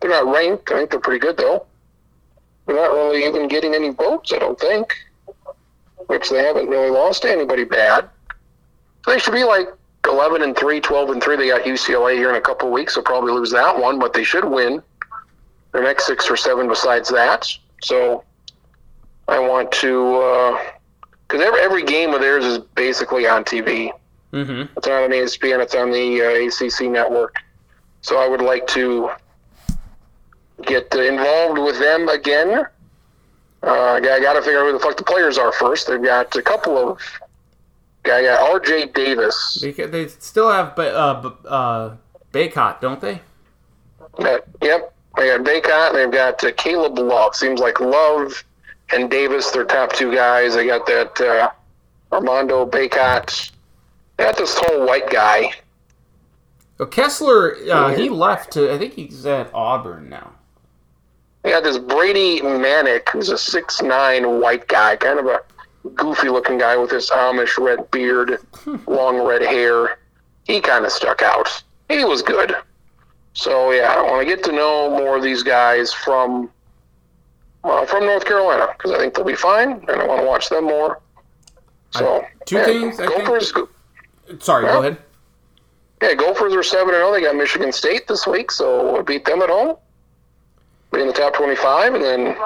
[0.00, 0.70] they're not ranked.
[0.70, 1.66] I think they're pretty good though.
[2.66, 4.32] They're not really even getting any votes.
[4.32, 4.94] I don't think,
[6.06, 8.08] which they haven't really lost to anybody bad.
[9.04, 9.68] So they should be like
[10.04, 11.36] 11 and 3, 12 and 3.
[11.36, 12.94] They got UCLA here in a couple weeks.
[12.94, 14.82] They'll probably lose that one, but they should win
[15.72, 17.48] their next six or seven besides that.
[17.82, 18.24] So
[19.28, 20.58] I want to,
[21.26, 23.90] because every, every game of theirs is basically on TV.
[24.32, 24.76] Mm-hmm.
[24.76, 27.36] It's not on ESPN, it's on the uh, ACC network.
[28.02, 29.10] So I would like to
[30.64, 32.66] get uh, involved with them again.
[33.62, 35.88] Uh, I got to figure out who the fuck the players are first.
[35.88, 37.00] They've got a couple of.
[38.04, 39.58] Guy got RJ Davis.
[39.60, 41.96] Because they still have uh, uh,
[42.32, 43.20] Bacot, don't they?
[44.18, 44.94] That, yep.
[45.16, 45.92] They got Bacot.
[45.94, 47.34] They've got uh, Caleb Love.
[47.34, 48.44] Seems like Love
[48.92, 50.54] and Davis, their top two guys.
[50.54, 51.50] They got that uh,
[52.12, 53.50] Armando Bacot.
[54.16, 55.52] They got this whole white guy.
[56.78, 58.72] Well, Kessler, uh, he left to.
[58.72, 60.32] I think he's at Auburn now.
[61.42, 65.40] They got this Brady Manek, who's a six nine white guy, kind of a
[65.94, 68.38] goofy looking guy with this Amish red beard,
[68.86, 69.98] long red hair.
[70.44, 71.62] He kind of stuck out.
[71.88, 72.56] He was good.
[73.32, 76.50] So yeah, I want to get to know more of these guys from
[77.66, 80.48] uh, from North Carolina because I think they'll be fine, and I want to watch
[80.48, 81.00] them more.
[81.90, 83.52] So two yeah, things, I think- Gophers,
[84.40, 84.98] Sorry, go ahead.
[86.02, 87.12] yeah, Gophers are seven and zero.
[87.12, 89.76] They got Michigan State this week, so we'll beat them at home.
[90.92, 92.36] Be in the top twenty-five, and then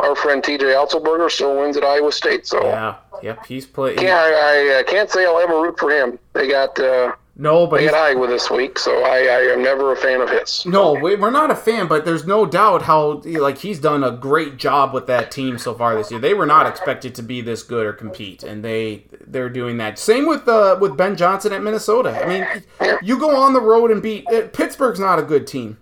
[0.00, 0.64] our friend T.J.
[0.66, 2.46] Otzelberger still wins at Iowa State.
[2.46, 3.98] So yeah, Yeah, yep, he's playing.
[4.00, 6.18] I, I uh, can't say I'll ever root for him.
[6.34, 9.62] They got uh, No, but they he's, got Iowa this week, so I, I am
[9.62, 10.64] never a fan of his.
[10.64, 11.86] no, we- we're not a fan.
[11.86, 15.74] But there's no doubt how like he's done a great job with that team so
[15.74, 16.18] far this year.
[16.18, 19.98] They were not expected to be this good or compete, and they they're doing that.
[19.98, 22.18] Same with uh, with Ben Johnson at Minnesota.
[22.18, 25.76] I mean, you go on the road and beat uh, Pittsburgh's not a good team,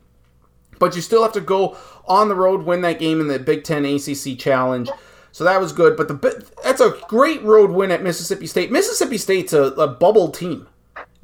[0.81, 1.77] but you still have to go
[2.07, 4.91] on the road win that game in the Big Ten ACC Challenge.
[5.31, 8.73] So that was good, but the that's a great road win at Mississippi State.
[8.73, 10.67] Mississippi State's a, a bubble team.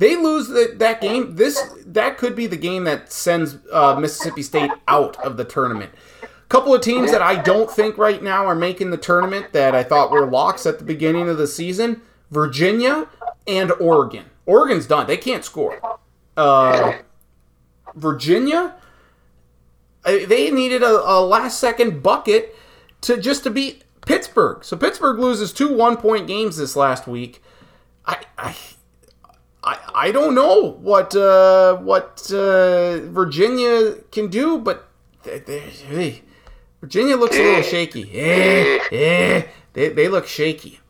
[0.01, 1.37] They lose the, that game.
[1.37, 5.93] This that could be the game that sends uh, Mississippi State out of the tournament.
[6.23, 9.75] A Couple of teams that I don't think right now are making the tournament that
[9.75, 12.01] I thought were locks at the beginning of the season:
[12.31, 13.09] Virginia
[13.47, 14.25] and Oregon.
[14.47, 15.79] Oregon's done; they can't score.
[16.35, 16.95] Uh,
[17.95, 18.77] Virginia,
[20.07, 22.57] they needed a, a last second bucket
[23.03, 24.65] to just to beat Pittsburgh.
[24.65, 27.43] So Pittsburgh loses two one point games this last week.
[28.07, 28.57] I I
[29.63, 34.89] I, I don't know what uh, what uh, Virginia can do, but
[35.23, 36.23] they, they, hey,
[36.81, 38.11] Virginia looks a little shaky.
[38.15, 39.43] Eh, eh,
[39.75, 40.81] they, they look shaky.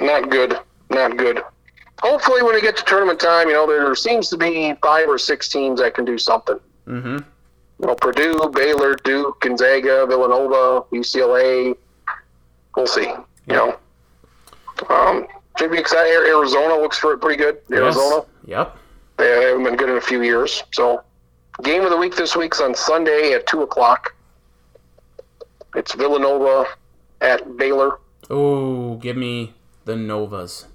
[0.00, 0.58] Not good.
[0.90, 1.42] Not good.
[2.00, 5.16] Hopefully, when we get to tournament time, you know there seems to be five or
[5.16, 6.60] six teams that can do something.
[6.86, 7.16] Mm-hmm.
[7.80, 11.74] you know, Purdue, Baylor, Duke, Gonzaga, Villanova, UCLA.
[12.76, 13.10] We'll see.
[13.48, 13.78] You know,
[14.90, 15.26] um,
[15.58, 16.12] should be excited.
[16.28, 17.58] Arizona looks for pretty good.
[17.72, 18.76] Arizona, Yep.
[19.16, 20.62] they haven't been good in a few years.
[20.72, 21.02] So,
[21.62, 24.14] game of the week this week's on Sunday at two o'clock.
[25.74, 26.66] It's Villanova
[27.20, 27.98] at Baylor.
[28.30, 29.54] Oh, give me
[29.84, 30.66] the Novas.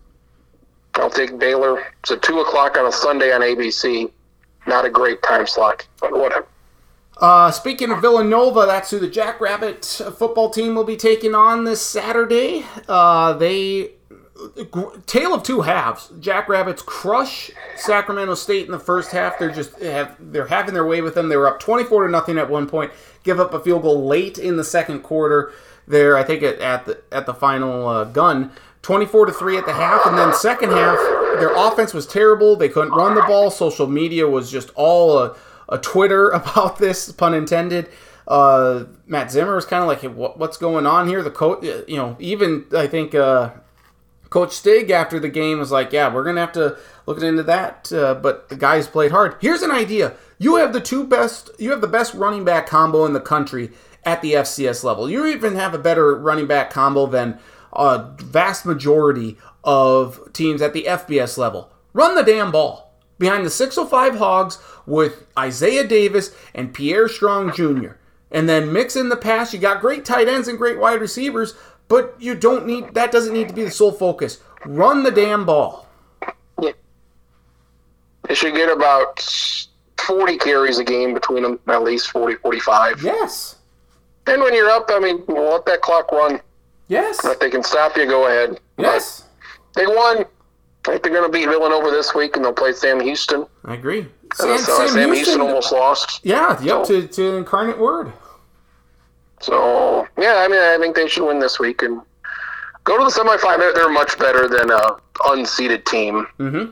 [0.96, 1.84] I'll take Baylor.
[2.02, 4.12] It's at 2 o'clock on a Sunday on ABC.
[4.68, 6.46] Not a great time slot, but whatever.
[7.18, 11.82] Uh, speaking of Villanova, that's who the Jackrabbit football team will be taking on this
[11.82, 12.66] Saturday.
[12.88, 13.92] Uh, they
[15.06, 16.12] tale of two halves.
[16.20, 19.38] Jackrabbits crush Sacramento State in the first half.
[19.38, 21.30] They're just have, they're having their way with them.
[21.30, 22.92] They were up twenty four to nothing at one point.
[23.24, 25.52] Give up a field goal late in the second quarter.
[25.88, 28.52] There, I think at, the at the final uh, gun.
[28.84, 30.98] 24 to 3 at the half and then second half
[31.40, 35.36] their offense was terrible they couldn't run the ball social media was just all a,
[35.70, 37.88] a twitter about this pun intended
[38.28, 41.64] uh, matt zimmer was kind of like hey, what, what's going on here the coach
[41.88, 43.52] you know even i think uh,
[44.32, 47.92] Coach Stig after the game was like, "Yeah, we're gonna have to look into that."
[47.94, 49.36] Uh, but the guys played hard.
[49.40, 53.06] Here's an idea: you have the two best, you have the best running back combo
[53.06, 53.72] in the country
[54.04, 55.08] at the FCS level.
[55.08, 57.38] You even have a better running back combo than
[57.74, 61.72] a vast majority of teams at the FBS level.
[61.94, 67.92] Run the damn ball behind the 605 Hogs with Isaiah Davis and Pierre Strong Jr.
[68.32, 69.54] And then mix in the pass.
[69.54, 71.54] You got great tight ends and great wide receivers,
[71.92, 74.40] but you don't need that doesn't need to be the sole focus.
[74.66, 75.90] Run the damn ball.
[76.62, 76.72] Yeah.
[78.30, 79.20] They should get about
[80.00, 83.04] 40 carries a game between them, at least 40, 45.
[83.04, 83.58] Yes.
[84.26, 86.40] And when you're up, I mean, let that clock run.
[86.88, 87.26] Yes.
[87.26, 88.62] If they can stop you, go ahead.
[88.78, 89.26] Yes.
[89.74, 90.26] But they won.
[90.88, 93.46] I think they're going to beat Villanova this week, and they'll play Sam Houston.
[93.66, 94.08] I agree.
[94.40, 96.22] Uh, Sam, so Sam, Houston, almost lost.
[96.24, 98.14] Yeah, yep, so, to, to Incarnate Word.
[99.42, 102.02] So yeah, I mean, I think they should win this week and
[102.84, 103.74] go to the semifinal.
[103.74, 106.28] They're, much better than a unseeded team.
[106.40, 106.72] Mm-hmm.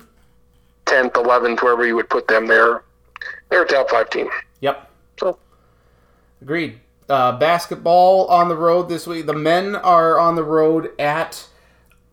[0.86, 2.48] 10th, 11th, wherever you would put them.
[2.48, 2.84] They're
[3.50, 4.30] they're a top five team.
[4.62, 4.90] Yep.
[5.20, 5.38] So
[6.42, 6.80] agreed.
[7.08, 9.26] Uh, basketball on the road this week.
[9.26, 11.48] The men are on the road at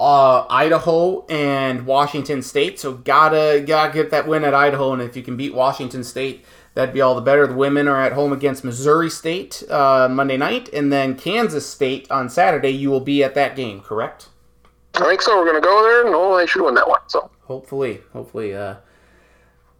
[0.00, 2.80] uh, Idaho and Washington State.
[2.80, 6.44] So gotta gotta get that win at Idaho, and if you can beat Washington State,
[6.76, 7.46] that'd be all the better.
[7.48, 12.08] The women are at home against Missouri State uh, Monday night, and then Kansas State
[12.10, 12.70] on Saturday.
[12.70, 14.28] You will be at that game, correct?
[14.94, 15.36] I think so.
[15.38, 17.00] We're gonna go there, and they should win that one.
[17.08, 18.54] So hopefully, hopefully.
[18.54, 18.76] Uh,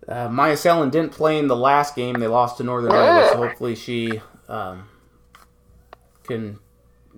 [0.08, 2.14] uh, Myah Selland didn't play in the last game.
[2.14, 4.88] They lost to Northern Iowa, so hopefully she um,
[6.24, 6.58] can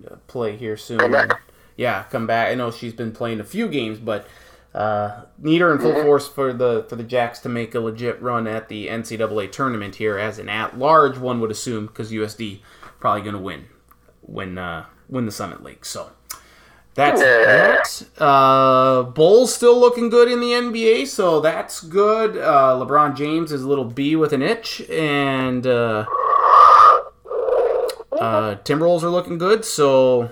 [0.09, 0.99] uh, play here soon.
[0.99, 1.41] Come back.
[1.77, 2.49] Yeah, come back.
[2.49, 4.27] I know she's been playing a few games, but
[4.73, 6.03] uh, need her in full mm-hmm.
[6.03, 9.95] force for the for the Jacks to make a legit run at the NCAA tournament
[9.95, 11.17] here as an at large.
[11.17, 12.59] One would assume because USD
[12.99, 13.65] probably going to win
[14.21, 15.85] when uh, win the Summit League.
[15.85, 16.11] So
[16.93, 18.21] that's that.
[18.21, 22.37] Uh, Bulls still looking good in the NBA, so that's good.
[22.37, 26.05] Uh, LeBron James is a little B with an itch, and uh,
[28.19, 29.65] uh, Timberwolves are looking good.
[29.65, 30.29] So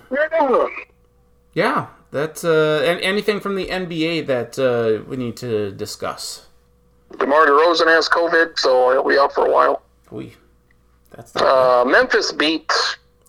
[1.53, 6.45] yeah, that's uh, anything from the NBA that uh, we need to discuss.
[7.19, 9.81] DeMar DeRozan has COVID, so he'll be out for a while.
[10.11, 10.35] We,
[11.11, 12.71] that's uh, Memphis beat.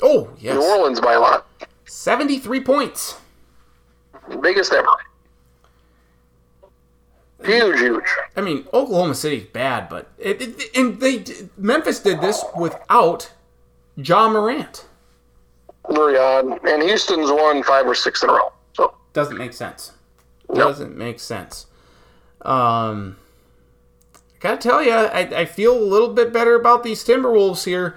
[0.02, 1.46] Oh yes, New Orleans by a lot.
[1.86, 3.16] Seventy-three points.
[4.40, 4.88] Biggest ever.
[7.44, 8.04] Huge, huge.
[8.36, 11.24] I mean, Oklahoma City's bad, but it, it, and they
[11.56, 13.30] Memphis did this without
[13.96, 14.86] Ja Morant.
[15.88, 16.46] Very odd.
[16.66, 18.52] And Houston's won five or six in a row.
[19.18, 19.92] Doesn't make sense.
[20.54, 21.66] Doesn't make sense.
[22.42, 23.16] Um,
[24.38, 27.96] gotta tell you, I, I feel a little bit better about these Timberwolves here.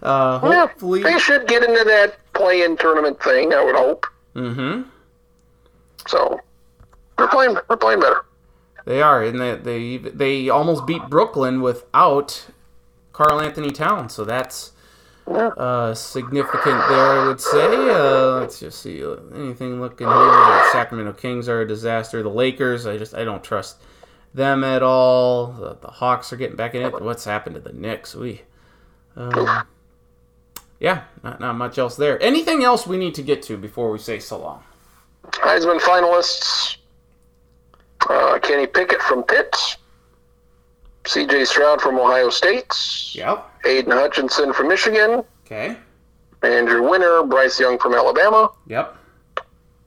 [0.00, 3.52] Uh, hopefully, yeah, they should get into that play-in tournament thing.
[3.52, 4.06] I would hope.
[4.36, 4.88] Mm-hmm.
[6.06, 6.40] So
[7.18, 7.56] they're playing.
[7.66, 8.24] They're playing better.
[8.84, 12.46] They are, and they they they almost beat Brooklyn without
[13.12, 14.14] Karl-Anthony Towns.
[14.14, 14.70] So that's
[15.26, 17.66] uh, significant there, I would say.
[17.66, 20.16] Uh, let's just see uh, anything looking here.
[20.16, 22.22] The Sacramento Kings are a disaster.
[22.22, 23.82] The Lakers, I just I don't trust
[24.34, 25.48] them at all.
[25.48, 27.00] The, the Hawks are getting back in it.
[27.00, 28.14] What's happened to the Knicks?
[28.14, 28.42] We,
[29.16, 29.66] um,
[30.80, 32.22] yeah, not not much else there.
[32.22, 34.62] Anything else we need to get to before we say so long?
[35.24, 36.76] Heisman finalists:
[38.08, 39.54] uh, Kenny Pickett from Pitt,
[41.06, 41.44] C.J.
[41.44, 42.74] Stroud from Ohio State.
[43.14, 43.48] Yep.
[43.66, 45.24] Aidan Hutchinson from Michigan.
[45.44, 45.76] Okay.
[46.42, 48.50] Andrew winner, Bryce Young from Alabama.
[48.66, 48.96] Yep.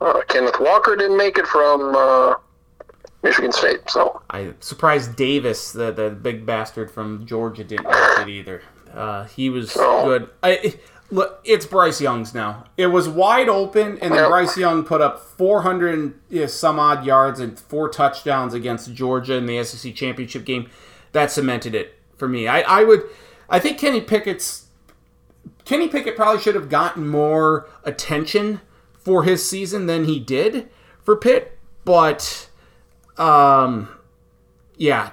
[0.00, 2.34] Uh, Kenneth Walker didn't make it from uh,
[3.22, 3.88] Michigan State.
[3.88, 8.62] So I surprised Davis, the the big bastard from Georgia, didn't make it either.
[8.92, 10.30] Uh, he was so, good.
[10.42, 10.74] I,
[11.10, 12.64] look, it's Bryce Young's now.
[12.76, 14.28] It was wide open, and then yep.
[14.28, 19.46] Bryce Young put up 400 you some odd yards and four touchdowns against Georgia in
[19.46, 20.70] the SEC championship game.
[21.12, 22.46] That cemented it for me.
[22.48, 23.04] I, I would
[23.48, 24.66] I think Kenny Pickett's
[25.64, 28.60] Kenny Pickett probably should have gotten more attention
[28.98, 30.68] for his season than he did
[31.02, 32.48] for Pitt, but
[33.16, 33.88] um,
[34.76, 35.10] yeah,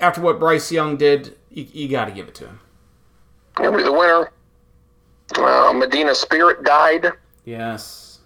[0.00, 2.60] after what Bryce Young did, you, you got to give it to him.
[3.56, 4.30] Be the winner.
[5.36, 7.12] Uh, Medina Spirit died.
[7.44, 8.20] Yes.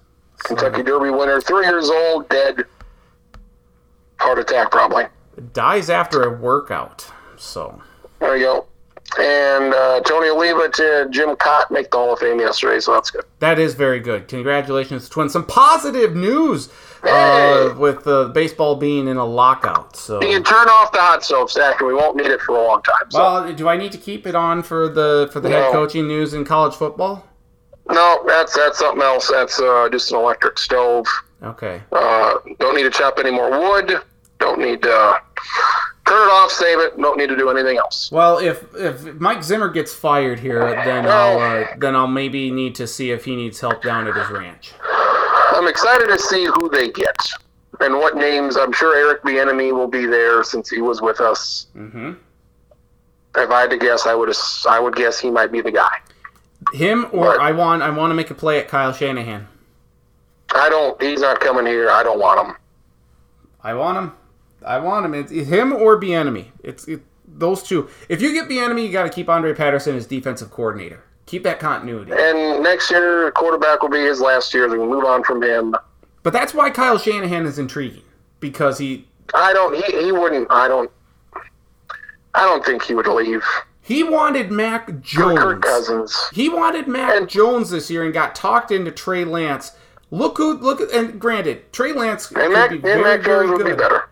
[0.44, 2.64] Kentucky Derby winner, three years old, dead.
[4.18, 5.04] Heart attack, probably.
[5.52, 7.10] Dies after a workout.
[7.36, 7.80] So.
[8.20, 8.66] There you go.
[9.18, 13.10] And uh, Tony Oliva to Jim Kaat make the Hall of Fame yesterday, so that's
[13.10, 13.24] good.
[13.38, 14.28] That is very good.
[14.28, 15.32] Congratulations, Twins.
[15.32, 16.68] Some positive news
[17.02, 17.72] uh, Hey.
[17.72, 19.96] with the baseball being in a lockout.
[19.96, 20.20] So.
[20.20, 22.62] You can turn off the hot soap, Zach, and we won't need it for a
[22.62, 23.10] long time.
[23.10, 23.18] So.
[23.18, 26.34] Well, do I need to keep it on for the for the head coaching news
[26.34, 27.24] in college football?
[27.90, 29.30] no, that's that's something else.
[29.30, 31.06] That's uh, just an electric stove.
[31.42, 31.80] Okay.
[31.92, 34.00] Uh, don't need to chop any more wood.
[34.38, 35.18] Don't need to uh,
[36.06, 36.96] turn it off, save it.
[36.96, 38.10] Don't need to do anything else.
[38.12, 42.74] Well, if if Mike Zimmer gets fired here, then I'll uh, then I'll maybe need
[42.76, 44.72] to see if he needs help down at his ranch.
[44.82, 47.16] I'm excited to see who they get
[47.80, 48.56] and what names.
[48.56, 51.66] I'm sure Eric Bieniemy will be there since he was with us.
[51.72, 52.12] hmm
[53.36, 54.32] If I had to guess, I would
[54.68, 55.96] I would guess he might be the guy.
[56.72, 57.40] Him or Right.
[57.40, 59.48] I want I want to make a play at Kyle Shanahan.
[60.54, 61.00] I don't.
[61.02, 61.90] He's not coming here.
[61.90, 62.56] I don't want him.
[63.62, 64.12] I want him.
[64.64, 65.14] I want him.
[65.14, 66.46] It's him or Bieniemy.
[66.62, 67.88] It's it, those two.
[68.08, 71.04] If you get Bieniemy, you got to keep Andre Patterson as defensive coordinator.
[71.26, 72.12] Keep that continuity.
[72.12, 74.68] And next year, quarterback will be his last year.
[74.68, 75.74] They can move on from him.
[76.22, 78.02] But that's why Kyle Shanahan is intriguing
[78.40, 79.74] because he I don't.
[79.74, 80.46] He, he wouldn't.
[80.50, 80.90] I don't.
[82.34, 83.42] I don't think he would leave.
[83.82, 85.38] he wanted Mac Jones.
[85.38, 85.62] Kirk.
[85.62, 86.16] Cousins.
[86.32, 89.72] He wanted Mac And- Jones this year and got talked into Trey Lance.
[90.10, 93.58] Look who look and granted, Trey Lance could Mac, be and very, Mac very Jones
[93.58, 93.78] would be good.
[93.78, 94.08] better.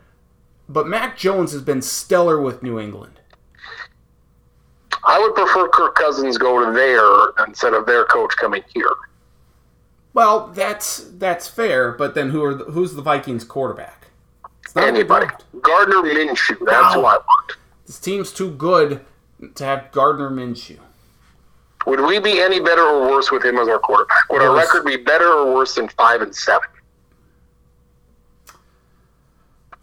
[0.68, 3.20] But Mac Jones has been stellar with New England.
[5.04, 8.90] I would prefer Kirk Cousins go to there instead of their coach coming here.
[10.14, 14.08] Well, that's that's fair, but then who are the, who's the Vikings quarterback?
[14.64, 15.26] It's not Anybody.
[15.60, 16.58] Gardner Minshew.
[16.64, 16.92] That's Wow.
[16.94, 17.52] who I want.
[17.86, 19.04] This team's too good
[19.54, 20.78] to have Gardner Minshew.
[21.86, 24.28] Would we be any better or worse with him as our quarterback?
[24.30, 26.68] Would our record be better or worse than five and seven?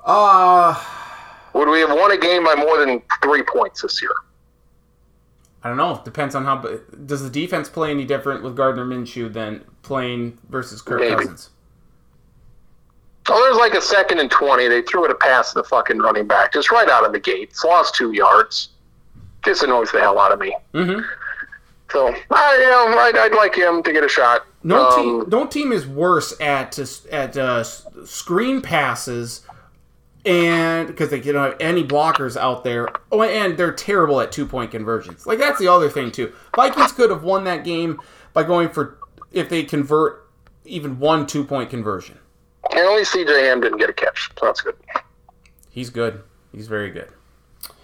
[0.05, 0.81] Uh
[1.53, 4.11] Would we have won a game by more than three points this year?
[5.63, 6.01] I don't know.
[6.03, 6.57] Depends on how.
[7.05, 11.15] Does the defense play any different with Gardner Minshew than playing versus Kirk Maybe.
[11.15, 11.51] Cousins?
[13.30, 14.67] Oh, there's like a second and twenty.
[14.67, 17.19] They threw it a pass to the fucking running back, just right out of the
[17.19, 17.63] gates.
[17.63, 18.69] Lost two yards.
[19.45, 20.53] Just annoys the hell out of me.
[20.73, 20.99] Mm-hmm.
[21.91, 24.45] So, I, you know, I'd, I'd like him to get a shot.
[24.63, 26.77] No Um, team, no team is worse at
[27.11, 29.41] at uh, screen passes,
[30.26, 32.88] and because they don't have any blockers out there.
[33.12, 35.26] Oh, and they're terrible at two point conversions.
[35.28, 36.34] Like that's the other thing too.
[36.56, 38.00] Vikings could have won that game
[38.34, 38.98] by going for
[39.32, 40.28] if they convert
[40.66, 42.20] even one two point conversion.
[42.72, 44.76] And only CJ Ham didn't get a catch, so that's good.
[45.70, 46.24] He's good.
[46.52, 47.10] He's very good.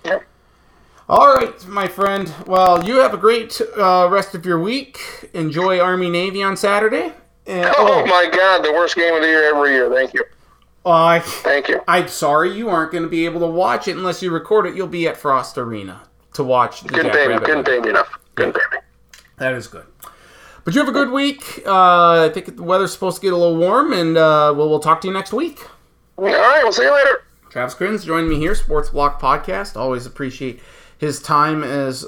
[0.06, 0.24] Yep.
[1.10, 2.32] All right, my friend.
[2.46, 5.30] Well, you have a great uh, rest of your week.
[5.34, 7.14] Enjoy Army Navy on Saturday.
[7.48, 9.92] And, Oh, my God, the worst game of the year every year.
[9.92, 10.24] Thank you.
[10.86, 11.20] I.
[11.20, 11.82] Thank you.
[11.88, 14.76] I'm sorry you aren't going to be able to watch it unless you record it.
[14.76, 16.02] You'll be at Frost Arena
[16.34, 17.04] to watch the me.
[17.04, 18.20] Jackrabbit pay me enough.
[18.36, 18.54] Pay me.
[19.38, 19.86] That is good.
[20.64, 21.64] But you have a good week.
[21.66, 24.80] Uh, I think the weather's supposed to get a little warm, and uh, we'll, we'll
[24.80, 25.60] talk to you next week.
[26.18, 27.24] All right, we'll see you later.
[27.50, 29.76] Travis Krenz joining me here, Sports Block Podcast.
[29.76, 30.60] Always appreciate
[30.98, 32.06] his time as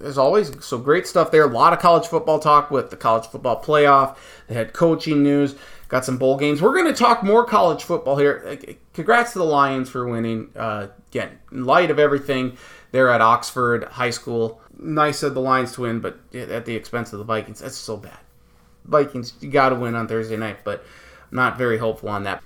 [0.00, 0.64] as always.
[0.64, 1.44] So great stuff there.
[1.44, 4.16] A lot of college football talk with the college football playoff,
[4.46, 5.54] the head coaching news.
[5.88, 6.60] Got some bowl games.
[6.60, 8.58] We're going to talk more college football here.
[8.92, 10.50] Congrats to the Lions for winning.
[10.56, 12.56] Uh, again, in light of everything,
[12.90, 14.60] they're at Oxford High School.
[14.78, 17.60] Nice of the Lions to win, but at the expense of the Vikings.
[17.60, 18.18] That's so bad.
[18.84, 20.84] Vikings, you got to win on Thursday night, but
[21.30, 22.42] not very hopeful on that.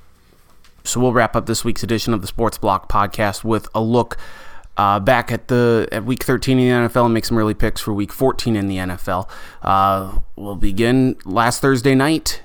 [0.85, 4.17] So we'll wrap up this week's edition of the Sports Block podcast with a look
[4.77, 7.81] uh, back at the at week 13 in the NFL and make some early picks
[7.81, 9.29] for week 14 in the NFL.
[9.63, 12.43] Uh, we'll begin last Thursday night.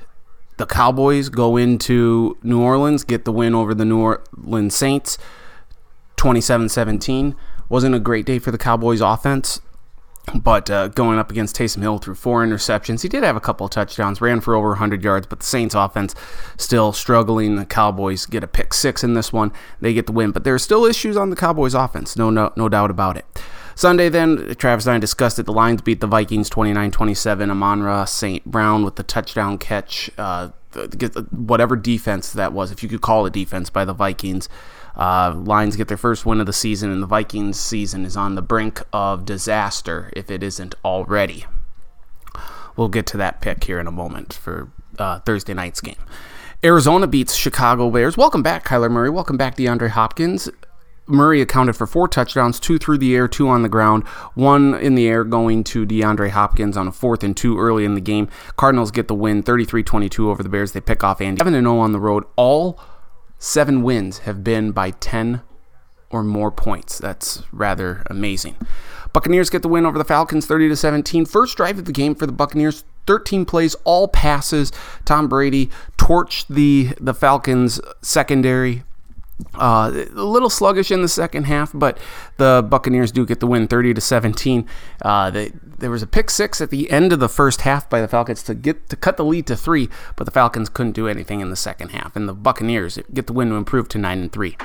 [0.57, 5.18] The Cowboys go into New Orleans, get the win over the New Orleans Saints,
[6.18, 7.36] 27-17.
[7.68, 9.60] Wasn't a great day for the Cowboys offense.
[10.34, 13.68] But uh, going up against Taysom Hill through four interceptions, he did have a couple
[13.69, 16.15] touchdowns, ran for over 100 yards, but the Saints offense
[16.57, 17.57] still struggling.
[17.57, 19.52] The Cowboys get a pick six in this one.
[19.82, 22.52] They get the win, but there are still issues on the Cowboys offense, no, no,
[22.56, 23.26] no doubt about it.
[23.76, 25.45] Sunday, then, Travis and I discussed it.
[25.45, 27.52] The Lions beat the Vikings 29 27.
[27.52, 28.43] Amon-Ra St.
[28.45, 30.10] Brown with the touchdown catch.
[30.18, 30.49] Uh,
[31.31, 34.49] whatever defense that was, if you could call it defense, by the Vikings.
[34.95, 38.35] Uh, Lions get their first win of the season, and the Vikings season is on
[38.35, 41.45] the brink of disaster if it isn't already.
[42.77, 45.95] We'll get to that pick here in a moment for uh, Thursday night's game.
[46.64, 48.18] Arizona beats Chicago Bears.
[48.18, 49.10] Welcome back, Kyler Murray.
[49.10, 50.49] Welcome back, DeAndre Hopkins.
[51.07, 54.95] Murray accounted for four touchdowns, two through the air, two on the ground, one in
[54.95, 58.27] the air going to DeAndre Hopkins on a fourth and two early in the game.
[58.56, 60.72] Cardinals get the win 33 22 over the Bears.
[60.72, 61.40] They pick off Andy.
[61.40, 62.23] 7 0 on the road.
[62.36, 62.80] All
[63.38, 65.41] seven wins have been by 10
[66.10, 66.98] or more points.
[66.98, 68.56] That's rather amazing.
[69.14, 71.26] Buccaneers get the win over the Falcons 30 to 17.
[71.26, 72.84] First drive of the game for the Buccaneers.
[73.07, 74.72] 13 plays, all passes.
[75.06, 78.84] Tom Brady torched the the Falcons secondary
[79.56, 81.98] uh, a little sluggish in the second half, but
[82.38, 84.68] the Buccaneers do get the win, 30 to 17.
[85.02, 87.99] Uh, they, there was a pick six at the end of the first half by
[87.99, 91.07] the Falcons to get to cut the lead to three, but the Falcons couldn't do
[91.07, 94.20] anything in the second half, and the Buccaneers get the win to improve to nine
[94.20, 94.57] and three.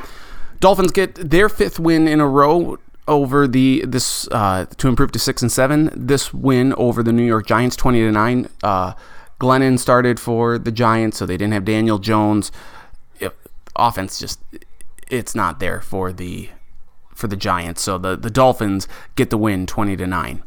[0.61, 2.79] Dolphins get their fifth win in a row
[3.09, 5.91] over the this uh, to improve to six and seven.
[5.95, 8.49] This win over the New York Giants, 20 to nine.
[8.63, 8.93] Uh,
[9.41, 12.53] Glennon started for the Giants, so they didn't have Daniel Jones
[13.81, 14.41] offense just
[15.11, 16.51] it's not there for the
[17.15, 17.83] for the Giants.
[17.83, 20.43] So the, the Dolphins get the win 20 to 9.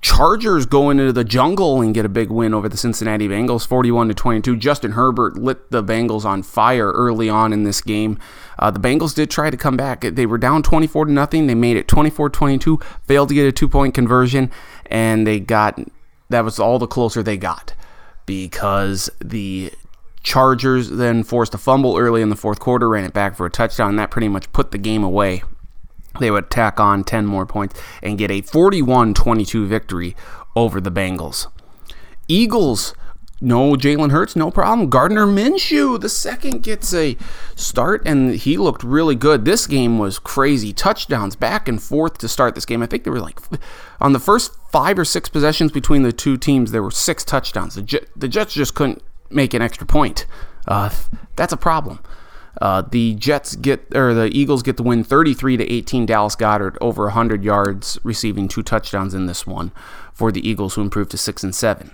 [0.00, 4.08] Chargers go into the jungle and get a big win over the Cincinnati Bengals, 41
[4.08, 4.56] to 22.
[4.56, 8.18] Justin Herbert lit the Bengals on fire early on in this game.
[8.58, 10.00] Uh, the Bengals did try to come back.
[10.00, 11.46] They were down 24 to nothing.
[11.46, 14.50] They made it 24-22, failed to get a two-point conversion,
[14.86, 15.78] and they got
[16.30, 17.74] that was all the closer they got
[18.26, 19.72] because the
[20.22, 23.50] Chargers then forced a fumble early in the fourth quarter, ran it back for a
[23.50, 25.42] touchdown, that pretty much put the game away.
[26.20, 30.14] They would tack on 10 more points and get a 41 22 victory
[30.54, 31.46] over the Bengals.
[32.28, 32.94] Eagles,
[33.40, 34.88] no Jalen Hurts, no problem.
[34.88, 37.16] Gardner Minshew, the second, gets a
[37.56, 39.44] start, and he looked really good.
[39.44, 40.72] This game was crazy.
[40.72, 42.82] Touchdowns back and forth to start this game.
[42.82, 43.40] I think there were like,
[44.00, 47.74] on the first five or six possessions between the two teams, there were six touchdowns.
[47.74, 50.26] The, the Jets just couldn't make an extra point.
[50.66, 50.90] Uh,
[51.36, 52.00] that's a problem.
[52.60, 56.06] Uh, the Jets get or the Eagles get the win 33 to 18.
[56.06, 59.72] Dallas Goedert over 100 yards, receiving two touchdowns in this one
[60.12, 61.92] for the Eagles, who improved to six and seven.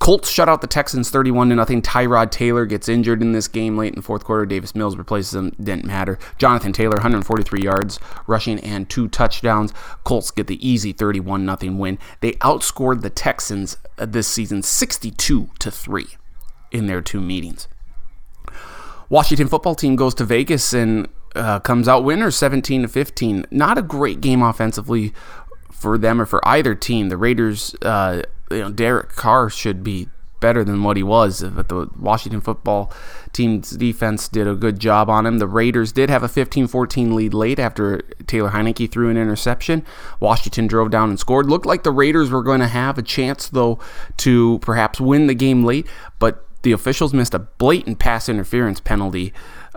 [0.00, 1.80] Colts shut out the Texans 31 to nothing.
[1.80, 4.44] Tyrod Taylor gets injured in this game late in the fourth quarter.
[4.44, 5.50] Davis Mills replaces him.
[5.62, 6.18] Didn't matter.
[6.38, 9.72] Jonathan Taylor 143 yards rushing and two touchdowns.
[10.02, 12.00] Colts get the easy 31 nothing win.
[12.20, 16.08] They outscored the Texans uh, this season 62 to three
[16.72, 17.68] in their two meetings.
[19.08, 23.46] Washington football team goes to Vegas and uh, comes out winners 17 to 15.
[23.50, 25.12] Not a great game offensively
[25.70, 27.08] for them or for either team.
[27.08, 30.08] The Raiders, uh, you know, Derek Carr should be
[30.40, 32.92] better than what he was, but the Washington football
[33.32, 35.38] team's defense did a good job on him.
[35.38, 39.86] The Raiders did have a 15-14 lead late after Taylor Heinicke threw an interception.
[40.20, 41.48] Washington drove down and scored.
[41.48, 43.78] Looked like the Raiders were going to have a chance though
[44.18, 45.86] to perhaps win the game late,
[46.18, 49.32] but the officials missed a blatant pass interference penalty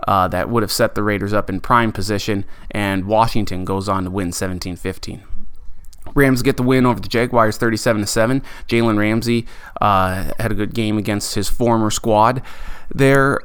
[0.06, 4.04] uh, that would have set the Raiders up in prime position, and Washington goes on
[4.04, 5.22] to win 17 15.
[6.14, 8.42] Rams get the win over the Jaguars 37 7.
[8.68, 9.46] Jalen Ramsey
[9.80, 12.42] uh, had a good game against his former squad.
[12.94, 13.40] There,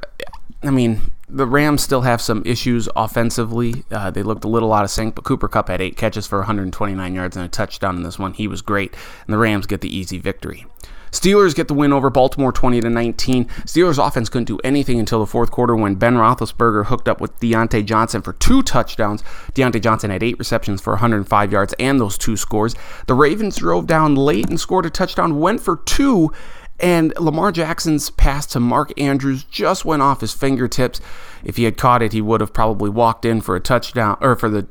[0.61, 3.83] I mean, the Rams still have some issues offensively.
[3.89, 6.39] Uh, they looked a little out of sync, but Cooper Kupp had eight catches for
[6.39, 8.33] 129 yards and a touchdown in this one.
[8.33, 8.93] He was great,
[9.25, 10.65] and the Rams get the easy victory.
[11.11, 13.45] Steelers get the win over Baltimore 20 to 19.
[13.45, 17.37] Steelers offense couldn't do anything until the fourth quarter when Ben Roethlisberger hooked up with
[17.39, 19.21] Diontae Johnson for two touchdowns.
[19.53, 22.75] Diontae Johnson had eight receptions for 105 yards and those two scores.
[23.07, 26.31] The Ravens drove down late and scored a touchdown, went for two.
[26.79, 30.99] And Lamar Jackson's pass to Mark Andrews just went off his fingertips.
[31.43, 34.35] If he had caught it, he would have probably walked in for a touchdown or
[34.35, 34.67] for the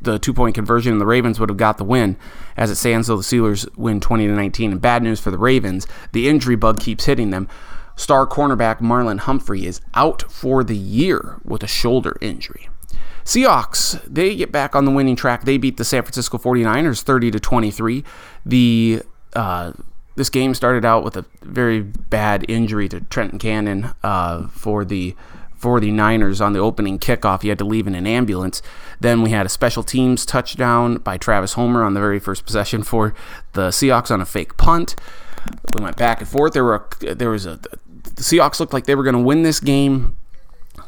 [0.00, 2.16] the two point conversion and the Ravens would have got the win.
[2.56, 4.72] As it stands, though, the Steelers win 20 to 19.
[4.72, 7.48] And bad news for the Ravens, the injury bug keeps hitting them.
[7.96, 12.68] Star cornerback Marlon Humphrey is out for the year with a shoulder injury.
[13.24, 15.44] Seahawks, they get back on the winning track.
[15.44, 18.04] They beat the San Francisco 49ers 30 to 23.
[18.46, 19.02] The
[19.34, 19.72] uh,
[20.14, 25.14] this game started out with a very bad injury to Trenton Cannon uh, for the
[25.58, 27.42] for the Niners on the opening kickoff.
[27.42, 28.62] He had to leave in an ambulance.
[29.00, 32.82] Then we had a special teams touchdown by Travis Homer on the very first possession
[32.82, 33.12] for
[33.52, 34.94] the Seahawks on a fake punt.
[35.74, 36.52] We went back and forth.
[36.52, 37.56] There were there was a
[38.18, 40.16] the Seahawks looked like they were going to win this game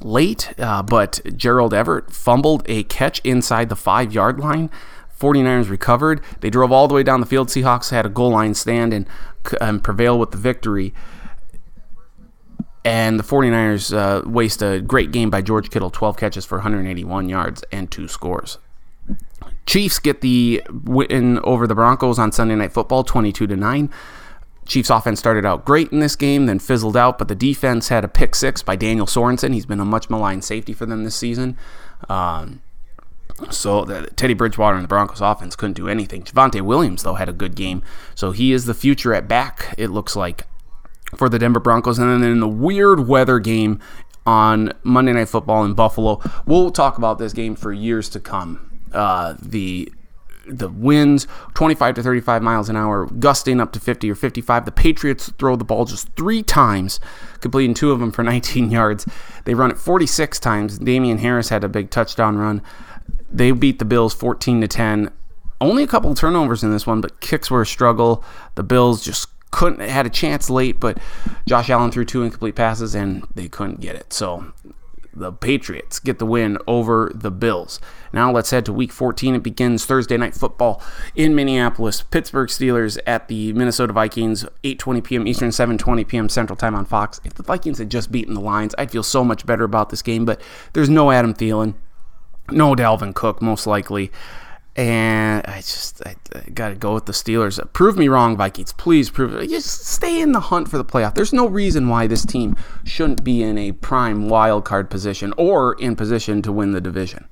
[0.00, 4.70] late, uh, but Gerald Everett fumbled a catch inside the five yard line.
[5.18, 6.22] 49ers recovered.
[6.40, 7.48] They drove all the way down the field.
[7.48, 9.06] Seahawks had a goal line stand and,
[9.60, 10.94] and prevail with the victory.
[12.84, 17.28] And the 49ers uh, waste a great game by George Kittle, 12 catches for 181
[17.28, 18.58] yards and two scores.
[19.66, 23.90] Chiefs get the win over the Broncos on Sunday Night Football, 22 to 9.
[24.66, 28.04] Chiefs offense started out great in this game, then fizzled out, but the defense had
[28.04, 29.52] a pick six by Daniel Sorensen.
[29.52, 31.58] He's been a much maligned safety for them this season.
[32.08, 32.62] Um,
[33.50, 36.22] so the, Teddy Bridgewater and the Broncos offense couldn't do anything.
[36.22, 37.82] Javonte Williams, though, had a good game.
[38.14, 40.46] So he is the future at back, it looks like,
[41.16, 41.98] for the Denver Broncos.
[41.98, 43.80] And then in the weird weather game
[44.26, 48.80] on Monday Night Football in Buffalo, we'll talk about this game for years to come.
[48.92, 49.92] Uh, the
[50.46, 54.64] the winds 25 to 35 miles an hour, gusting up to 50 or 55.
[54.64, 56.98] The Patriots throw the ball just three times,
[57.40, 59.06] completing two of them for 19 yards.
[59.44, 60.78] They run it 46 times.
[60.78, 62.62] Damien Harris had a big touchdown run.
[63.30, 65.10] They beat the Bills 14 to 10.
[65.60, 68.24] Only a couple turnovers in this one, but kicks were a struggle.
[68.54, 70.98] The Bills just couldn't had a chance late, but
[71.46, 74.12] Josh Allen threw two incomplete passes and they couldn't get it.
[74.12, 74.52] So
[75.12, 77.80] the Patriots get the win over the Bills.
[78.12, 79.34] Now let's head to week 14.
[79.34, 80.82] It begins Thursday night football
[81.14, 82.02] in Minneapolis.
[82.02, 85.26] Pittsburgh Steelers at the Minnesota Vikings, 8:20 p.m.
[85.26, 86.28] Eastern, 7:20 p.m.
[86.28, 87.20] Central Time on Fox.
[87.24, 90.02] If the Vikings had just beaten the Lions, I'd feel so much better about this
[90.02, 90.40] game, but
[90.72, 91.74] there's no Adam Thielen,
[92.50, 94.10] no Dalvin Cook most likely.
[94.76, 97.60] And I just I, I got to go with the Steelers.
[97.72, 98.72] Prove me wrong, Vikings.
[98.72, 99.48] Please prove it.
[99.50, 101.14] Just stay in the hunt for the playoff.
[101.14, 105.74] There's no reason why this team shouldn't be in a prime wild card position or
[105.74, 107.26] in position to win the division.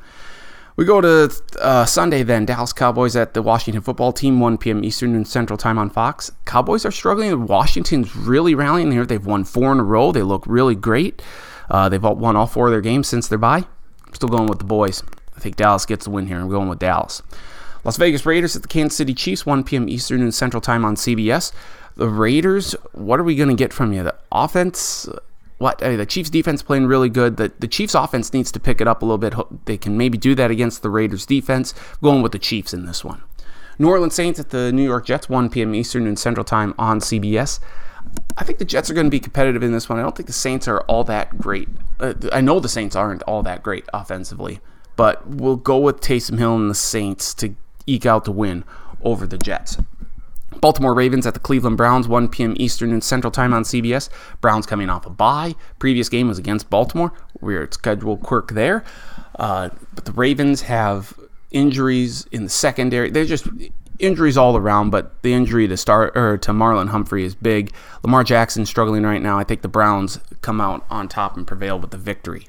[0.79, 2.45] We go to uh, Sunday then.
[2.45, 4.85] Dallas Cowboys at the Washington football team, 1 p.m.
[4.85, 6.31] Eastern and Central Time on Fox.
[6.45, 7.47] Cowboys are struggling.
[7.47, 9.05] Washington's really rallying here.
[9.05, 10.13] They've won four in a row.
[10.13, 11.21] They look really great.
[11.69, 13.65] Uh, they've won all four of their games since their bye.
[14.13, 15.03] Still going with the boys.
[15.39, 16.41] I think Dallas gets the win here.
[16.41, 17.23] I'm going with Dallas.
[17.85, 19.89] Las Vegas Raiders at the Kansas City Chiefs, 1 p.m.
[19.89, 21.53] Eastern and Central Time on CBS.
[21.95, 24.03] The Raiders, what are we going to get from you?
[24.03, 25.09] The offense,
[25.59, 27.37] what I mean, the Chiefs defense playing really good.
[27.37, 29.35] The the Chiefs offense needs to pick it up a little bit.
[29.67, 31.73] They can maybe do that against the Raiders defense.
[32.03, 33.23] going with the Chiefs in this one.
[33.79, 35.73] New Orleans Saints at the New York Jets, 1 p.m.
[35.73, 37.61] Eastern and Central Time on CBS.
[38.37, 40.01] I think the Jets are going to be competitive in this one.
[40.01, 41.69] I don't think the Saints are all that great.
[42.01, 44.59] Uh, I know the Saints aren't all that great offensively
[44.99, 47.55] but we'll go with Taysom Hill and the Saints to
[47.87, 48.65] eke out the win
[49.01, 49.79] over the Jets.
[50.61, 52.55] Baltimore Ravens at the Cleveland Browns, 1 p.m.
[52.57, 54.09] Eastern and Central Time on CBS.
[54.41, 55.55] Browns coming off a bye.
[55.79, 57.13] Previous game was against Baltimore.
[57.41, 58.83] Weird schedule quirk there.
[59.39, 61.15] Uh, but the Ravens have
[61.53, 63.09] injuries in the secondary.
[63.09, 63.47] They're just
[64.01, 67.73] injuries all around, but the injury to start or to Marlon Humphrey is big.
[68.03, 69.39] Lamar Jackson struggling right now.
[69.39, 72.49] I think the Browns come out on top and prevail with the victory.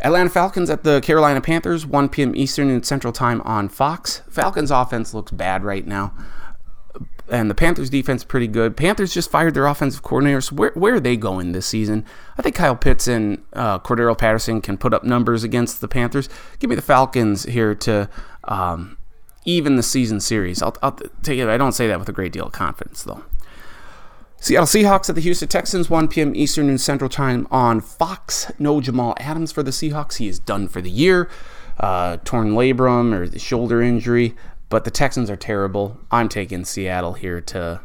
[0.00, 2.36] Atlanta Falcons at the Carolina Panthers, 1 p.m.
[2.36, 4.22] Eastern and Central Time on Fox.
[4.28, 6.12] Falcons offense looks bad right now.
[7.30, 8.76] And the Panthers defense pretty good.
[8.76, 10.40] Panthers just fired their offensive coordinator.
[10.40, 12.06] So where, where are they going this season?
[12.38, 16.28] I think Kyle Pitts and uh, Cordarrelle Patterson can put up numbers against the Panthers.
[16.58, 18.08] Give me the Falcons here to
[18.44, 18.96] um,
[19.44, 20.62] even the season series.
[20.62, 21.48] I'll, I'll take it.
[21.48, 23.24] I don't say that with a great deal of confidence, though.
[24.40, 26.34] Seattle Seahawks at the Houston Texans, 1 p.m.
[26.36, 28.50] Eastern and Central Time on Fox.
[28.58, 30.16] No Jamal Adams for the Seahawks.
[30.16, 31.28] He is done for the year.
[31.78, 34.36] Uh, torn labrum or the shoulder injury.
[34.68, 35.98] But the Texans are terrible.
[36.10, 37.80] I'm taking Seattle here to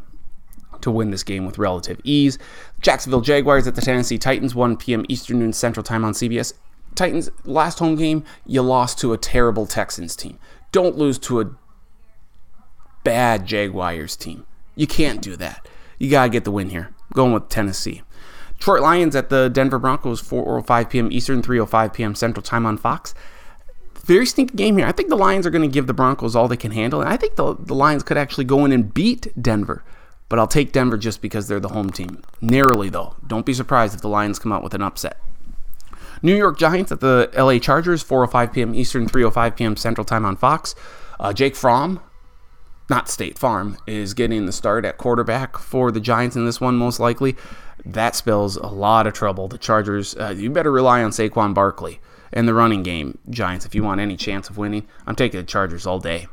[0.80, 2.38] to win this game with relative ease.
[2.80, 5.06] Jacksonville Jaguars at the Tennessee Titans, 1 p.m.
[5.08, 6.52] Eastern and Central Time on CBS.
[6.94, 10.38] Titans, last home game, you lost to a terrible Texans team.
[10.72, 11.50] Don't lose to a
[13.02, 14.46] bad Jaguars team.
[14.76, 15.66] You can't do that.
[16.04, 16.90] You got to get the win here.
[17.14, 18.02] going with Tennessee.
[18.58, 21.10] Detroit Lions at the Denver Broncos, 4:05 p.m.
[21.10, 22.14] Eastern, 3:05 p.m.
[22.14, 23.14] Central Time on Fox.
[24.04, 24.86] Very sneaky game here.
[24.86, 27.08] I think the Lions are going to give the Broncos all they can handle, and
[27.08, 29.82] I think the, the Lions could actually go in and beat Denver.
[30.28, 32.22] But I'll take Denver just because they're the home team.
[32.42, 33.16] Narrowly, though.
[33.26, 35.18] Don't be surprised if the Lions come out with an upset.
[36.20, 38.74] New York Giants at the LA Chargers, 4:05 p.m.
[38.74, 39.76] Eastern, 3:05 p.m.
[39.76, 40.74] Central Time on Fox.
[41.18, 42.00] Uh, Jake Fromm
[42.88, 46.76] not State Farm, is getting the start at quarterback for the Giants in this one,
[46.76, 47.36] most likely.
[47.84, 49.48] That spells a lot of trouble.
[49.48, 52.00] The Chargers, uh, you better rely on Saquon Barkley
[52.32, 54.86] and the running game, Giants, if you want any chance of winning.
[55.06, 56.26] I'm taking the Chargers all day.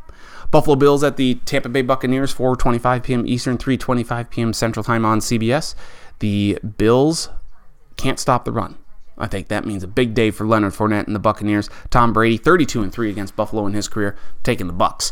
[0.50, 3.26] Buffalo Bills at the Tampa Bay Buccaneers, 4:25 p.m.
[3.26, 4.54] Eastern, 3:25 p.m.
[4.54, 5.76] Central Time on CBS.
[6.20, 7.30] The Bills
[7.96, 8.78] can't stop the run.
[9.18, 11.70] I think that means a big day for Leonard Fournette and the Buccaneers.
[11.90, 15.12] Tom Brady, 32 and 3 against Buffalo in his career, taking the Bucks.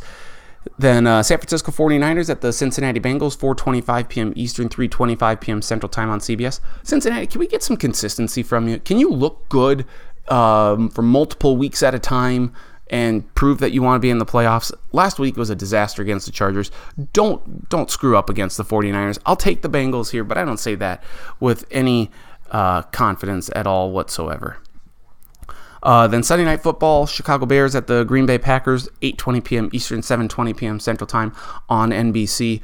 [0.77, 4.34] Then uh, San Francisco 49ers at the Cincinnati Bengals, 4:25 p.m.
[4.36, 5.61] Eastern, 3:25 p.m.
[5.61, 6.60] Central Time on CBS.
[6.84, 8.80] Cincinnati, can we get some consistency from you?
[8.80, 9.86] Can you look good
[10.27, 12.53] um, for multiple weeks at a time
[12.91, 14.72] and prove that you want to be in the playoffs?
[14.91, 16.72] Last week was a disaster against the Chargers.
[17.14, 19.19] Don't don't screw up against the 49ers.
[19.26, 21.03] I'll take the Bengals here, but I don't say that
[21.40, 22.11] with any
[22.52, 24.57] uh, confidence at all whatsoever.
[25.81, 29.69] Uh, then Sunday Night Football, Chicago Bears at the Green Bay Packers, 8:20 p.m.
[29.72, 30.80] Eastern, 7:20 p.m.
[30.80, 31.34] Central Time
[31.69, 32.61] on NBC.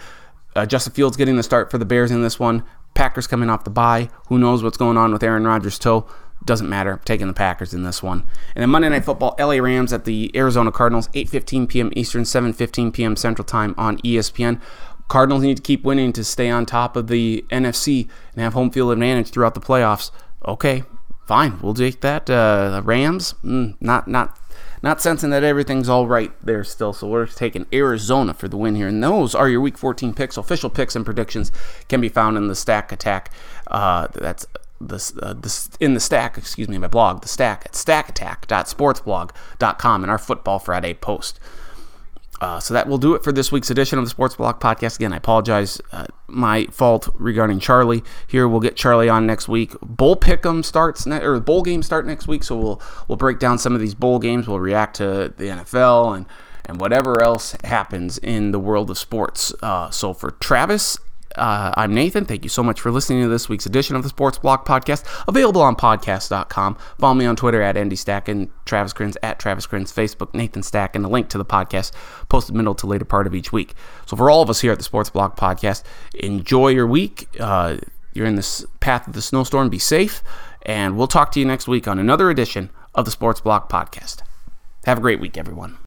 [0.55, 2.63] Uh, Justin Fields getting the start for the Bears in this one.
[2.93, 4.09] Packers coming off the bye.
[4.27, 6.07] Who knows what's going on with Aaron Rodgers' toe?
[6.45, 6.93] Doesn't matter.
[6.93, 8.19] I'm taking the Packers in this one.
[8.55, 11.91] And then Monday Night Football, LA Rams at the Arizona Cardinals, 8:15 p.m.
[11.95, 13.15] Eastern, 7:15 p.m.
[13.15, 14.61] Central Time on ESPN.
[15.07, 18.71] Cardinals need to keep winning to stay on top of the NFC and have home
[18.71, 20.11] field advantage throughout the playoffs.
[20.47, 20.83] Okay,
[21.25, 22.29] fine, we'll take that.
[22.29, 24.37] Uh, Rams, mm, not not
[24.81, 26.93] not sensing that everything's all right there still.
[26.93, 28.87] So we're taking Arizona for the win here.
[28.87, 30.37] And those are your Week 14 picks.
[30.37, 31.51] Official picks and predictions
[31.89, 33.33] can be found in the Stack Attack.
[33.67, 34.45] Uh, that's
[34.79, 40.09] the, uh, the, in the stack, excuse me, my blog, the stack at stackattack.sportsblog.com in
[40.09, 41.39] our Football Friday post.
[42.41, 44.97] Uh, so that will do it for this week's edition of the Sports Block Podcast.
[44.97, 48.03] Again, I apologize, uh, my fault regarding Charlie.
[48.27, 49.73] Here, we'll get Charlie on next week.
[49.81, 53.57] Bowl pick'em starts ne- or bowl games start next week, so we'll we'll break down
[53.57, 54.47] some of these bowl games.
[54.47, 56.25] We'll react to the NFL and
[56.65, 59.53] and whatever else happens in the world of sports.
[59.61, 60.97] Uh, so for Travis
[61.37, 62.25] uh, I'm Nathan.
[62.25, 65.05] Thank you so much for listening to this week's edition of the Sports Block Podcast,
[65.27, 66.77] available on podcast.com.
[66.99, 70.63] Follow me on Twitter at Andy Stack and Travis Krenz at Travis Krenz, Facebook, Nathan
[70.63, 71.91] Stack, and the link to the podcast
[72.29, 73.73] posted middle to later part of each week.
[74.05, 75.83] So for all of us here at the Sports Block Podcast,
[76.13, 77.27] enjoy your week.
[77.39, 77.77] Uh,
[78.13, 79.69] you're in this path of the snowstorm.
[79.69, 80.23] Be safe,
[80.63, 84.21] and we'll talk to you next week on another edition of the Sports Block Podcast.
[84.85, 85.77] Have a great week, everyone.